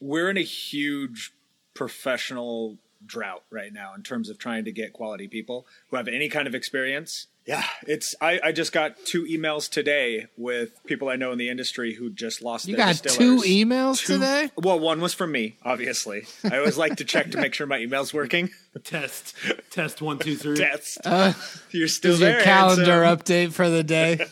we're 0.00 0.30
in 0.30 0.36
a 0.36 0.42
huge 0.42 1.32
professional 1.72 2.78
drought 3.06 3.42
right 3.50 3.72
now 3.72 3.94
in 3.94 4.02
terms 4.02 4.28
of 4.28 4.38
trying 4.38 4.64
to 4.64 4.72
get 4.72 4.92
quality 4.92 5.28
people 5.28 5.66
who 5.88 5.96
have 5.96 6.08
any 6.08 6.28
kind 6.28 6.46
of 6.46 6.54
experience. 6.54 7.26
Yeah, 7.46 7.62
it's. 7.86 8.14
I, 8.22 8.40
I 8.42 8.52
just 8.52 8.72
got 8.72 8.96
two 9.04 9.24
emails 9.24 9.68
today 9.68 10.28
with 10.38 10.82
people 10.86 11.10
I 11.10 11.16
know 11.16 11.30
in 11.30 11.36
the 11.36 11.50
industry 11.50 11.92
who 11.92 12.08
just 12.08 12.40
lost. 12.40 12.66
You 12.66 12.74
their 12.74 12.86
got 12.86 12.96
two 13.02 13.36
emails 13.42 13.98
Two- 13.98 14.14
today? 14.14 14.50
Well, 14.56 14.80
one 14.80 15.02
was 15.02 15.12
from 15.12 15.30
me, 15.32 15.56
obviously. 15.62 16.26
I 16.50 16.56
always 16.56 16.78
like 16.78 16.96
to 16.96 17.04
check 17.04 17.32
to 17.32 17.38
make 17.38 17.52
sure 17.52 17.66
my 17.66 17.80
email's 17.80 18.14
working. 18.14 18.48
Test. 18.84 19.34
Test 19.70 20.00
one, 20.00 20.18
two, 20.20 20.36
three. 20.36 20.56
Test. 20.56 20.98
Uh, 21.04 21.34
You're 21.70 21.86
still 21.88 22.14
is 22.14 22.20
there. 22.20 22.36
your 22.36 22.42
calendar 22.44 23.04
handsome. 23.04 23.18
update 23.18 23.52
for 23.52 23.68
the 23.68 23.84
day? 23.84 24.24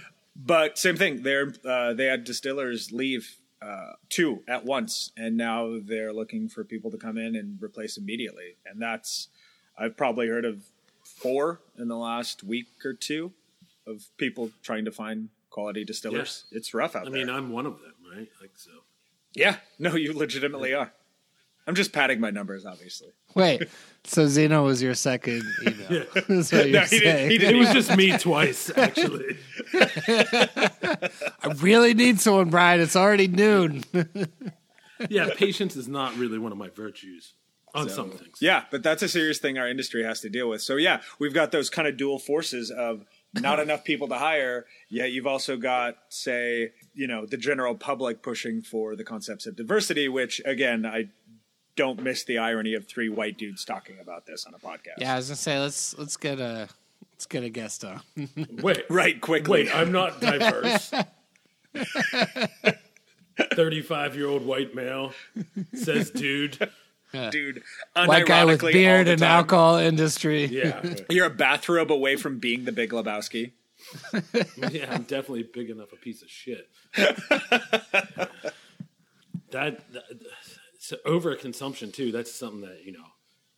But 0.40 0.78
same 0.78 0.96
thing. 0.96 1.22
They're 1.24 1.52
uh, 1.64 1.94
they 1.94 2.04
had 2.04 2.22
distillers 2.22 2.92
leave 2.92 3.34
uh, 3.60 3.92
two 4.08 4.42
at 4.46 4.64
once, 4.64 5.12
and 5.16 5.36
now 5.36 5.78
they're 5.82 6.12
looking 6.12 6.48
for 6.48 6.64
people 6.64 6.90
to 6.90 6.96
come 6.96 7.18
in 7.18 7.34
and 7.34 7.62
replace 7.62 7.96
immediately. 7.96 8.56
And 8.66 8.80
that's 8.80 9.28
I've 9.76 9.96
probably 9.96 10.28
heard 10.28 10.44
of 10.44 10.62
four 11.02 11.60
in 11.78 11.88
the 11.88 11.96
last 11.96 12.44
week 12.44 12.68
or 12.84 12.92
two 12.92 13.32
of 13.86 14.06
people 14.16 14.50
trying 14.62 14.84
to 14.84 14.92
find 14.92 15.30
quality 15.50 15.84
distillers. 15.84 16.44
It's 16.52 16.74
rough 16.74 16.94
out 16.94 17.06
I 17.06 17.10
there. 17.10 17.22
I 17.22 17.24
mean, 17.24 17.34
I'm 17.34 17.50
one 17.50 17.66
of 17.66 17.80
them, 17.80 17.94
right? 18.14 18.28
Like 18.40 18.52
so. 18.54 18.70
yeah, 19.34 19.56
no, 19.78 19.94
you 19.94 20.12
legitimately 20.12 20.74
are. 20.74 20.92
I'm 21.68 21.74
just 21.74 21.92
padding 21.92 22.18
my 22.18 22.30
numbers, 22.30 22.64
obviously. 22.64 23.08
Wait, 23.34 23.62
so 24.04 24.26
Zeno 24.26 24.64
was 24.64 24.82
your 24.82 24.94
second 24.94 25.42
email? 25.62 26.06
That's 26.14 26.50
what 26.52 26.66
you're 26.70 26.80
No, 26.80 26.86
he 26.86 26.98
didn't- 26.98 27.28
he 27.30 27.36
It 27.36 27.38
didn't 27.38 27.58
was 27.58 27.72
just 27.72 27.94
me 27.94 28.16
twice, 28.16 28.70
actually. 28.76 29.36
I 29.74 31.54
really 31.60 31.94
need 31.94 32.20
someone, 32.20 32.50
Brian. 32.50 32.80
It's 32.80 32.96
already 32.96 33.28
noon. 33.28 33.84
Yeah, 35.08 35.28
patience 35.36 35.76
is 35.76 35.88
not 35.88 36.16
really 36.16 36.38
one 36.38 36.52
of 36.52 36.58
my 36.58 36.68
virtues 36.70 37.34
on 37.74 37.88
some 37.88 38.10
things. 38.10 38.38
Yeah, 38.40 38.64
but 38.70 38.82
that's 38.82 39.02
a 39.02 39.08
serious 39.08 39.38
thing 39.38 39.58
our 39.58 39.68
industry 39.68 40.02
has 40.04 40.20
to 40.22 40.30
deal 40.30 40.48
with. 40.48 40.62
So 40.62 40.76
yeah, 40.76 41.02
we've 41.18 41.34
got 41.34 41.52
those 41.52 41.70
kind 41.70 41.86
of 41.86 41.96
dual 41.96 42.18
forces 42.18 42.70
of 42.70 43.04
not 43.34 43.60
enough 43.60 43.84
people 43.84 44.08
to 44.08 44.14
hire, 44.14 44.64
yet 44.88 45.12
you've 45.12 45.26
also 45.26 45.56
got, 45.58 45.96
say, 46.08 46.72
you 46.94 47.06
know, 47.06 47.26
the 47.26 47.36
general 47.36 47.74
public 47.74 48.22
pushing 48.22 48.62
for 48.62 48.96
the 48.96 49.04
concepts 49.04 49.46
of 49.46 49.54
diversity, 49.54 50.08
which 50.08 50.40
again, 50.46 50.86
I 50.86 51.10
don't 51.78 52.02
miss 52.02 52.24
the 52.24 52.38
irony 52.38 52.74
of 52.74 52.86
three 52.88 53.08
white 53.08 53.38
dudes 53.38 53.64
talking 53.64 54.00
about 54.00 54.26
this 54.26 54.44
on 54.46 54.52
a 54.52 54.58
podcast. 54.58 54.98
Yeah, 54.98 55.12
I 55.12 55.16
was 55.16 55.28
gonna 55.28 55.36
say 55.36 55.60
let's 55.60 55.96
let's 55.96 56.16
get 56.16 56.40
a 56.40 56.68
let's 57.12 57.24
get 57.26 57.44
a 57.44 57.48
guest 57.48 57.84
on. 57.84 58.00
Wait, 58.62 58.84
Right, 58.90 59.20
quickly. 59.20 59.64
Wait, 59.64 59.74
I'm 59.74 59.92
not 59.92 60.20
diverse. 60.20 60.92
35 63.54 64.16
year 64.16 64.26
old 64.26 64.44
white 64.44 64.74
male 64.74 65.12
says, 65.72 66.10
dude. 66.10 66.68
dude. 67.30 67.62
White 67.94 68.26
guy 68.26 68.44
with 68.44 68.60
beard 68.60 69.06
and 69.06 69.22
alcohol 69.22 69.76
industry. 69.76 70.46
Yeah. 70.46 70.82
You're 71.08 71.26
a 71.26 71.30
bathrobe 71.30 71.92
away 71.92 72.16
from 72.16 72.40
being 72.40 72.64
the 72.64 72.72
Big 72.72 72.90
Lebowski. 72.90 73.52
Yeah, 74.72 74.92
I'm 74.92 75.04
definitely 75.04 75.44
big 75.44 75.70
enough 75.70 75.92
a 75.92 75.96
piece 75.96 76.22
of 76.22 76.28
shit. 76.28 76.68
that, 76.96 78.30
that 79.52 79.80
so 80.88 80.96
overconsumption 81.06 81.92
too. 81.92 82.12
That's 82.12 82.34
something 82.34 82.62
that 82.62 82.84
you 82.84 82.92
know 82.92 83.04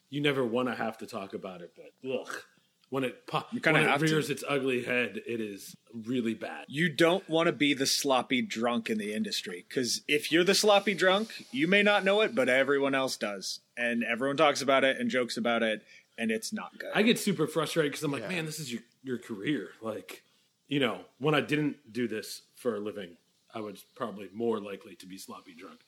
you 0.09 0.21
never 0.21 0.45
want 0.45 0.69
to 0.69 0.75
have 0.75 0.99
to 0.99 1.07
talk 1.07 1.35
about 1.35 1.63
it, 1.63 1.73
but 1.77 2.11
ugh, 2.11 2.43
when 2.89 3.05
it 3.05 3.27
po- 3.29 3.45
kinda 3.53 3.73
when 3.73 3.83
it 3.83 3.89
have 3.89 4.01
to. 4.01 4.07
rears 4.07 4.31
its 4.31 4.43
ugly 4.49 4.83
head, 4.83 5.23
it 5.27 5.41
is 5.41 5.77
really 5.95 6.35
bad. 6.35 6.65
You 6.67 6.89
don't 6.93 7.29
want 7.29 7.47
to 7.47 7.53
be 7.53 7.73
the 7.73 7.87
sloppy 7.87 8.43
drunk 8.43 8.91
in 8.91 8.99
the 8.99 9.15
industry 9.15 9.65
because 9.69 10.03
if 10.09 10.33
you're 10.33 10.45
the 10.45 10.57
sloppy 10.57 10.95
drunk, 10.95 11.47
you 11.53 11.69
may 11.69 11.85
not 11.85 12.05
know 12.05 12.21
it, 12.23 12.35
but 12.35 12.49
everyone 12.49 12.95
else 12.97 13.17
does, 13.17 13.61
and 13.77 14.03
everyone 14.03 14.37
talks 14.37 14.61
about 14.61 14.83
it 14.83 14.99
and 14.99 15.09
jokes 15.09 15.37
about 15.37 15.63
it, 15.63 15.83
and 16.19 16.33
it's 16.33 16.53
not 16.53 16.77
good. 16.79 16.91
I 16.95 17.03
get 17.03 17.19
super 17.19 17.47
frustrated 17.47 17.93
because 17.93 18.03
I'm 18.03 18.11
like, 18.11 18.29
man, 18.29 18.45
this 18.45 18.59
is 18.59 18.73
your 18.73 18.83
your 19.05 19.19
career. 19.19 19.69
Like, 19.81 20.25
you 20.67 20.81
know, 20.81 21.03
when 21.21 21.37
I 21.37 21.41
didn't 21.41 21.93
do 21.93 22.09
this 22.09 22.43
for 22.57 22.75
a 22.75 22.81
living, 22.81 23.17
I 23.55 23.61
was 23.61 23.85
probably 23.95 24.29
more 24.33 24.61
likely 24.61 24.97
to 24.97 25.07
be 25.07 25.17
sloppy 25.17 25.55
drunk. 25.55 25.81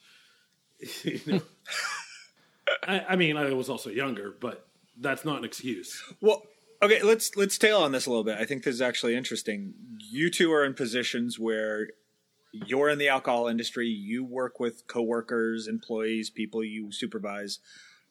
you 1.05 1.21
know? 1.27 1.43
I, 2.83 3.05
I 3.11 3.17
mean, 3.17 3.37
I 3.37 3.53
was 3.53 3.69
also 3.69 3.91
younger, 3.91 4.35
but 4.41 4.67
that's 4.99 5.25
not 5.25 5.39
an 5.39 5.45
excuse. 5.45 6.03
Well, 6.21 6.43
okay, 6.83 7.03
let's 7.03 7.37
let's 7.37 7.59
tail 7.59 7.79
on 7.79 7.93
this 7.93 8.07
a 8.07 8.11
little 8.11 8.25
bit. 8.25 8.39
I 8.39 8.45
think 8.45 8.65
this 8.65 8.75
is 8.75 8.83
actually 8.83 9.15
interesting. 9.15 9.75
You 9.99 10.31
two 10.31 10.53
are 10.53 10.65
in 10.65 10.75
positions 10.75 11.39
where 11.39 11.89
you're 12.53 12.91
in 12.91 12.99
the 12.99 13.09
alcohol 13.09 13.49
industry, 13.49 13.89
you 13.89 14.25
work 14.25 14.61
with 14.61 14.87
coworkers, 14.87 15.67
employees, 15.69 16.29
people 16.29 16.63
you 16.63 16.93
supervise 16.93 17.59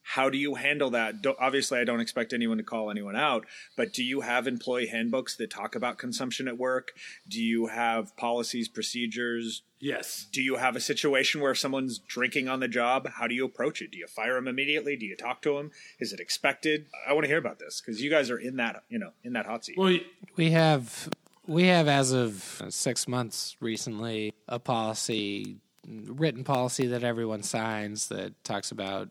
how 0.02 0.28
do 0.28 0.36
you 0.36 0.56
handle 0.56 0.90
that? 0.90 1.22
Don't, 1.22 1.38
obviously, 1.40 1.78
I 1.78 1.84
don't 1.84 2.00
expect 2.00 2.32
anyone 2.32 2.58
to 2.58 2.64
call 2.64 2.90
anyone 2.90 3.16
out, 3.16 3.46
but 3.76 3.92
do 3.92 4.02
you 4.02 4.20
have 4.20 4.46
employee 4.46 4.86
handbooks 4.86 5.36
that 5.36 5.50
talk 5.50 5.74
about 5.74 5.98
consumption 5.98 6.48
at 6.48 6.58
work? 6.58 6.92
Do 7.28 7.40
you 7.42 7.68
have 7.68 8.16
policies, 8.16 8.68
procedures? 8.68 9.62
Yes. 9.78 10.26
Do 10.32 10.42
you 10.42 10.56
have 10.56 10.76
a 10.76 10.80
situation 10.80 11.40
where 11.40 11.54
someone's 11.54 11.98
drinking 11.98 12.48
on 12.48 12.60
the 12.60 12.68
job, 12.68 13.08
how 13.08 13.26
do 13.26 13.34
you 13.34 13.44
approach 13.44 13.80
it? 13.80 13.90
Do 13.90 13.98
you 13.98 14.06
fire 14.06 14.34
them 14.34 14.48
immediately? 14.48 14.96
Do 14.96 15.06
you 15.06 15.16
talk 15.16 15.42
to 15.42 15.56
them? 15.56 15.70
Is 15.98 16.12
it 16.12 16.20
expected? 16.20 16.86
I 17.08 17.12
want 17.12 17.24
to 17.24 17.28
hear 17.28 17.38
about 17.38 17.58
this 17.58 17.80
because 17.80 18.02
you 18.02 18.10
guys 18.10 18.30
are 18.30 18.38
in 18.38 18.56
that, 18.56 18.82
you 18.88 18.98
know, 18.98 19.10
in 19.24 19.32
that 19.32 19.46
hot 19.46 19.64
seat. 19.64 19.76
Well, 19.78 19.98
We 20.36 20.50
have 20.50 21.08
we 21.46 21.64
have 21.64 21.88
as 21.88 22.12
of 22.12 22.62
six 22.68 23.08
months 23.08 23.56
recently 23.60 24.34
a 24.46 24.58
policy, 24.58 25.56
written 25.86 26.44
policy 26.44 26.86
that 26.88 27.02
everyone 27.02 27.42
signs 27.42 28.08
that 28.08 28.44
talks 28.44 28.70
about 28.70 29.08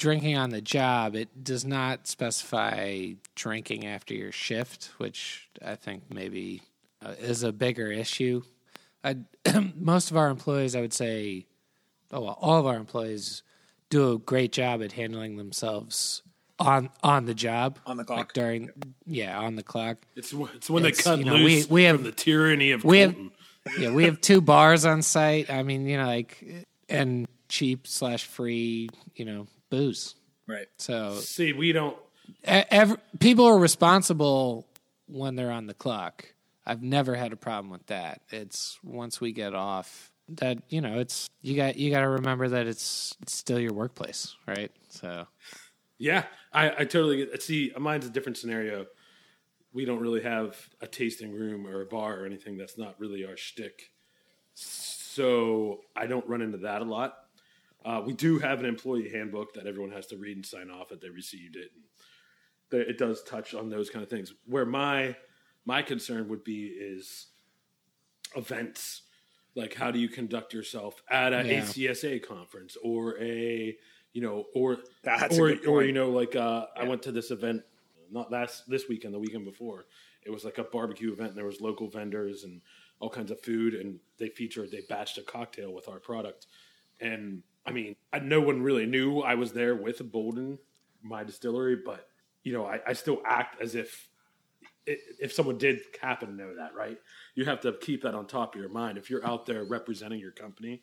drinking 0.00 0.36
on 0.36 0.50
the 0.50 0.60
job. 0.60 1.14
It 1.14 1.44
does 1.44 1.64
not 1.64 2.08
specify 2.08 3.12
drinking 3.36 3.86
after 3.86 4.14
your 4.14 4.32
shift, 4.32 4.90
which 4.98 5.48
I 5.64 5.76
think 5.76 6.04
maybe 6.12 6.62
uh, 7.04 7.14
is 7.20 7.42
a 7.44 7.52
bigger 7.52 7.92
issue. 7.92 8.42
I, 9.04 9.18
most 9.76 10.10
of 10.10 10.16
our 10.16 10.28
employees, 10.28 10.74
I 10.74 10.80
would 10.80 10.92
say, 10.92 11.46
oh 12.12 12.22
well, 12.22 12.38
all 12.40 12.58
of 12.58 12.66
our 12.66 12.76
employees 12.76 13.42
do 13.90 14.12
a 14.12 14.18
great 14.18 14.52
job 14.52 14.82
at 14.82 14.92
handling 14.92 15.36
themselves 15.36 16.22
on 16.58 16.90
on 17.02 17.24
the 17.24 17.32
job 17.34 17.78
On 17.86 17.96
the 17.96 18.04
clock. 18.04 18.18
like 18.18 18.32
during 18.34 18.68
yeah 19.06 19.38
on 19.38 19.56
the 19.56 19.62
clock 19.62 19.96
it's 20.14 20.34
it's 20.54 20.68
when 20.68 20.84
It's, 20.84 20.98
they 20.98 21.02
cut 21.10 21.18
you 21.18 21.24
know, 21.24 21.34
loose 21.36 21.66
we- 21.68 21.74
we 21.74 21.82
have- 21.84 21.96
from 21.96 22.04
the 22.04 22.12
tyranny 22.12 22.72
of 22.72 22.84
we 22.84 22.98
have- 23.00 23.16
yeah 23.78 23.90
we 23.90 24.04
have 24.04 24.20
two 24.20 24.42
bars 24.42 24.84
on 24.84 25.00
site 25.00 25.48
i 25.48 25.62
mean 25.62 25.86
you 25.86 25.96
know 25.96 26.04
like 26.06 26.66
and 26.90 27.26
cheap 27.48 27.86
slash 27.86 28.24
free 28.26 28.90
you 29.16 29.24
know 29.24 29.46
booze 29.70 30.16
right. 30.46 30.66
so 30.76 31.14
See, 31.14 31.52
we 31.52 31.72
don't. 31.72 31.96
e- 32.42 32.64
ev 32.70 32.96
people 33.18 33.46
are 33.46 33.58
responsible 33.58 34.66
when 35.06 35.36
they're 35.36 35.50
on 35.50 35.66
the 35.66 35.74
clock 35.74 36.26
i've 36.66 36.82
never 36.82 37.14
had 37.14 37.32
a 37.32 37.36
problem 37.36 37.70
with 37.70 37.86
that 37.86 38.20
it's 38.30 38.78
once 38.84 39.20
we 39.20 39.32
get 39.32 39.54
off 39.54 40.12
that 40.28 40.58
you 40.68 40.80
know 40.80 40.98
it's 41.00 41.28
you 41.42 41.56
got 41.56 41.76
you 41.76 41.90
got 41.90 42.00
to 42.02 42.08
remember 42.08 42.48
that 42.48 42.66
it's, 42.68 43.16
it's 43.22 43.34
still 43.34 43.58
your 43.58 43.72
workplace 43.72 44.36
right 44.46 44.70
so 44.88 45.26
Yeah, 45.98 46.24
I, 46.52 46.70
I 46.70 46.84
totally 46.84 47.16
get. 47.18 47.42
See, 47.42 47.72
mine's 47.78 48.06
a 48.06 48.10
different 48.10 48.38
scenario. 48.38 48.86
We 49.72 49.84
don't 49.84 50.00
really 50.00 50.22
have 50.22 50.56
a 50.80 50.86
tasting 50.86 51.32
room 51.32 51.66
or 51.66 51.82
a 51.82 51.86
bar 51.86 52.18
or 52.20 52.26
anything. 52.26 52.56
That's 52.56 52.78
not 52.78 52.94
really 52.98 53.24
our 53.26 53.36
shtick. 53.36 53.90
So 54.54 55.80
I 55.96 56.06
don't 56.06 56.26
run 56.28 56.42
into 56.42 56.58
that 56.58 56.80
a 56.82 56.84
lot. 56.84 57.14
Uh, 57.84 58.02
we 58.04 58.12
do 58.12 58.38
have 58.38 58.60
an 58.60 58.66
employee 58.66 59.08
handbook 59.10 59.54
that 59.54 59.66
everyone 59.66 59.92
has 59.92 60.06
to 60.08 60.16
read 60.16 60.36
and 60.36 60.44
sign 60.46 60.70
off 60.70 60.88
that 60.88 61.00
they 61.00 61.08
received 61.08 61.56
it. 61.56 61.70
And 62.72 62.80
it 62.82 62.98
does 62.98 63.22
touch 63.22 63.54
on 63.54 63.68
those 63.70 63.90
kind 63.90 64.02
of 64.02 64.10
things. 64.10 64.32
Where 64.46 64.66
my 64.66 65.16
my 65.64 65.82
concern 65.82 66.28
would 66.28 66.44
be 66.44 66.66
is 66.66 67.28
events. 68.36 69.02
Like 69.56 69.74
how 69.74 69.90
do 69.90 69.98
you 69.98 70.08
conduct 70.08 70.52
yourself 70.54 71.02
at 71.10 71.32
a 71.32 71.44
Yeah. 71.44 71.60
ACSA 71.62 72.22
conference 72.26 72.76
or 72.82 73.18
a 73.20 73.76
you 74.12 74.22
know 74.22 74.44
or 74.54 74.78
That's 75.02 75.38
or 75.38 75.56
or 75.66 75.82
you 75.82 75.92
know 75.92 76.10
like 76.10 76.36
uh, 76.36 76.66
I 76.76 76.84
went 76.84 77.02
to 77.02 77.12
this 77.12 77.30
event 77.30 77.62
not 78.10 78.30
last 78.30 78.68
this 78.68 78.88
weekend 78.88 79.14
the 79.14 79.18
weekend 79.18 79.44
before 79.44 79.86
it 80.22 80.30
was 80.30 80.44
like 80.44 80.58
a 80.58 80.64
barbecue 80.64 81.12
event 81.12 81.30
and 81.30 81.38
there 81.38 81.44
was 81.46 81.60
local 81.60 81.88
vendors 81.88 82.42
and 82.44 82.60
all 82.98 83.08
kinds 83.08 83.30
of 83.30 83.40
food 83.40 83.74
and 83.74 84.00
they 84.18 84.28
featured 84.28 84.70
they 84.70 84.82
batched 84.82 85.16
a 85.18 85.22
cocktail 85.22 85.72
with 85.72 85.88
our 85.88 86.00
product 86.00 86.46
and 87.00 87.42
I 87.66 87.72
mean 87.72 87.96
I, 88.12 88.18
no 88.18 88.40
one 88.40 88.62
really 88.62 88.86
knew 88.86 89.20
I 89.20 89.34
was 89.34 89.52
there 89.52 89.74
with 89.74 90.10
Bolden 90.10 90.58
my 91.02 91.24
distillery 91.24 91.76
but 91.84 92.08
you 92.42 92.52
know 92.52 92.66
I, 92.66 92.80
I 92.86 92.92
still 92.92 93.20
act 93.24 93.60
as 93.60 93.74
if 93.74 94.08
if 94.86 95.32
someone 95.32 95.58
did 95.58 95.80
happen 96.00 96.28
to 96.28 96.34
know 96.34 96.56
that 96.56 96.74
right 96.74 96.98
you 97.34 97.44
have 97.44 97.60
to 97.60 97.72
keep 97.72 98.02
that 98.02 98.14
on 98.14 98.26
top 98.26 98.54
of 98.54 98.60
your 98.60 98.70
mind 98.70 98.98
if 98.98 99.10
you're 99.10 99.26
out 99.26 99.46
there 99.46 99.64
representing 99.64 100.18
your 100.18 100.32
company 100.32 100.82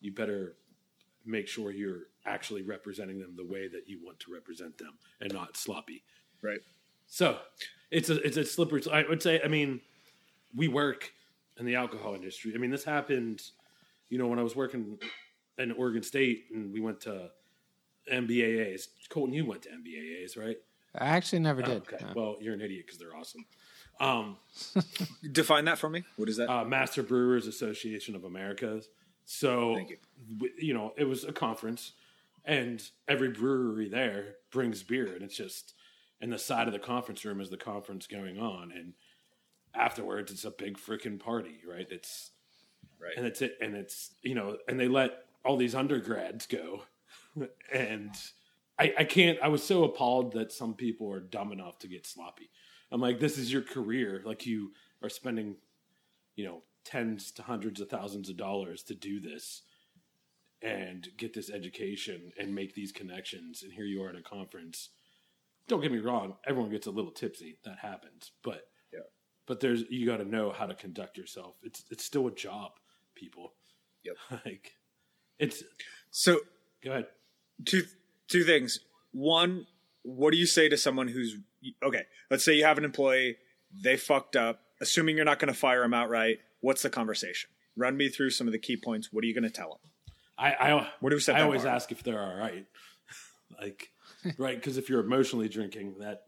you 0.00 0.12
better 0.12 0.56
make 1.24 1.48
sure 1.48 1.70
you're 1.70 2.08
actually 2.26 2.62
representing 2.62 3.18
them 3.18 3.34
the 3.36 3.44
way 3.44 3.68
that 3.68 3.88
you 3.88 4.00
want 4.04 4.20
to 4.20 4.32
represent 4.32 4.76
them 4.78 4.92
and 5.20 5.32
not 5.32 5.56
sloppy. 5.56 6.04
Right. 6.42 6.60
So 7.06 7.38
it's 7.90 8.10
a 8.10 8.16
it's 8.20 8.36
a 8.36 8.44
slippery. 8.44 8.82
I 8.92 9.04
would 9.08 9.22
say. 9.22 9.40
I 9.42 9.48
mean, 9.48 9.80
we 10.54 10.68
work 10.68 11.12
in 11.58 11.66
the 11.66 11.76
alcohol 11.76 12.14
industry. 12.14 12.52
I 12.54 12.58
mean, 12.58 12.70
this 12.70 12.84
happened. 12.84 13.42
You 14.10 14.18
know, 14.18 14.26
when 14.26 14.38
I 14.38 14.42
was 14.42 14.54
working 14.54 14.98
in 15.58 15.72
Oregon 15.72 16.02
State 16.02 16.46
and 16.52 16.72
we 16.72 16.80
went 16.80 17.00
to 17.02 17.30
MBAAs. 18.12 18.88
Colton, 19.08 19.34
you 19.34 19.46
went 19.46 19.62
to 19.62 19.70
MBAAs, 19.70 20.36
right? 20.38 20.56
i 20.96 21.06
actually 21.06 21.40
never 21.40 21.60
Oh, 21.62 21.66
did 21.66 21.76
okay. 21.78 21.96
no. 22.00 22.12
Well, 22.14 22.36
you're 22.40 22.54
an 22.54 22.60
idiot 22.60 22.84
because 22.86 22.98
they're 23.00 23.16
awesome. 23.16 23.44
Um, 24.00 24.36
Define 25.32 25.64
that 25.66 25.78
for 25.78 25.88
me. 25.88 26.04
What 26.16 26.28
is 26.28 26.36
that? 26.36 26.48
uh, 26.50 26.64
Master 26.64 27.02
Brewers 27.02 27.46
Association 27.46 28.14
of 28.14 28.24
Americas. 28.24 28.88
So, 29.24 29.74
Thank 29.76 29.90
you. 29.90 29.96
w- 30.36 30.52
you 30.58 30.74
know, 30.74 30.92
it 30.96 31.04
was 31.04 31.24
a 31.24 31.32
conference, 31.32 31.92
and 32.44 32.82
every 33.08 33.30
brewery 33.30 33.88
there 33.88 34.34
brings 34.50 34.82
beer, 34.82 35.12
and 35.14 35.22
it's 35.22 35.36
just 35.36 35.74
in 36.20 36.30
the 36.30 36.38
side 36.38 36.66
of 36.66 36.72
the 36.72 36.78
conference 36.78 37.24
room 37.24 37.40
is 37.40 37.50
the 37.50 37.56
conference 37.56 38.06
going 38.06 38.38
on, 38.38 38.70
and 38.70 38.92
afterwards 39.74 40.30
it's 40.30 40.44
a 40.44 40.50
big 40.50 40.76
freaking 40.78 41.18
party, 41.18 41.58
right? 41.68 41.86
It's 41.90 42.30
right. 43.00 43.14
and 43.16 43.26
it's 43.26 43.40
it, 43.42 43.56
and 43.60 43.74
it's 43.74 44.12
you 44.22 44.34
know, 44.34 44.58
and 44.68 44.78
they 44.78 44.88
let 44.88 45.12
all 45.44 45.56
these 45.56 45.74
undergrads 45.74 46.46
go, 46.46 46.82
and 47.72 48.10
I, 48.78 48.94
I 48.98 49.04
can't. 49.04 49.38
I 49.42 49.48
was 49.48 49.62
so 49.62 49.84
appalled 49.84 50.32
that 50.32 50.52
some 50.52 50.74
people 50.74 51.10
are 51.12 51.20
dumb 51.20 51.52
enough 51.52 51.78
to 51.80 51.88
get 51.88 52.06
sloppy. 52.06 52.50
I'm 52.90 53.00
like, 53.00 53.18
this 53.20 53.38
is 53.38 53.52
your 53.52 53.62
career. 53.62 54.22
Like 54.24 54.46
you 54.46 54.72
are 55.02 55.08
spending, 55.08 55.56
you 56.36 56.44
know, 56.44 56.62
tens 56.84 57.30
to 57.32 57.42
hundreds 57.42 57.80
of 57.80 57.88
thousands 57.88 58.28
of 58.28 58.36
dollars 58.36 58.82
to 58.84 58.94
do 58.94 59.20
this 59.20 59.62
and 60.62 61.08
get 61.16 61.34
this 61.34 61.50
education 61.50 62.32
and 62.38 62.54
make 62.54 62.74
these 62.74 62.92
connections. 62.92 63.62
And 63.62 63.72
here 63.72 63.84
you 63.84 64.02
are 64.02 64.10
at 64.10 64.16
a 64.16 64.22
conference. 64.22 64.90
Don't 65.68 65.80
get 65.80 65.92
me 65.92 65.98
wrong, 65.98 66.36
everyone 66.46 66.70
gets 66.70 66.86
a 66.86 66.90
little 66.90 67.10
tipsy. 67.10 67.58
That 67.64 67.78
happens. 67.78 68.32
But 68.42 68.68
Yeah. 68.92 69.00
but 69.46 69.60
there's 69.60 69.82
you 69.90 70.06
got 70.06 70.18
to 70.18 70.24
know 70.24 70.52
how 70.52 70.66
to 70.66 70.74
conduct 70.74 71.16
yourself. 71.18 71.56
It's 71.62 71.84
it's 71.90 72.04
still 72.04 72.26
a 72.28 72.34
job, 72.34 72.72
people. 73.14 73.54
Yep. 74.04 74.16
Like 74.44 74.72
it's 75.38 75.62
So 76.10 76.40
go 76.82 76.90
ahead. 76.92 77.06
two 77.64 77.82
two 78.28 78.44
things. 78.44 78.80
One, 79.12 79.66
what 80.02 80.32
do 80.32 80.36
you 80.38 80.46
say 80.46 80.68
to 80.68 80.76
someone 80.76 81.08
who's 81.08 81.36
okay? 81.82 82.04
Let's 82.30 82.44
say 82.44 82.54
you 82.54 82.64
have 82.64 82.78
an 82.78 82.84
employee, 82.84 83.36
they 83.72 83.96
fucked 83.96 84.36
up. 84.36 84.60
Assuming 84.80 85.16
you're 85.16 85.24
not 85.24 85.38
going 85.38 85.52
to 85.52 85.58
fire 85.58 85.82
them 85.82 85.94
outright, 85.94 86.40
what's 86.60 86.82
the 86.82 86.90
conversation? 86.90 87.48
Run 87.76 87.96
me 87.96 88.08
through 88.08 88.30
some 88.30 88.46
of 88.48 88.52
the 88.52 88.58
key 88.58 88.76
points. 88.76 89.12
What 89.12 89.24
are 89.24 89.26
you 89.26 89.34
going 89.34 89.44
to 89.44 89.50
tell 89.50 89.68
them? 89.70 89.78
I 90.36 90.52
I, 90.52 90.88
What 91.00 91.10
do 91.10 91.16
we 91.16 91.20
set 91.20 91.36
I 91.36 91.42
always 91.42 91.64
ask 91.64 91.92
if 91.92 92.02
they're 92.02 92.20
all 92.20 92.36
right. 92.36 92.66
like 93.60 93.90
right 94.38 94.56
because 94.56 94.76
if 94.78 94.88
you're 94.88 95.00
emotionally 95.00 95.48
drinking 95.48 95.96
that 96.00 96.22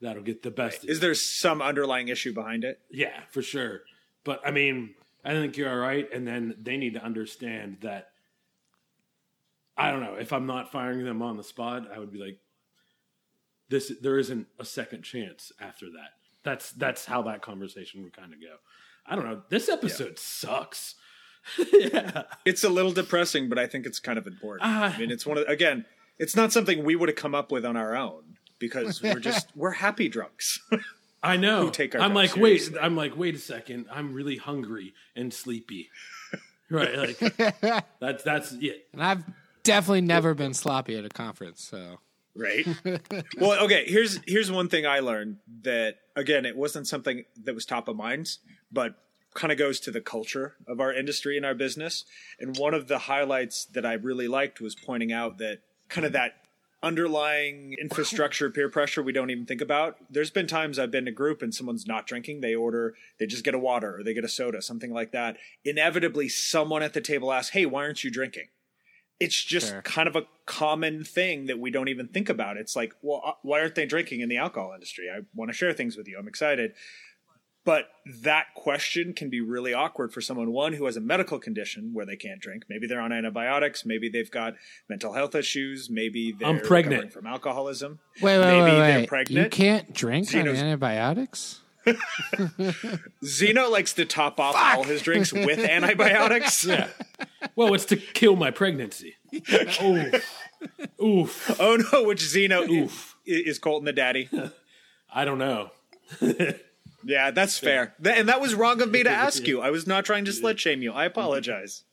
that'll 0.00 0.22
get 0.22 0.42
the 0.42 0.50
best 0.50 0.84
Is 0.84 1.00
there 1.00 1.14
some 1.14 1.60
underlying 1.60 2.08
issue 2.08 2.32
behind 2.32 2.64
it? 2.64 2.80
Yeah, 2.90 3.20
for 3.30 3.42
sure. 3.42 3.82
But 4.24 4.40
I 4.44 4.50
mean, 4.50 4.94
I 5.24 5.32
think 5.32 5.56
you're 5.56 5.70
all 5.70 5.76
right, 5.76 6.08
and 6.12 6.26
then 6.26 6.56
they 6.60 6.76
need 6.76 6.94
to 6.94 7.04
understand 7.04 7.78
that. 7.82 8.11
I 9.76 9.90
don't 9.90 10.00
know 10.00 10.14
if 10.14 10.32
I'm 10.32 10.46
not 10.46 10.70
firing 10.70 11.04
them 11.04 11.22
on 11.22 11.36
the 11.36 11.44
spot. 11.44 11.88
I 11.92 11.98
would 11.98 12.12
be 12.12 12.18
like, 12.18 12.38
this. 13.68 13.92
There 14.00 14.18
isn't 14.18 14.46
a 14.58 14.64
second 14.64 15.02
chance 15.02 15.52
after 15.60 15.86
that. 15.86 16.10
That's 16.42 16.72
that's 16.72 17.06
how 17.06 17.22
that 17.22 17.42
conversation 17.42 18.02
would 18.02 18.16
kind 18.16 18.32
of 18.32 18.40
go. 18.40 18.56
I 19.06 19.16
don't 19.16 19.24
know. 19.24 19.42
This 19.48 19.68
episode 19.68 20.18
sucks. 20.18 20.96
yeah. 21.72 22.22
It's 22.44 22.62
a 22.62 22.68
little 22.68 22.92
depressing, 22.92 23.48
but 23.48 23.58
I 23.58 23.66
think 23.66 23.86
it's 23.86 23.98
kind 23.98 24.18
of 24.18 24.26
important. 24.26 24.70
Ah. 24.70 24.94
I 24.94 24.98
mean, 24.98 25.10
it's 25.10 25.26
one 25.26 25.38
of 25.38 25.48
again, 25.48 25.84
it's 26.18 26.36
not 26.36 26.52
something 26.52 26.84
we 26.84 26.94
would 26.94 27.08
have 27.08 27.16
come 27.16 27.34
up 27.34 27.50
with 27.50 27.64
on 27.64 27.76
our 27.76 27.96
own 27.96 28.36
because 28.58 29.02
we're 29.02 29.18
just 29.18 29.48
we're 29.56 29.72
happy 29.72 30.08
drunks. 30.08 30.60
I 31.22 31.36
know. 31.36 31.66
Who 31.66 31.70
take 31.70 31.94
our 31.94 32.00
I'm 32.00 32.14
like, 32.14 32.30
seriously. 32.30 32.74
wait. 32.74 32.84
I'm 32.84 32.96
like, 32.96 33.16
wait 33.16 33.34
a 33.34 33.38
second. 33.38 33.86
I'm 33.90 34.12
really 34.12 34.36
hungry 34.36 34.94
and 35.16 35.32
sleepy. 35.32 35.90
right. 36.70 36.96
Like 36.96 37.18
that's 37.98 38.22
that's 38.22 38.52
yeah. 38.52 38.72
and 38.92 39.02
i've 39.02 39.24
definitely 39.62 40.00
never 40.00 40.34
been 40.34 40.54
sloppy 40.54 40.96
at 40.96 41.04
a 41.04 41.08
conference 41.08 41.64
so. 41.64 41.98
Right? 42.34 42.66
Well 43.38 43.64
okay 43.64 43.84
here's 43.86 44.18
here's 44.26 44.50
one 44.50 44.68
thing 44.68 44.86
i 44.86 45.00
learned 45.00 45.36
that 45.62 45.96
again 46.16 46.46
it 46.46 46.56
wasn't 46.56 46.86
something 46.86 47.24
that 47.44 47.54
was 47.54 47.66
top 47.66 47.88
of 47.88 47.96
mind 47.96 48.36
but 48.70 48.96
kind 49.34 49.52
of 49.52 49.58
goes 49.58 49.80
to 49.80 49.90
the 49.90 50.00
culture 50.00 50.56
of 50.66 50.80
our 50.80 50.92
industry 50.92 51.36
and 51.36 51.46
our 51.46 51.54
business. 51.54 52.04
And 52.38 52.56
one 52.56 52.74
of 52.74 52.88
the 52.88 52.98
highlights 52.98 53.64
that 53.66 53.86
i 53.86 53.94
really 53.94 54.28
liked 54.28 54.60
was 54.60 54.74
pointing 54.74 55.12
out 55.12 55.38
that 55.38 55.60
kind 55.88 56.06
of 56.06 56.12
that 56.12 56.34
underlying 56.82 57.76
infrastructure 57.80 58.50
peer 58.50 58.68
pressure 58.68 59.02
we 59.02 59.12
don't 59.12 59.30
even 59.30 59.46
think 59.46 59.60
about. 59.60 59.96
There's 60.10 60.30
been 60.30 60.46
times 60.46 60.78
i've 60.78 60.90
been 60.90 61.04
in 61.04 61.12
a 61.12 61.16
group 61.16 61.42
and 61.42 61.54
someone's 61.54 61.86
not 61.86 62.06
drinking 62.06 62.40
they 62.40 62.54
order 62.54 62.94
they 63.18 63.26
just 63.26 63.44
get 63.44 63.54
a 63.54 63.58
water 63.58 63.96
or 63.98 64.02
they 64.02 64.14
get 64.14 64.24
a 64.24 64.28
soda 64.28 64.60
something 64.60 64.92
like 64.92 65.12
that. 65.12 65.36
Inevitably 65.64 66.28
someone 66.28 66.82
at 66.82 66.92
the 66.92 67.00
table 67.00 67.32
asks 67.32 67.52
hey 67.52 67.66
why 67.66 67.84
aren't 67.84 68.04
you 68.04 68.10
drinking 68.10 68.48
it's 69.22 69.42
just 69.42 69.68
Sure. 69.68 69.82
kind 69.82 70.08
of 70.08 70.16
a 70.16 70.26
common 70.46 71.04
thing 71.04 71.46
that 71.46 71.58
we 71.58 71.70
don't 71.70 71.88
even 71.88 72.08
think 72.08 72.28
about. 72.28 72.56
It's 72.56 72.74
like, 72.76 72.92
well, 73.02 73.22
uh, 73.24 73.32
why 73.42 73.60
aren't 73.60 73.74
they 73.74 73.86
drinking 73.86 74.20
in 74.20 74.28
the 74.28 74.36
alcohol 74.38 74.72
industry? 74.74 75.06
I 75.10 75.20
want 75.34 75.50
to 75.50 75.56
share 75.56 75.72
things 75.72 75.96
with 75.96 76.08
you. 76.08 76.16
I'm 76.18 76.28
excited. 76.28 76.74
But 77.64 77.90
that 78.22 78.46
question 78.56 79.12
can 79.12 79.30
be 79.30 79.40
really 79.40 79.72
awkward 79.72 80.12
for 80.12 80.20
someone, 80.20 80.50
one, 80.50 80.72
who 80.72 80.84
has 80.86 80.96
a 80.96 81.00
medical 81.00 81.38
condition 81.38 81.90
where 81.94 82.04
they 82.04 82.16
can't 82.16 82.40
drink. 82.40 82.64
Maybe 82.68 82.88
they're 82.88 83.00
on 83.00 83.12
antibiotics. 83.12 83.86
Maybe 83.86 84.08
they've 84.08 84.30
got 84.32 84.54
mental 84.88 85.12
health 85.12 85.36
issues. 85.36 85.88
Maybe 85.88 86.32
they're 86.32 86.48
I'm 86.48 86.58
pregnant. 86.58 87.12
from 87.12 87.24
alcoholism. 87.24 88.00
Wait, 88.20 88.36
wait, 88.38 88.46
Maybe 88.46 88.62
wait, 88.64 88.70
they're 88.80 88.98
wait. 89.02 89.08
pregnant. 89.08 89.44
You 89.56 89.64
can't 89.64 89.94
drink 89.94 90.26
on 90.26 90.32
Zeno's- 90.32 90.58
antibiotics. 90.58 91.60
Zeno 93.24 93.68
likes 93.70 93.92
to 93.94 94.04
top 94.04 94.38
off 94.40 94.54
all 94.56 94.84
his 94.84 95.02
drinks 95.02 95.32
with 95.32 95.58
antibiotics. 95.58 96.64
Yeah. 96.72 96.88
Well, 97.56 97.74
it's 97.74 97.84
to 97.86 97.96
kill 97.96 98.36
my 98.36 98.50
pregnancy. 98.50 99.16
Oof. 99.82 100.38
Oof. 101.02 101.60
Oh 101.60 101.76
no, 101.92 102.04
which 102.04 102.20
Zeno 102.20 102.62
Oof. 102.62 103.16
is 103.26 103.58
Colton 103.58 103.84
the 103.84 103.92
daddy? 103.92 104.28
I 105.14 105.24
don't 105.24 105.38
know. 105.38 105.70
Yeah, 107.04 107.30
that's 107.32 107.58
fair. 107.58 107.94
Th- 108.02 108.16
and 108.16 108.28
that 108.28 108.40
was 108.40 108.54
wrong 108.54 108.80
of 108.80 108.90
me 108.90 109.02
to 109.02 109.10
ask 109.10 109.46
you. 109.46 109.60
I 109.60 109.70
was 109.70 109.86
not 109.86 110.04
trying 110.04 110.24
to 110.26 110.30
slut 110.30 110.58
shame 110.58 110.82
you. 110.82 110.92
I 110.92 111.04
apologize. 111.04 111.84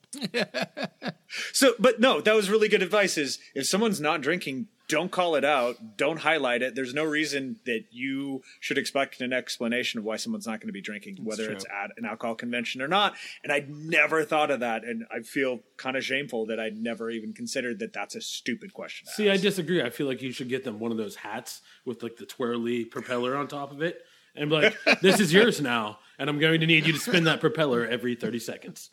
so, 1.52 1.74
but 1.78 2.00
no, 2.00 2.20
that 2.20 2.34
was 2.34 2.48
really 2.50 2.68
good 2.68 2.82
advice. 2.82 3.18
Is 3.18 3.38
if 3.54 3.66
someone's 3.66 4.00
not 4.00 4.20
drinking, 4.20 4.68
don't 4.90 5.10
call 5.10 5.36
it 5.36 5.44
out. 5.44 5.96
Don't 5.96 6.18
highlight 6.18 6.62
it. 6.62 6.74
There's 6.74 6.92
no 6.92 7.04
reason 7.04 7.60
that 7.64 7.84
you 7.90 8.42
should 8.58 8.76
expect 8.76 9.20
an 9.20 9.32
explanation 9.32 9.98
of 9.98 10.04
why 10.04 10.16
someone's 10.16 10.46
not 10.46 10.60
going 10.60 10.68
to 10.68 10.72
be 10.72 10.80
drinking, 10.80 11.18
whether 11.22 11.46
true. 11.46 11.54
it's 11.54 11.64
at 11.64 11.92
an 11.96 12.04
alcohol 12.04 12.34
convention 12.34 12.82
or 12.82 12.88
not. 12.88 13.14
And 13.44 13.52
I'd 13.52 13.70
never 13.70 14.24
thought 14.24 14.50
of 14.50 14.60
that, 14.60 14.84
and 14.84 15.06
I 15.10 15.20
feel 15.20 15.60
kind 15.76 15.96
of 15.96 16.04
shameful 16.04 16.46
that 16.46 16.58
I'd 16.58 16.76
never 16.76 17.08
even 17.08 17.32
considered 17.32 17.78
that 17.78 17.92
that's 17.92 18.16
a 18.16 18.20
stupid 18.20 18.74
question. 18.74 19.06
See, 19.08 19.30
I 19.30 19.36
disagree. 19.36 19.80
I 19.80 19.90
feel 19.90 20.08
like 20.08 20.20
you 20.20 20.32
should 20.32 20.48
get 20.48 20.64
them 20.64 20.80
one 20.80 20.90
of 20.90 20.98
those 20.98 21.16
hats 21.16 21.62
with 21.84 22.02
like 22.02 22.16
the 22.16 22.26
twirly 22.26 22.84
propeller 22.84 23.36
on 23.36 23.46
top 23.46 23.70
of 23.70 23.80
it, 23.80 24.02
and 24.34 24.50
be 24.50 24.56
like, 24.56 24.76
"This 25.00 25.20
is 25.20 25.32
yours 25.32 25.60
now, 25.60 26.00
and 26.18 26.28
I'm 26.28 26.40
going 26.40 26.60
to 26.60 26.66
need 26.66 26.86
you 26.86 26.92
to 26.92 26.98
spin 26.98 27.24
that 27.24 27.40
propeller 27.40 27.86
every 27.86 28.16
30 28.16 28.40
seconds." 28.40 28.90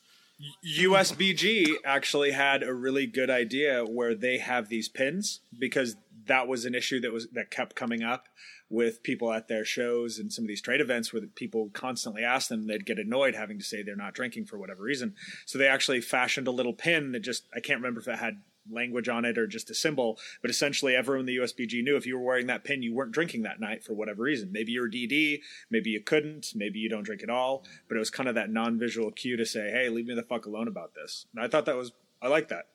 USBG 0.65 1.76
actually 1.84 2.32
had 2.32 2.62
a 2.62 2.73
really 2.73 3.08
good 3.08 3.30
idea 3.30 3.84
where 3.84 4.13
they 4.13 4.38
have 4.38 4.69
these 4.69 4.88
pins 4.88 5.41
because 5.58 5.95
that 6.28 6.47
was 6.47 6.65
an 6.65 6.76
issue 6.76 7.00
that 7.02 7.12
was 7.12 7.28
that 7.34 7.50
kept 7.50 7.76
coming 7.76 8.04
up 8.04 8.26
with 8.69 9.02
people 9.02 9.32
at 9.32 9.47
their 9.47 9.63
shows 9.63 10.19
and 10.19 10.32
some 10.32 10.43
of 10.43 10.47
these 10.47 10.62
trade 10.62 10.82
events 10.82 11.13
where 11.13 11.21
people 11.36 11.69
constantly 11.73 12.23
ask 12.23 12.50
them 12.50 12.67
they'd 12.67 12.86
get 12.86 13.00
annoyed 13.00 13.34
having 13.34 13.58
to 13.58 13.63
say 13.63 13.82
they're 13.82 13.95
not 13.95 14.13
drinking 14.13 14.45
for 14.45 14.58
whatever 14.58 14.84
reason. 14.84 15.15
So 15.45 15.58
they 15.58 15.67
actually 15.67 16.02
fashioned 16.02 16.47
a 16.47 16.52
little 16.52 16.73
pin 16.73 17.13
that 17.13 17.21
just 17.21 17.45
i 17.56 17.60
can't 17.60 17.80
remember 17.80 18.02
if 18.02 18.08
it 18.08 18.19
had 18.19 18.41
language 18.71 19.08
on 19.10 19.25
it 19.25 19.38
or 19.38 19.47
just 19.47 19.69
a 19.69 19.73
symbol 19.75 20.17
but 20.41 20.49
essentially 20.51 20.95
everyone 20.95 21.21
in 21.21 21.25
the 21.25 21.38
usbg 21.38 21.84
knew 21.84 21.95
if 21.95 22.06
you 22.06 22.17
were 22.17 22.23
wearing 22.25 22.47
that 22.47 22.63
pin 22.63 22.82
you 22.84 22.93
weren't 22.93 23.12
drinking 23.12 23.43
that 23.43 23.60
night 23.60 23.84
for 23.84 23.93
whatever 23.93 24.23
reason 24.23 24.51
maybe 24.51 24.71
you're 24.71 24.89
dd 24.89 25.39
maybe 25.69 25.89
you 25.89 26.01
couldn't 26.01 26.51
maybe 26.56 26.80
you 26.80 26.89
don't 26.89 27.03
drink 27.03 27.23
at 27.23 27.30
all 27.30 27.63
but 27.88 27.95
it 27.95 27.99
was 27.99 28.10
kind 28.10 28.27
of 28.30 28.36
that 28.36 28.49
non-visual 28.49 29.12
cue 29.12 29.38
to 29.38 29.45
say 29.45 29.71
hey 29.71 29.89
leave 29.89 30.06
me 30.08 30.13
the 30.13 30.23
fuck 30.23 30.45
alone 30.45 30.67
about 30.67 30.93
this 30.95 31.25
and 31.36 31.43
i 31.43 31.47
thought 31.47 31.65
that 31.65 31.75
was 31.75 31.91
i 32.21 32.27
like 32.27 32.47
that 32.49 32.67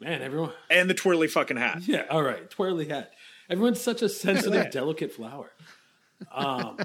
Man, 0.00 0.22
everyone. 0.22 0.52
and 0.70 0.88
the 0.88 0.94
twirly 0.94 1.26
fucking 1.26 1.56
hat 1.56 1.82
Yeah, 1.88 2.04
all 2.08 2.22
right. 2.22 2.48
Twirly 2.48 2.86
hat. 2.88 3.10
Everyone's 3.50 3.80
such 3.80 4.00
a 4.00 4.08
sensitive, 4.08 4.70
delicate 4.72 5.10
flower. 5.12 5.50
Um, 6.32 6.78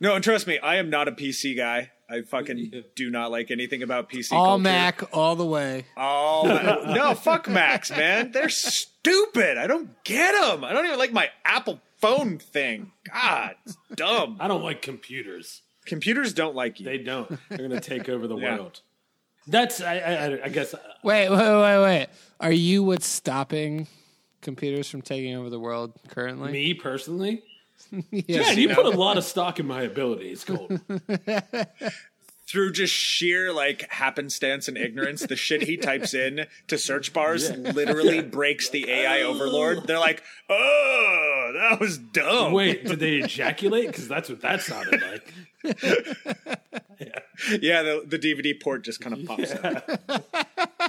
no 0.00 0.14
and 0.14 0.22
trust 0.24 0.46
me 0.46 0.58
i 0.58 0.76
am 0.76 0.90
not 0.90 1.08
a 1.08 1.12
pc 1.12 1.56
guy 1.56 1.90
i 2.12 2.22
fucking 2.22 2.84
do 2.94 3.10
not 3.10 3.30
like 3.30 3.50
anything 3.50 3.82
about 3.82 4.10
pc 4.10 4.32
All 4.32 4.46
culture. 4.58 4.62
Mac, 4.62 5.02
all 5.16 5.34
the 5.36 5.46
way. 5.46 5.86
Oh 5.96 6.92
no, 6.94 7.14
fuck 7.14 7.48
Macs, 7.48 7.90
man. 7.90 8.30
They're 8.32 8.48
stupid. 8.48 9.56
I 9.58 9.66
don't 9.66 9.90
get 10.04 10.32
them. 10.40 10.64
I 10.64 10.72
don't 10.72 10.84
even 10.86 10.98
like 10.98 11.12
my 11.12 11.30
Apple 11.44 11.80
phone 11.98 12.38
thing. 12.38 12.92
God, 13.12 13.54
it's 13.64 13.76
dumb. 13.96 14.36
I 14.40 14.48
don't 14.48 14.62
like 14.62 14.82
computers. 14.82 15.62
Computers 15.86 16.32
don't 16.34 16.54
like 16.54 16.78
you. 16.80 16.84
They 16.84 16.98
don't. 16.98 17.28
They're 17.48 17.58
going 17.58 17.70
to 17.70 17.80
take 17.80 18.08
over 18.08 18.26
the 18.28 18.36
Yeah. 18.38 18.56
world. 18.56 18.80
That's, 19.48 19.80
I, 19.80 19.98
I, 19.98 20.44
I 20.44 20.48
guess, 20.50 20.72
uh, 20.74 20.78
Wait, 21.02 21.28
wait, 21.28 21.36
wait, 21.38 21.82
wait. 21.82 22.06
Are 22.38 22.52
you 22.52 22.84
what's 22.84 23.06
stopping 23.06 23.88
computers 24.40 24.88
from 24.88 25.02
taking 25.02 25.34
over 25.34 25.50
the 25.50 25.58
world 25.58 25.92
currently? 26.08 26.52
me 26.52 26.74
personally. 26.74 27.42
Yes. 28.10 28.48
Man, 28.48 28.58
you 28.58 28.74
put 28.74 28.86
a 28.86 28.90
lot 28.90 29.18
of 29.18 29.24
stock 29.24 29.60
in 29.60 29.66
my 29.66 29.82
abilities, 29.82 30.44
Colton. 30.44 30.80
Through 32.48 32.72
just 32.72 32.92
sheer 32.92 33.52
like 33.52 33.90
happenstance 33.90 34.68
and 34.68 34.76
ignorance, 34.76 35.26
the 35.26 35.36
shit 35.36 35.62
he 35.62 35.76
types 35.76 36.12
in 36.12 36.46
to 36.68 36.78
search 36.78 37.12
bars 37.12 37.50
literally 37.50 38.20
breaks 38.20 38.68
the 38.68 38.90
AI 38.90 39.22
oh. 39.22 39.34
overlord. 39.34 39.86
They're 39.86 39.98
like, 39.98 40.22
"Oh, 40.50 41.52
that 41.54 41.80
was 41.80 41.98
dumb." 41.98 42.52
Wait, 42.52 42.84
did 42.84 42.98
they 42.98 43.16
ejaculate? 43.16 43.86
Because 43.86 44.08
that's 44.08 44.28
what 44.28 44.42
that 44.42 44.60
sounded 44.60 45.02
like. 45.02 46.58
Yeah, 47.60 47.82
the, 47.82 48.04
the 48.06 48.18
DVD 48.18 48.60
port 48.60 48.84
just 48.84 49.00
kind 49.00 49.16
of 49.16 49.24
pops 49.26 49.50
up. 49.52 49.90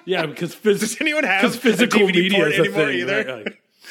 Yeah, 0.06 0.28
because 0.28 0.56
phys- 0.56 0.82
Does 0.82 1.02
anyone 1.02 1.24
have 1.24 1.42
because 1.42 1.56
physical 1.56 2.02
DVD 2.02 2.14
media 2.14 2.38
port 2.38 2.54
anymore 2.54 2.86
thing. 2.86 3.00
either? 3.00 3.26
Right? 3.26 3.46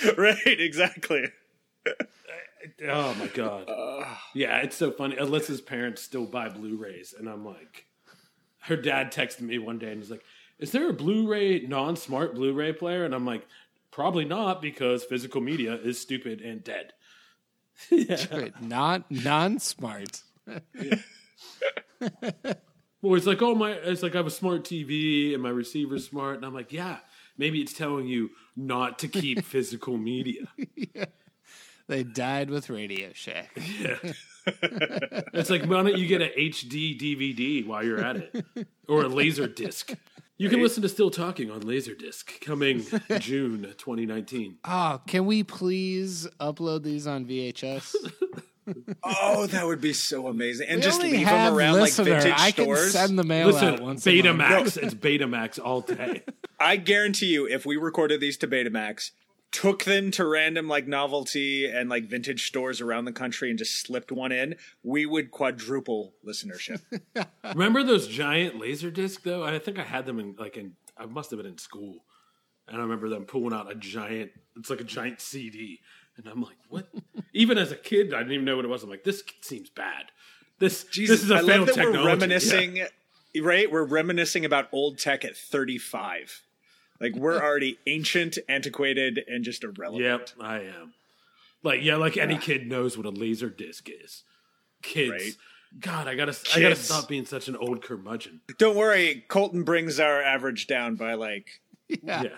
Like, 0.05 0.19
right, 0.19 0.61
exactly. 0.61 1.29
Oh 2.89 3.15
my 3.15 3.27
god. 3.29 3.69
yeah, 4.35 4.59
it's 4.59 4.77
so 4.77 4.91
funny. 4.91 5.17
Alyssa's 5.17 5.61
parents 5.61 6.03
still 6.03 6.27
buy 6.27 6.49
Blu-rays, 6.49 7.15
and 7.19 7.29
I'm 7.29 7.45
like, 7.45 7.87
her 8.61 8.77
dad 8.77 9.13
texted 9.13 9.43
me 9.43 9.59
one 9.59 9.79
day 9.79 9.91
and 9.93 10.01
he's 10.01 10.11
like, 10.11 10.25
"Is 10.59 10.73
there 10.73 10.89
a 10.89 10.93
Blu-ray 10.93 11.61
non-smart 11.61 12.35
Blu-ray 12.35 12.75
player?" 12.75 13.05
And 13.05 13.15
I'm 13.15 13.27
like, 13.27 13.47
"Probably 13.91 14.25
not, 14.25 14.63
because 14.63 15.05
physical 15.05 15.41
media 15.41 15.75
is 15.75 16.01
stupid 16.01 16.41
and 16.41 16.63
dead." 16.63 16.93
Wait, 17.91 18.61
not 18.61 19.11
non-smart. 19.11 20.23
Well, 23.03 23.17
it's 23.17 23.27
like, 23.27 23.43
oh 23.43 23.57
my, 23.57 23.73
it's 23.73 24.03
like 24.05 24.15
I 24.15 24.19
have 24.19 24.29
a 24.29 24.31
smart 24.31 24.63
TV 24.63 25.35
and 25.35 25.43
my 25.43 25.49
receiver's 25.49 26.09
smart, 26.09 26.37
and 26.37 26.47
I'm 26.47 26.55
like, 26.55 26.73
yeah, 26.73 26.99
maybe 27.37 27.61
it's 27.61 27.73
telling 27.73 28.07
you 28.07 28.31
not 28.57 29.01
to 29.01 29.09
keep 29.09 29.45
physical 29.45 29.99
media. 29.99 30.47
They 31.89 32.03
died 32.05 32.51
with 32.51 32.71
Radio 32.71 33.11
Shack. 33.15 33.51
Yeah. 33.81 33.97
It's 34.45 35.51
like, 35.51 35.63
why 35.67 35.85
don't 35.85 35.97
you 35.97 36.07
get 36.09 36.21
an 36.21 36.31
HD 36.37 36.99
DVD 37.01 37.65
while 37.65 37.85
you're 37.85 38.05
at 38.05 38.17
it, 38.17 38.45
or 38.89 39.05
a 39.05 39.09
laser 39.09 39.47
disc? 39.47 39.93
You 40.37 40.49
can 40.49 40.61
listen 40.61 40.83
to 40.83 40.89
Still 40.89 41.11
Talking 41.11 41.49
on 41.49 41.61
Laserdisc 41.63 42.41
coming 42.41 42.85
June 43.21 43.63
2019. 43.79 44.57
Oh, 44.65 44.69
ah, 44.69 45.01
can 45.07 45.27
we 45.27 45.45
please 45.45 46.27
upload 46.41 46.83
these 46.83 47.07
on 47.07 47.25
VHS? 47.25 47.95
Oh, 49.03 49.47
that 49.47 49.67
would 49.67 49.81
be 49.81 49.93
so 49.93 50.29
amazing. 50.29 50.69
And 50.69 50.77
We 50.77 50.83
just 50.83 51.01
only 51.01 51.17
leave 51.19 51.27
them 51.27 51.53
around 51.53 51.81
listener. 51.81 52.13
like 52.13 52.23
vintage 52.23 52.39
I 52.41 52.51
stores. 52.53 52.81
can 52.81 52.91
send 53.09 53.19
the 53.19 53.25
mail 53.25 53.49
out 53.49 53.55
Listen, 53.55 53.85
once 53.85 54.07
a 54.07 54.23
month. 54.23 54.41
Betamax, 54.41 54.77
it's 54.81 54.95
Betamax 54.95 55.59
all 55.59 55.81
day. 55.81 56.23
I 56.61 56.77
guarantee 56.77 57.27
you, 57.27 57.49
if 57.49 57.67
we 57.67 57.77
recorded 57.77 58.21
these 58.21 58.37
to 58.39 58.47
Betamax, 58.47 59.11
took 59.53 59.85
them 59.85 60.11
to 60.11 60.27
random 60.27 60.67
like 60.67 60.87
novelty 60.89 61.67
and 61.67 61.89
like 61.91 62.05
vintage 62.07 62.47
stores 62.47 62.81
around 62.81 63.05
the 63.05 63.13
country 63.13 63.51
and 63.51 63.59
just 63.59 63.81
slipped 63.81 64.11
one 64.11 64.33
in, 64.33 64.57
we 64.83 65.05
would 65.07 65.31
quadruple 65.31 66.15
listenership. 66.27 66.81
Remember 67.45 67.83
those 67.85 68.09
giant 68.09 68.59
laser 68.59 68.91
disc 68.91 69.23
though? 69.23 69.45
I 69.45 69.59
think 69.59 69.79
I 69.79 69.83
had 69.85 70.07
them 70.07 70.19
in 70.19 70.35
like 70.39 70.57
in 70.57 70.73
I 70.97 71.07
must 71.07 71.31
have 71.31 71.37
been 71.39 71.47
in 71.47 71.59
school. 71.59 72.05
And 72.69 72.79
I 72.79 72.81
remember 72.81 73.09
them 73.09 73.25
pulling 73.25 73.53
out 73.53 73.71
a 73.71 73.75
giant 73.75 74.31
it's 74.57 74.71
like 74.71 74.81
a 74.81 74.85
giant 74.85 75.21
CD. 75.21 75.81
And 76.17 76.27
I'm 76.27 76.43
like, 76.43 76.57
what? 76.69 76.89
even 77.35 77.59
as 77.59 77.73
a 77.73 77.77
kid, 77.77 78.15
I 78.15 78.19
didn't 78.19 78.33
even 78.33 78.45
know 78.45 78.57
what 78.57 78.65
it 78.65 78.69
was. 78.69 78.83
I'm 78.83 78.91
like, 78.91 79.05
this 79.05 79.23
seems 79.43 79.69
bad. 79.71 80.07
This 80.59 80.85
Jesus, 80.85 81.21
this 81.21 81.25
is 81.25 81.31
a 81.31 81.37
I 81.37 81.39
failed 81.39 81.49
love 81.49 81.67
that 81.67 81.75
technology. 81.75 81.99
we're 81.99 82.07
reminiscing, 82.07 82.77
Yeah. 82.77 83.43
right? 83.43 83.71
We're 83.71 83.85
reminiscing 83.85 84.45
about 84.45 84.69
old 84.73 84.99
tech 84.99 85.25
at 85.25 85.37
35. 85.37 86.43
Like 87.03 87.17
we're 87.17 87.39
already 87.43 87.79
ancient, 87.87 88.39
antiquated, 88.49 89.23
and 89.27 89.45
just 89.45 89.65
irrelevant. 89.65 90.05
Yep, 90.05 90.31
I 90.41 90.61
am. 90.61 90.95
Like 91.63 91.83
yeah, 91.83 91.97
like 91.97 92.17
any 92.17 92.39
kid 92.39 92.67
knows 92.69 92.97
what 92.97 93.05
a 93.07 93.11
laser 93.11 93.51
disc 93.51 93.89
is. 93.91 94.23
Kids. 94.83 95.11
Right. 95.11 95.33
God, 95.81 96.07
I 96.07 96.15
gotta 96.15 96.33
I 96.55 96.61
gotta 96.61 96.75
Kids. 96.77 96.81
stop 96.81 97.09
being 97.09 97.25
such 97.27 97.49
an 97.49 97.57
old 97.57 97.83
curmudgeon. 97.83 98.41
Don't 98.59 98.77
worry, 98.77 99.25
Colton 99.29 99.65
brings 99.65 99.99
our 100.01 100.23
average 100.23 100.67
down 100.67 100.95
by 100.97 101.15
like 101.15 101.61
Yeah. 101.89 102.23
Yeah. 102.23 102.29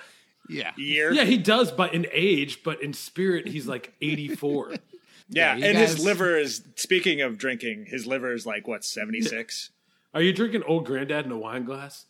Yeah. 0.48 0.70
a 0.77 0.81
year. 0.81 1.12
Yeah, 1.12 1.24
he 1.24 1.37
does, 1.38 1.72
but 1.72 1.94
in 1.94 2.07
age, 2.12 2.62
but 2.64 2.83
in 2.83 2.92
spirit, 2.92 3.48
he's 3.48 3.66
like 3.66 3.92
84. 4.00 4.74
Yeah, 5.31 5.57
you 5.57 5.64
and 5.64 5.79
his 5.79 5.94
guys- 5.94 6.05
liver 6.05 6.37
is. 6.37 6.62
Speaking 6.77 7.22
of 7.22 7.38
drinking, 7.38 7.87
his 7.87 8.07
liver 8.07 8.35
is 8.35 8.44
like 8.44 8.68
what 8.68 8.85
seventy 8.85 9.22
six. 9.22 9.70
Are 10.12 10.20
you 10.20 10.35
drinking 10.35 10.62
old 10.64 10.85
granddad 10.85 11.24
in 11.24 11.33
a 11.33 11.38
wine 11.38 11.64
glass? 11.64 12.05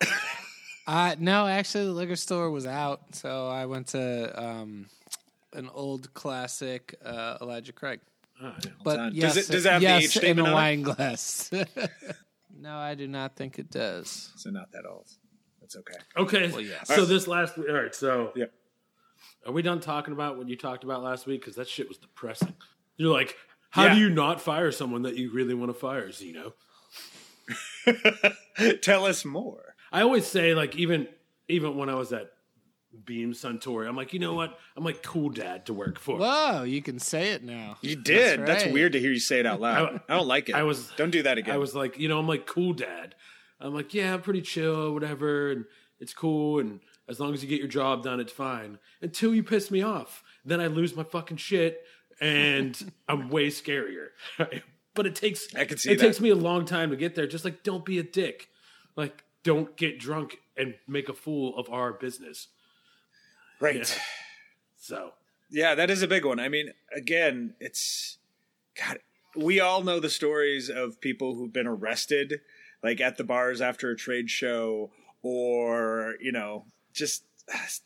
Uh, 0.86 1.16
no, 1.18 1.46
actually, 1.46 1.84
the 1.86 1.92
liquor 1.92 2.16
store 2.16 2.50
was 2.50 2.66
out, 2.66 3.00
so 3.14 3.48
I 3.48 3.66
went 3.66 3.88
to 3.88 4.40
um, 4.42 4.86
an 5.52 5.68
old 5.74 6.12
classic 6.14 6.94
uh, 7.04 7.38
Elijah 7.40 7.72
Craig. 7.72 8.00
Oh, 8.42 8.52
yeah. 8.64 8.70
But 8.84 8.96
done. 8.96 9.12
yes, 9.14 9.34
Does 9.34 9.48
it- 9.48 9.52
does 9.52 9.66
it 9.66 9.72
have 9.72 9.80
the 9.80 9.86
yes, 9.88 10.16
age 10.16 10.22
in 10.24 10.38
a 10.38 10.52
wine 10.52 10.82
glass. 10.82 11.50
no, 12.60 12.76
I 12.76 12.94
do 12.94 13.08
not 13.08 13.34
think 13.34 13.58
it 13.58 13.70
does. 13.70 14.30
So 14.36 14.50
not 14.50 14.70
that 14.72 14.84
old. 14.86 15.08
That's 15.60 15.74
okay. 15.76 15.96
Okay. 16.16 16.52
Well, 16.52 16.60
yes. 16.60 16.86
So 16.86 17.04
this 17.04 17.26
last 17.26 17.56
week, 17.58 17.68
all 17.68 17.74
right. 17.74 17.94
So 17.94 18.32
Yeah. 18.36 18.44
are 19.44 19.52
we 19.52 19.62
done 19.62 19.80
talking 19.80 20.12
about 20.12 20.36
what 20.38 20.48
you 20.48 20.56
talked 20.56 20.84
about 20.84 21.02
last 21.02 21.26
week? 21.26 21.40
Because 21.40 21.56
that 21.56 21.66
shit 21.68 21.88
was 21.88 21.98
depressing. 21.98 22.54
You're 22.96 23.12
like, 23.12 23.36
how 23.70 23.86
Yeah. 23.86 23.94
do 23.94 24.00
you 24.00 24.10
not 24.10 24.40
fire 24.40 24.70
someone 24.70 25.02
that 25.02 25.16
you 25.16 25.32
really 25.32 25.54
want 25.54 25.70
to 25.70 25.74
fire, 25.78 26.12
Zeno? 26.12 26.54
Tell 28.82 29.04
us 29.06 29.24
more. 29.24 29.65
I 29.92 30.02
always 30.02 30.26
say, 30.26 30.54
like, 30.54 30.76
even 30.76 31.08
even 31.48 31.76
when 31.76 31.88
I 31.88 31.94
was 31.94 32.12
at 32.12 32.32
Beam 33.04 33.32
Suntory, 33.32 33.88
I'm 33.88 33.96
like, 33.96 34.12
you 34.12 34.18
know 34.18 34.34
what? 34.34 34.58
I'm 34.76 34.84
like 34.84 35.02
cool 35.02 35.28
dad 35.28 35.66
to 35.66 35.74
work 35.74 35.98
for. 35.98 36.18
Whoa, 36.18 36.62
you 36.62 36.82
can 36.82 36.98
say 36.98 37.32
it 37.32 37.42
now. 37.44 37.76
You 37.82 37.96
did. 37.96 38.46
That's, 38.46 38.64
right. 38.64 38.72
weird 38.72 38.92
to 38.92 39.00
hear 39.00 39.12
you 39.12 39.20
say 39.20 39.38
it 39.40 39.46
out 39.46 39.60
loud. 39.60 40.00
I, 40.08 40.16
don't 40.16 40.26
like 40.26 40.48
it. 40.48 40.54
I 40.54 40.62
was- 40.62 40.90
Don't 40.96 41.10
do 41.10 41.22
that 41.22 41.38
again. 41.38 41.54
I 41.54 41.58
was 41.58 41.74
like, 41.74 41.98
you 41.98 42.08
know, 42.08 42.18
I'm 42.18 42.26
like 42.26 42.46
cool 42.46 42.72
dad. 42.72 43.14
I'm 43.60 43.74
like, 43.74 43.94
yeah, 43.94 44.12
I'm 44.14 44.22
pretty 44.22 44.42
chill, 44.42 44.92
whatever, 44.92 45.50
and 45.50 45.64
it's 45.98 46.12
cool, 46.12 46.58
and 46.60 46.80
as 47.08 47.18
long 47.18 47.32
as 47.32 47.42
you 47.42 47.48
get 47.48 47.58
your 47.58 47.68
job 47.68 48.02
done, 48.02 48.20
it's 48.20 48.32
fine. 48.32 48.78
Until 49.00 49.34
you 49.34 49.42
piss 49.42 49.70
me 49.70 49.80
off, 49.82 50.22
then 50.44 50.60
I 50.60 50.66
lose 50.66 50.94
my 50.94 51.04
fucking 51.04 51.38
shit, 51.38 51.82
and 52.20 52.92
I'm 53.08 53.30
way 53.30 53.48
scarier. 53.48 54.08
but 54.94 55.06
it 55.06 55.14
takes 55.14 55.54
I 55.54 55.64
can 55.64 55.78
see 55.78 55.92
it 55.92 55.98
that. 55.98 56.04
takes 56.04 56.20
me 56.20 56.30
a 56.30 56.34
long 56.34 56.64
time 56.66 56.90
to 56.90 56.96
get 56.96 57.14
there. 57.14 57.26
Just 57.26 57.44
like, 57.46 57.62
don't 57.62 57.84
be 57.84 57.98
a 57.98 58.02
dick. 58.02 58.48
Like, 58.94 59.24
don't 59.46 59.76
get 59.76 60.00
drunk 60.00 60.38
and 60.56 60.74
make 60.88 61.08
a 61.08 61.14
fool 61.14 61.56
of 61.56 61.70
our 61.70 61.92
business. 61.92 62.48
right. 63.60 63.76
Yeah. 63.76 64.02
So 64.76 65.12
Yeah, 65.50 65.76
that 65.76 65.88
is 65.88 66.02
a 66.02 66.08
big 66.08 66.24
one. 66.24 66.40
I 66.40 66.48
mean, 66.48 66.72
again, 66.94 67.54
it's 67.60 68.18
God. 68.76 68.98
We 69.36 69.60
all 69.60 69.84
know 69.84 70.00
the 70.00 70.10
stories 70.10 70.68
of 70.68 71.00
people 71.00 71.34
who've 71.34 71.52
been 71.52 71.66
arrested, 71.66 72.40
like 72.82 73.00
at 73.00 73.18
the 73.18 73.24
bars 73.24 73.60
after 73.60 73.90
a 73.90 73.96
trade 73.96 74.30
show, 74.30 74.90
or 75.22 76.14
you 76.20 76.32
know, 76.32 76.64
just 76.92 77.22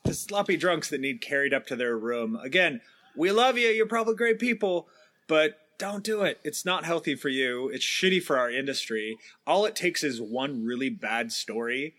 the 0.05 0.15
sloppy 0.15 0.57
drunks 0.57 0.89
that 0.89 1.01
need 1.01 1.21
carried 1.21 1.53
up 1.53 1.67
to 1.67 1.77
their 1.77 1.99
room. 1.99 2.37
Again, 2.37 2.81
we 3.15 3.31
love 3.31 3.59
you. 3.59 3.69
You're 3.69 3.87
probably 3.87 4.15
great 4.15 4.39
people, 4.39 4.89
but 5.27 5.59
don't 5.81 6.05
do 6.05 6.23
it. 6.23 6.39
It's 6.45 6.65
not 6.65 6.85
healthy 6.85 7.17
for 7.17 7.29
you. 7.31 7.69
It's 7.71 7.85
shitty 7.85 8.23
for 8.23 8.39
our 8.39 8.51
industry. 8.51 9.19
All 9.47 9.65
it 9.65 9.75
takes 9.75 10.05
is 10.05 10.21
one 10.21 10.65
really 10.65 10.91
bad 10.91 11.33
story, 11.33 11.95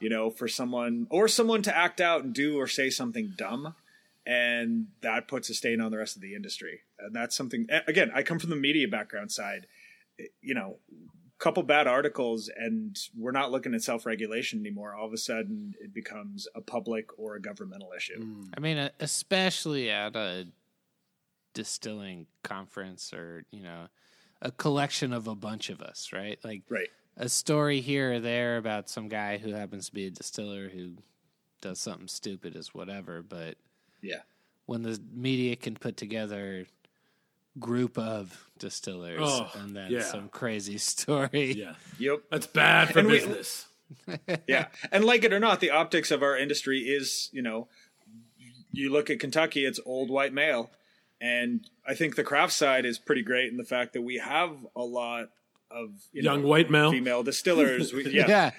you 0.00 0.08
know, 0.08 0.30
for 0.30 0.48
someone 0.48 1.06
or 1.10 1.28
someone 1.28 1.60
to 1.62 1.76
act 1.76 2.00
out 2.00 2.24
and 2.24 2.32
do 2.32 2.58
or 2.58 2.68
say 2.68 2.88
something 2.88 3.34
dumb 3.36 3.74
and 4.26 4.86
that 5.02 5.28
puts 5.28 5.50
a 5.50 5.54
stain 5.54 5.80
on 5.80 5.90
the 5.90 5.98
rest 5.98 6.16
of 6.16 6.22
the 6.22 6.34
industry. 6.34 6.80
And 6.98 7.14
that's 7.14 7.36
something. 7.36 7.66
Again, 7.86 8.10
I 8.14 8.22
come 8.22 8.38
from 8.38 8.50
the 8.50 8.56
media 8.56 8.88
background 8.88 9.32
side. 9.32 9.66
You 10.40 10.54
know, 10.54 10.76
couple 11.38 11.62
bad 11.62 11.86
articles, 11.86 12.48
and 12.56 12.96
we're 13.18 13.32
not 13.32 13.50
looking 13.50 13.74
at 13.74 13.82
self 13.82 14.06
regulation 14.06 14.60
anymore. 14.60 14.94
All 14.94 15.06
of 15.06 15.12
a 15.12 15.18
sudden, 15.18 15.74
it 15.80 15.92
becomes 15.92 16.48
a 16.54 16.60
public 16.60 17.18
or 17.18 17.34
a 17.34 17.42
governmental 17.42 17.90
issue. 17.96 18.44
I 18.56 18.60
mean, 18.60 18.78
uh, 18.78 18.90
especially 19.00 19.90
at 19.90 20.16
a 20.16 20.46
distilling 21.54 22.26
conference 22.42 23.12
or, 23.12 23.44
you 23.50 23.62
know, 23.62 23.86
a 24.42 24.50
collection 24.50 25.12
of 25.12 25.26
a 25.28 25.34
bunch 25.34 25.70
of 25.70 25.80
us, 25.80 26.10
right? 26.12 26.38
Like 26.44 26.62
Right. 26.68 26.90
a 27.16 27.28
story 27.28 27.80
here 27.80 28.14
or 28.14 28.20
there 28.20 28.58
about 28.58 28.90
some 28.90 29.08
guy 29.08 29.38
who 29.38 29.52
happens 29.52 29.86
to 29.86 29.94
be 29.94 30.06
a 30.06 30.10
distiller 30.10 30.68
who 30.68 30.96
does 31.62 31.80
something 31.80 32.08
stupid 32.08 32.54
is 32.56 32.74
whatever, 32.74 33.22
but 33.22 33.56
Yeah. 34.02 34.20
when 34.66 34.82
the 34.82 35.00
media 35.12 35.56
can 35.56 35.74
put 35.76 35.96
together 35.96 36.66
group 37.58 37.96
of 37.96 38.50
distillers 38.58 39.20
Oh, 39.22 39.50
and 39.54 39.74
then 39.76 39.92
yeah. 39.92 40.02
some 40.02 40.28
crazy 40.28 40.76
story. 40.92 41.52
yeah, 41.52 41.76
Yep. 41.98 42.24
that's 42.30 42.46
bad 42.48 42.92
for 42.92 42.98
And 42.98 43.08
we- 43.08 43.18
business. 43.18 43.66
yeah. 44.48 44.68
And 44.90 45.04
like 45.04 45.22
it 45.24 45.32
or 45.32 45.38
not, 45.38 45.60
the 45.60 45.70
optics 45.70 46.10
of 46.10 46.22
our 46.22 46.36
industry 46.36 46.80
is, 46.80 47.28
you 47.32 47.42
know, 47.42 47.68
you 48.72 48.90
look 48.90 49.08
at 49.08 49.20
Kentucky, 49.20 49.64
it's 49.64 49.78
old 49.86 50.10
white 50.10 50.32
male. 50.32 50.70
And 51.24 51.66
I 51.88 51.94
think 51.94 52.16
the 52.16 52.22
craft 52.22 52.52
side 52.52 52.84
is 52.84 52.98
pretty 52.98 53.22
great 53.22 53.50
in 53.50 53.56
the 53.56 53.64
fact 53.64 53.94
that 53.94 54.02
we 54.02 54.18
have 54.18 54.50
a 54.76 54.82
lot 54.82 55.30
of 55.70 55.88
you 56.12 56.22
Young 56.22 56.42
know, 56.42 56.48
white 56.48 56.70
male. 56.70 56.90
female 56.90 57.22
distillers. 57.22 57.94
We, 57.94 58.04
yeah. 58.10 58.50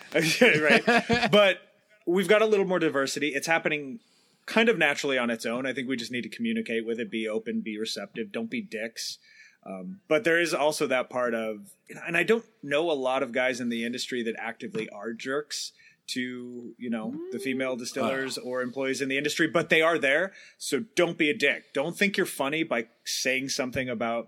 Yeah. 0.41 0.57
right. 0.59 1.31
But 1.31 1.59
we've 2.07 2.27
got 2.27 2.41
a 2.41 2.47
little 2.47 2.65
more 2.65 2.79
diversity. 2.79 3.29
It's 3.29 3.45
happening 3.45 3.99
kind 4.47 4.67
of 4.67 4.79
naturally 4.79 5.19
on 5.19 5.29
its 5.29 5.45
own. 5.45 5.67
I 5.67 5.73
think 5.73 5.87
we 5.87 5.95
just 5.95 6.11
need 6.11 6.23
to 6.23 6.29
communicate 6.29 6.87
with 6.87 6.99
it, 6.99 7.11
be 7.11 7.29
open, 7.29 7.61
be 7.61 7.77
receptive, 7.77 8.31
don't 8.31 8.49
be 8.49 8.61
dicks. 8.61 9.19
Um, 9.63 9.99
but 10.07 10.23
there 10.23 10.41
is 10.41 10.51
also 10.51 10.87
that 10.87 11.07
part 11.07 11.35
of, 11.35 11.69
and 12.07 12.17
I 12.17 12.23
don't 12.23 12.45
know 12.63 12.89
a 12.89 12.93
lot 12.93 13.21
of 13.21 13.31
guys 13.31 13.59
in 13.59 13.69
the 13.69 13.85
industry 13.85 14.23
that 14.23 14.35
actively 14.39 14.89
are 14.89 15.13
jerks 15.13 15.71
to 16.07 16.73
you 16.77 16.89
know 16.89 17.15
the 17.31 17.39
female 17.39 17.75
mm. 17.75 17.79
distillers 17.79 18.37
ah. 18.37 18.41
or 18.45 18.61
employees 18.61 19.01
in 19.01 19.09
the 19.09 19.17
industry, 19.17 19.47
but 19.47 19.69
they 19.69 19.81
are 19.81 19.97
there. 19.97 20.33
So 20.57 20.83
don't 20.95 21.17
be 21.17 21.29
a 21.29 21.37
dick. 21.37 21.73
Don't 21.73 21.97
think 21.97 22.17
you're 22.17 22.25
funny 22.25 22.63
by 22.63 22.87
saying 23.03 23.49
something 23.49 23.89
about 23.89 24.27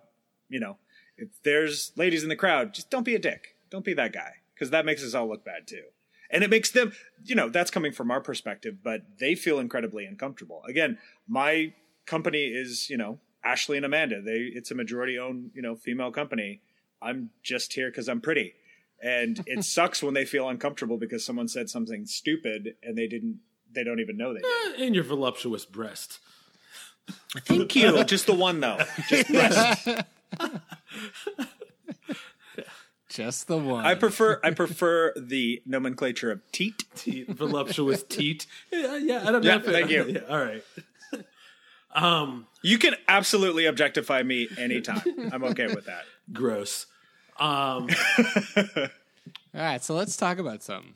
you 0.50 0.60
know 0.60 0.78
if 1.18 1.30
there's 1.44 1.92
ladies 1.96 2.24
in 2.24 2.30
the 2.30 2.36
crowd, 2.36 2.74
just 2.74 2.90
don't 2.90 3.04
be 3.04 3.16
a 3.16 3.20
dick. 3.20 3.56
Don't 3.70 3.86
be 3.86 3.94
that 3.96 4.14
guy 4.14 4.34
because 4.54 4.70
that 4.70 4.86
makes 4.86 5.04
us 5.04 5.14
all 5.14 5.28
look 5.28 5.44
bad 5.44 5.68
too. 5.68 5.84
And 6.30 6.44
it 6.44 6.50
makes 6.50 6.72
them, 6.72 6.92
you 7.24 7.36
know, 7.36 7.50
that's 7.50 7.72
coming 7.72 7.92
from 7.92 8.12
our 8.12 8.20
perspective, 8.22 8.78
but 8.84 9.02
they 9.20 9.34
feel 9.34 9.60
incredibly 9.60 10.06
uncomfortable. 10.06 10.62
Again, 10.68 10.98
my 11.28 11.74
company 12.06 12.46
is, 12.46 12.90
you 12.90 12.98
know, 12.98 13.20
Ashley 13.44 13.78
and 13.78 13.86
Amanda. 13.86 14.22
They 14.22 14.52
it's 14.54 14.72
a 14.72 14.76
majority 14.76 15.18
owned, 15.18 15.52
you 15.54 15.62
know, 15.62 15.76
female 15.76 16.12
company. 16.12 16.62
I'm 17.02 17.30
just 17.44 17.74
here 17.74 17.90
because 17.90 18.10
I'm 18.10 18.22
pretty. 18.22 18.54
And 19.02 19.44
it 19.48 19.64
sucks 19.64 20.02
when 20.02 20.14
they 20.14 20.26
feel 20.26 20.50
uncomfortable 20.50 20.98
because 20.98 21.24
someone 21.26 21.48
said 21.48 21.70
something 21.70 22.06
stupid 22.06 22.76
and 22.84 22.98
they 22.98 23.08
didn't 23.08 23.40
they 23.74 23.84
don't 23.84 24.00
even 24.00 24.18
know 24.18 24.34
they 24.34 24.40
did. 24.40 24.82
and 24.82 24.96
your 24.96 25.04
voluptuous 25.04 25.66
breast. 25.66 26.20
Thank 27.46 27.76
you. 27.76 28.04
just 28.06 28.26
the 28.26 28.34
one 28.34 28.60
though. 28.60 28.80
Just 29.08 29.30
breast. 29.30 29.88
Just 33.10 33.48
the 33.48 33.58
one. 33.58 33.86
I 33.86 33.96
prefer 33.96 34.40
I 34.44 34.52
prefer 34.52 35.14
the 35.16 35.62
nomenclature 35.66 36.30
of 36.30 36.42
teat. 36.52 36.84
Teat, 36.96 37.30
voluptuous 37.30 38.04
teat. 38.10 38.46
Yeah, 38.72 38.98
yeah, 38.98 39.28
I 39.28 39.32
don't 39.32 39.44
know. 39.44 39.50
Yeah, 39.50 39.56
if 39.58 39.68
it- 39.68 39.72
thank 39.72 39.90
you. 39.90 40.06
Yeah, 40.08 40.20
all 40.30 40.44
right. 40.44 40.64
Um, 41.96 42.46
You 42.62 42.78
can 42.78 42.96
absolutely 43.08 43.66
objectify 43.66 44.22
me 44.22 44.50
anytime. 44.58 45.02
I'm 45.32 45.44
okay 45.46 45.66
with 45.68 45.86
that. 45.86 46.04
gross. 46.32 46.86
Um, 47.40 47.88
All 49.54 49.64
right, 49.64 49.84
so 49.84 49.96
let's 49.96 50.16
talk 50.18 50.38
about 50.38 50.62
something. 50.64 50.94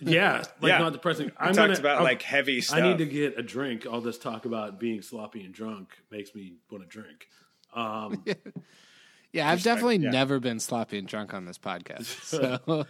yeah, 0.00 0.42
like 0.60 0.70
Yeah. 0.70 0.78
not 0.78 0.92
depressing. 0.92 1.30
I'm 1.38 1.48
Talked 1.54 1.56
gonna, 1.68 1.72
about 1.78 1.96
I'm- 1.96 2.04
like 2.04 2.22
heavy 2.22 2.60
stuff. 2.60 2.78
I 2.78 2.82
need 2.82 2.98
to 2.98 3.06
get 3.06 3.38
a 3.38 3.42
drink. 3.42 3.86
All 3.90 4.00
this 4.00 4.18
talk 4.18 4.44
about 4.44 4.78
being 4.80 5.02
sloppy 5.02 5.42
and 5.44 5.54
drunk 5.54 5.90
makes 6.10 6.34
me 6.34 6.54
want 6.70 6.84
to 6.84 6.88
drink. 6.88 7.28
Um, 7.74 8.24
Yeah, 9.32 9.48
I've 9.48 9.62
definitely 9.62 9.98
yeah. 9.98 10.10
never 10.10 10.40
been 10.40 10.58
sloppy 10.58 10.98
and 10.98 11.06
drunk 11.06 11.34
on 11.34 11.44
this 11.44 11.56
podcast. 11.56 12.04
So 12.24 12.84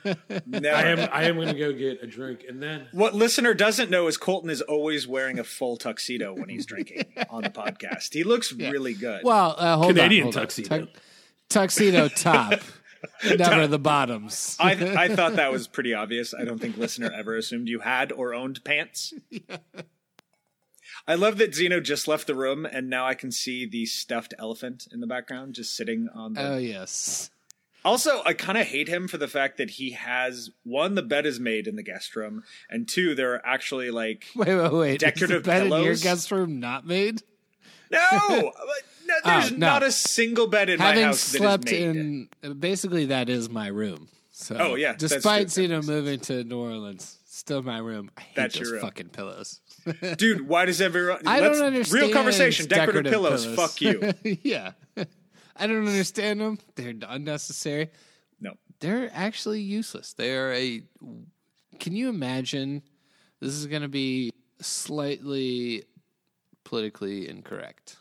I 0.66 0.82
am. 0.84 1.08
I 1.12 1.24
am 1.24 1.34
going 1.34 1.48
to 1.48 1.54
go 1.54 1.70
get 1.70 2.02
a 2.02 2.06
drink, 2.06 2.46
and 2.48 2.62
then 2.62 2.86
What 2.92 3.14
listener 3.14 3.52
doesn't 3.52 3.90
know 3.90 4.06
is 4.06 4.16
Colton 4.16 4.48
is 4.48 4.62
always 4.62 5.06
wearing 5.06 5.38
a 5.38 5.44
full 5.44 5.76
tuxedo 5.76 6.32
when 6.32 6.48
he's 6.48 6.64
drinking 6.64 7.04
on 7.28 7.42
the 7.42 7.50
podcast. 7.50 8.14
He 8.14 8.24
looks 8.24 8.54
really 8.54 8.94
good. 8.94 9.20
well, 9.22 9.54
uh, 9.58 9.76
hold 9.76 9.94
Canadian 9.94 10.28
on, 10.28 10.32
hold 10.32 10.36
on. 10.36 10.42
tuxedo. 10.44 10.76
Tux- 10.78 10.88
tuxedo 11.50 12.08
top, 12.08 12.60
never 13.36 13.66
the 13.66 13.78
bottoms. 13.78 14.56
I 14.60 14.72
I 15.04 15.08
thought 15.14 15.36
that 15.36 15.52
was 15.52 15.68
pretty 15.68 15.94
obvious. 15.94 16.34
I 16.34 16.44
don't 16.44 16.58
think 16.60 16.76
listener 16.76 17.10
ever 17.12 17.36
assumed 17.36 17.68
you 17.68 17.80
had 17.80 18.12
or 18.12 18.34
owned 18.34 18.62
pants. 18.64 19.12
I 21.06 21.14
love 21.14 21.38
that 21.38 21.54
Zeno 21.54 21.80
just 21.80 22.06
left 22.08 22.26
the 22.26 22.34
room 22.34 22.66
and 22.66 22.90
now 22.90 23.06
I 23.06 23.14
can 23.14 23.32
see 23.32 23.66
the 23.66 23.86
stuffed 23.86 24.34
elephant 24.38 24.86
in 24.92 25.00
the 25.00 25.06
background 25.06 25.54
just 25.54 25.74
sitting 25.76 26.08
on 26.14 26.34
the 26.34 26.52
Oh 26.52 26.58
yes, 26.58 27.30
Also, 27.84 28.22
I 28.26 28.34
kind 28.34 28.58
of 28.58 28.66
hate 28.66 28.88
him 28.88 29.08
for 29.08 29.16
the 29.16 29.28
fact 29.28 29.56
that 29.56 29.70
he 29.70 29.92
has 29.92 30.50
one, 30.62 30.94
the 30.96 31.02
bed 31.02 31.24
is 31.26 31.40
made 31.40 31.66
in 31.66 31.76
the 31.76 31.82
guest 31.82 32.14
room, 32.14 32.42
and 32.68 32.86
two, 32.86 33.14
there 33.14 33.32
are 33.34 33.46
actually 33.46 33.90
like 33.90 34.26
wait, 34.36 34.54
wait, 34.54 34.72
wait. 34.72 35.00
Decorative 35.00 35.38
Is 35.38 35.42
the 35.42 35.50
bed 35.50 35.62
in 35.62 35.68
your 35.72 35.80
pillows? 35.80 36.02
guest 36.02 36.30
room 36.30 36.60
not 36.60 36.86
made? 36.86 37.22
no, 37.90 38.52
no 39.24 39.30
there's 39.32 39.52
Oh, 39.52 39.56
no. 39.56 39.66
not 39.66 39.82
a 39.82 39.92
single 39.92 40.46
bed 40.46 40.70
in 40.70 40.78
my 40.78 40.86
Having 40.86 41.04
house 41.04 41.32
that 41.32 41.36
is 41.36 41.40
slept 41.42 41.72
in, 41.72 42.28
basically 42.58 43.06
that 43.06 43.28
is 43.28 43.48
my 43.50 43.66
room. 43.68 44.08
So, 44.32 44.56
Oh, 44.58 44.74
yeah, 44.74 44.94
despite 44.96 45.42
true. 45.48 45.66
Zeno 45.66 45.82
moving 45.82 46.18
to 46.20 46.44
New 46.44 46.58
Orleans, 46.58 47.18
still 47.26 47.62
my 47.62 47.78
room. 47.78 48.10
I 48.16 48.20
hate 48.22 48.36
That's 48.36 48.54
those 48.58 48.62
your 48.68 48.72
room. 48.74 48.82
fucking 48.82 49.08
pillows. 49.10 49.60
Dude, 50.16 50.46
why 50.48 50.64
does 50.64 50.80
everyone? 50.80 51.26
I 51.26 51.40
don't 51.40 51.60
understand. 51.60 52.02
Real 52.02 52.12
conversation. 52.12 52.66
Decorative, 52.66 53.04
decorative 53.04 53.12
pillows, 53.12 53.44
pillows. 53.44 53.58
Fuck 53.58 53.80
you. 53.82 54.38
yeah, 54.42 54.72
I 55.56 55.66
don't 55.66 55.86
understand 55.86 56.40
them. 56.40 56.58
They're 56.76 56.94
unnecessary. 57.08 57.90
No. 58.40 58.54
They're 58.80 59.10
actually 59.12 59.60
useless. 59.60 60.12
They 60.14 60.34
are 60.36 60.52
a. 60.52 60.82
Can 61.78 61.94
you 61.94 62.08
imagine? 62.08 62.82
This 63.40 63.52
is 63.54 63.66
going 63.66 63.82
to 63.82 63.88
be 63.88 64.32
slightly 64.60 65.84
politically 66.64 67.28
incorrect. 67.28 67.96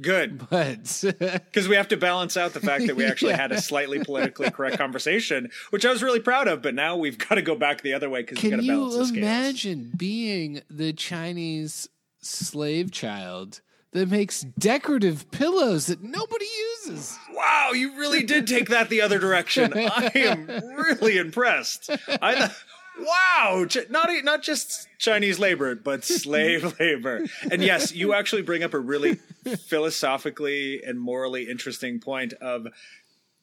Good. 0.00 0.48
but 0.50 1.04
Because 1.18 1.68
we 1.68 1.76
have 1.76 1.88
to 1.88 1.96
balance 1.96 2.36
out 2.36 2.52
the 2.54 2.60
fact 2.60 2.86
that 2.86 2.96
we 2.96 3.04
actually 3.04 3.30
Yeah. 3.32 3.38
had 3.42 3.52
a 3.52 3.60
slightly 3.60 3.98
politically 4.04 4.50
correct 4.50 4.78
conversation, 4.78 5.50
which 5.70 5.84
I 5.84 5.90
was 5.90 6.02
really 6.02 6.20
proud 6.20 6.48
of, 6.48 6.62
but 6.62 6.74
now 6.74 6.96
we've 6.96 7.18
got 7.18 7.34
to 7.36 7.42
go 7.42 7.54
back 7.56 7.82
the 7.82 7.94
other 7.94 8.08
way 8.10 8.22
because 8.22 8.42
we've 8.42 8.52
got 8.52 8.58
can 8.58 8.66
to 8.66 8.72
balance 8.72 8.92
you 8.94 8.98
the 9.00 9.06
scales. 9.06 9.18
imagine 9.18 9.92
being 9.96 10.62
the 10.70 10.92
Chinese 10.92 11.88
slave 12.20 12.90
child 12.92 13.60
that 13.92 14.10
makes 14.10 14.42
decorative 14.58 15.30
pillows 15.30 15.86
that 15.86 16.02
nobody 16.02 16.44
uses? 16.84 17.18
Wow, 17.32 17.70
you 17.72 17.96
really 17.98 18.22
did 18.22 18.46
take 18.46 18.68
that 18.68 18.90
the 18.90 19.00
other 19.00 19.18
direction. 19.18 19.72
I 19.74 20.10
am 20.14 20.46
really 20.76 21.16
impressed. 21.16 21.88
I 22.20 22.34
th- 22.34 22.50
wow, 23.00 23.66
not 23.90 24.10
e- 24.10 24.22
not 24.22 24.42
just 24.42 24.88
Chinese 24.98 25.38
labor, 25.38 25.74
but 25.74 26.04
slave 26.04 26.74
labor. 26.80 27.24
And 27.50 27.62
yes, 27.62 27.92
you 27.92 28.14
actually 28.14 28.42
bring 28.42 28.62
up 28.62 28.74
a 28.74 28.78
really 28.78 29.16
philosophically 29.68 30.82
and 30.84 31.00
morally 31.00 31.48
interesting 31.48 32.00
point 32.00 32.32
of 32.34 32.66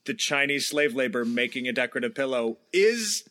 the 0.06 0.14
Chinese 0.14 0.68
slave 0.68 0.94
labor 0.94 1.26
making 1.26 1.68
a 1.68 1.74
decorative 1.74 2.14
pillow 2.14 2.58
is 2.72 3.28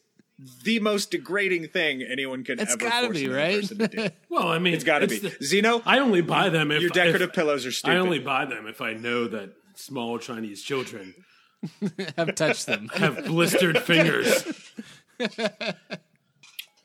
the 0.64 0.81
most 0.81 1.12
degrading 1.12 1.68
thing 1.68 2.03
anyone 2.03 2.43
can 2.43 2.59
It's 2.59 2.72
ever 2.72 2.81
gotta 2.91 3.07
force 3.07 3.18
be, 3.20 3.29
right? 3.29 3.61
person 3.61 3.79
to 3.79 3.89
do. 3.89 4.09
Well, 4.29 4.49
I 4.49 4.59
mean, 4.59 4.75
It's 4.75 4.83
got 4.83 4.99
to 4.99 5.07
be. 5.07 5.18
the- 5.20 5.37
Zeno, 5.45 5.81
I 5.87 6.01
only 6.01 6.20
buy 6.22 6.49
them 6.49 6.72
if 6.72 6.81
your 6.81 6.91
decorative 6.91 7.29
if- 7.29 7.35
pillows 7.35 7.64
are 7.64 7.70
stupid. 7.70 7.95
I 7.95 7.99
only 8.01 8.18
buy 8.18 8.45
them 8.47 8.66
if 8.66 8.81
I 8.81 8.95
know 8.95 9.29
that 9.29 9.51
small 9.77 10.18
Chinese 10.18 10.62
children 10.62 11.14
Have 12.16 12.35
touched 12.35 12.66
them. 12.66 12.89
have 12.95 13.25
blistered 13.27 13.79
fingers. 13.79 14.45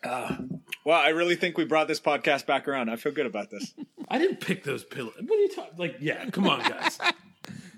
Well, 0.04 0.97
I 0.97 1.10
really 1.10 1.36
think 1.36 1.58
we 1.58 1.66
brought 1.66 1.88
this 1.88 2.00
podcast 2.00 2.45
back 2.45 2.68
around. 2.68 2.89
I 2.89 2.95
feel 2.95 3.12
good 3.12 3.26
about 3.26 3.50
this. 3.50 3.74
I 4.10 4.18
didn't 4.18 4.39
pick 4.41 4.64
those 4.64 4.84
pillows. 4.84 5.14
What 5.20 5.38
are 5.38 5.41
you 5.41 5.50
talking? 5.50 5.78
Like, 5.78 5.97
yeah, 6.00 6.30
come 6.30 6.47
on, 6.47 6.60
guys. 6.62 6.97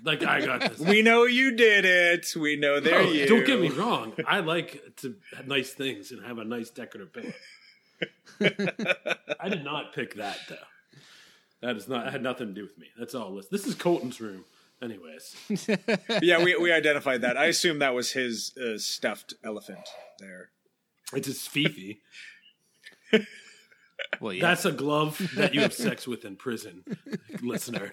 Like, 0.04 0.24
I 0.24 0.44
got 0.44 0.60
this. 0.62 0.80
We 0.80 1.00
know 1.00 1.26
you 1.26 1.54
did 1.54 1.84
it. 1.84 2.26
We 2.34 2.56
know 2.56 2.80
they're 2.80 3.02
Oh, 3.02 3.10
you. 3.12 3.24
don't 3.24 3.46
get 3.46 3.60
me 3.60 3.68
wrong. 3.68 4.12
I 4.26 4.40
like 4.40 4.82
to 4.96 5.14
have 5.36 5.46
nice 5.46 5.70
things 5.74 6.10
and 6.10 6.26
have 6.26 6.38
a 6.38 6.44
nice 6.44 6.70
decorative 6.70 7.12
pillow. 7.12 7.32
I 9.40 9.48
did 9.48 9.62
not 9.62 9.94
pick 9.94 10.16
that 10.16 10.38
though. 10.48 10.56
That 11.60 11.76
is 11.76 11.86
not. 11.86 12.06
That 12.06 12.12
had 12.14 12.22
nothing 12.24 12.48
to 12.48 12.52
do 12.52 12.62
with 12.62 12.76
me. 12.78 12.88
That's 12.98 13.14
all. 13.14 13.32
This. 13.36 13.46
This 13.46 13.64
is 13.64 13.76
Colton's 13.76 14.20
room. 14.20 14.44
Anyways, 14.82 15.36
Yeah, 16.20 16.42
we, 16.42 16.56
we 16.56 16.72
identified 16.72 17.20
that. 17.20 17.36
I 17.36 17.44
assume 17.44 17.78
that 17.78 17.94
was 17.94 18.10
his 18.10 18.56
uh, 18.58 18.78
stuffed 18.78 19.34
elephant 19.44 19.88
there. 20.18 20.50
It's 21.14 21.26
his 21.26 21.46
Fifi. 21.46 22.00
Well, 24.20 24.32
yeah. 24.32 24.42
That's 24.42 24.64
a 24.64 24.72
glove 24.72 25.20
that 25.36 25.54
you 25.54 25.60
have 25.62 25.72
sex 25.74 26.06
with 26.06 26.24
in 26.24 26.36
prison, 26.36 26.84
listener. 27.42 27.92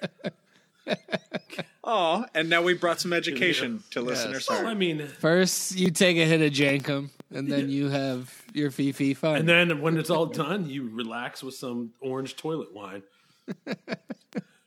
Oh, 1.83 2.25
and 2.35 2.49
now 2.49 2.61
we 2.61 2.73
brought 2.73 2.99
some 2.99 3.13
education 3.13 3.83
to 3.91 4.01
listeners. 4.01 4.47
Well, 4.49 4.67
I 4.67 4.73
mean, 4.73 5.07
First, 5.07 5.75
you 5.77 5.91
take 5.91 6.17
a 6.17 6.25
hit 6.25 6.41
of 6.41 6.51
Jenkem, 6.51 7.09
and 7.33 7.47
then 7.51 7.69
you 7.69 7.89
have 7.89 8.43
your 8.53 8.69
Fifi 8.71 9.13
fun. 9.13 9.37
and 9.37 9.49
then 9.49 9.81
when 9.81 9.97
it's 9.97 10.09
all 10.09 10.25
done, 10.27 10.69
you 10.69 10.89
relax 10.89 11.41
with 11.43 11.55
some 11.55 11.91
orange 12.01 12.35
toilet 12.35 12.73
wine. 12.73 13.03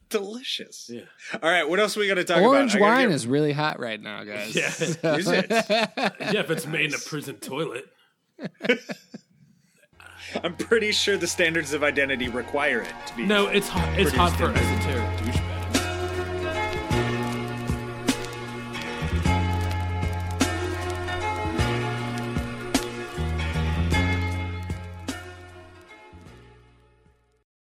Delicious. 0.08 0.90
Yeah. 0.92 1.02
All 1.42 1.50
right, 1.50 1.66
what 1.68 1.80
else 1.80 1.96
we 1.96 2.06
got 2.06 2.14
to 2.16 2.24
talk 2.24 2.42
Orange 2.42 2.74
about? 2.74 2.84
I 2.84 2.88
gotta 2.88 2.96
wine 3.00 3.08
get- 3.08 3.14
is 3.14 3.26
really 3.26 3.52
hot 3.52 3.80
right 3.80 4.00
now, 4.00 4.24
guys. 4.24 4.54
Yeah, 4.54 4.66
Is 5.16 5.26
it? 5.28 5.46
yeah. 5.50 6.40
If 6.40 6.50
it's 6.50 6.66
made 6.66 6.86
in 6.90 6.94
a 6.94 6.98
prison 6.98 7.36
toilet, 7.36 7.86
I'm 10.42 10.56
pretty 10.56 10.92
sure 10.92 11.16
the 11.16 11.26
standards 11.26 11.72
of 11.72 11.82
identity 11.82 12.28
require 12.28 12.80
it 12.82 12.94
to 13.06 13.16
be. 13.16 13.26
no, 13.26 13.48
it's 13.48 13.68
hot. 13.68 13.98
It's 13.98 14.12
hot 14.12 14.32
for 14.38 14.50
esoteric 14.50 15.21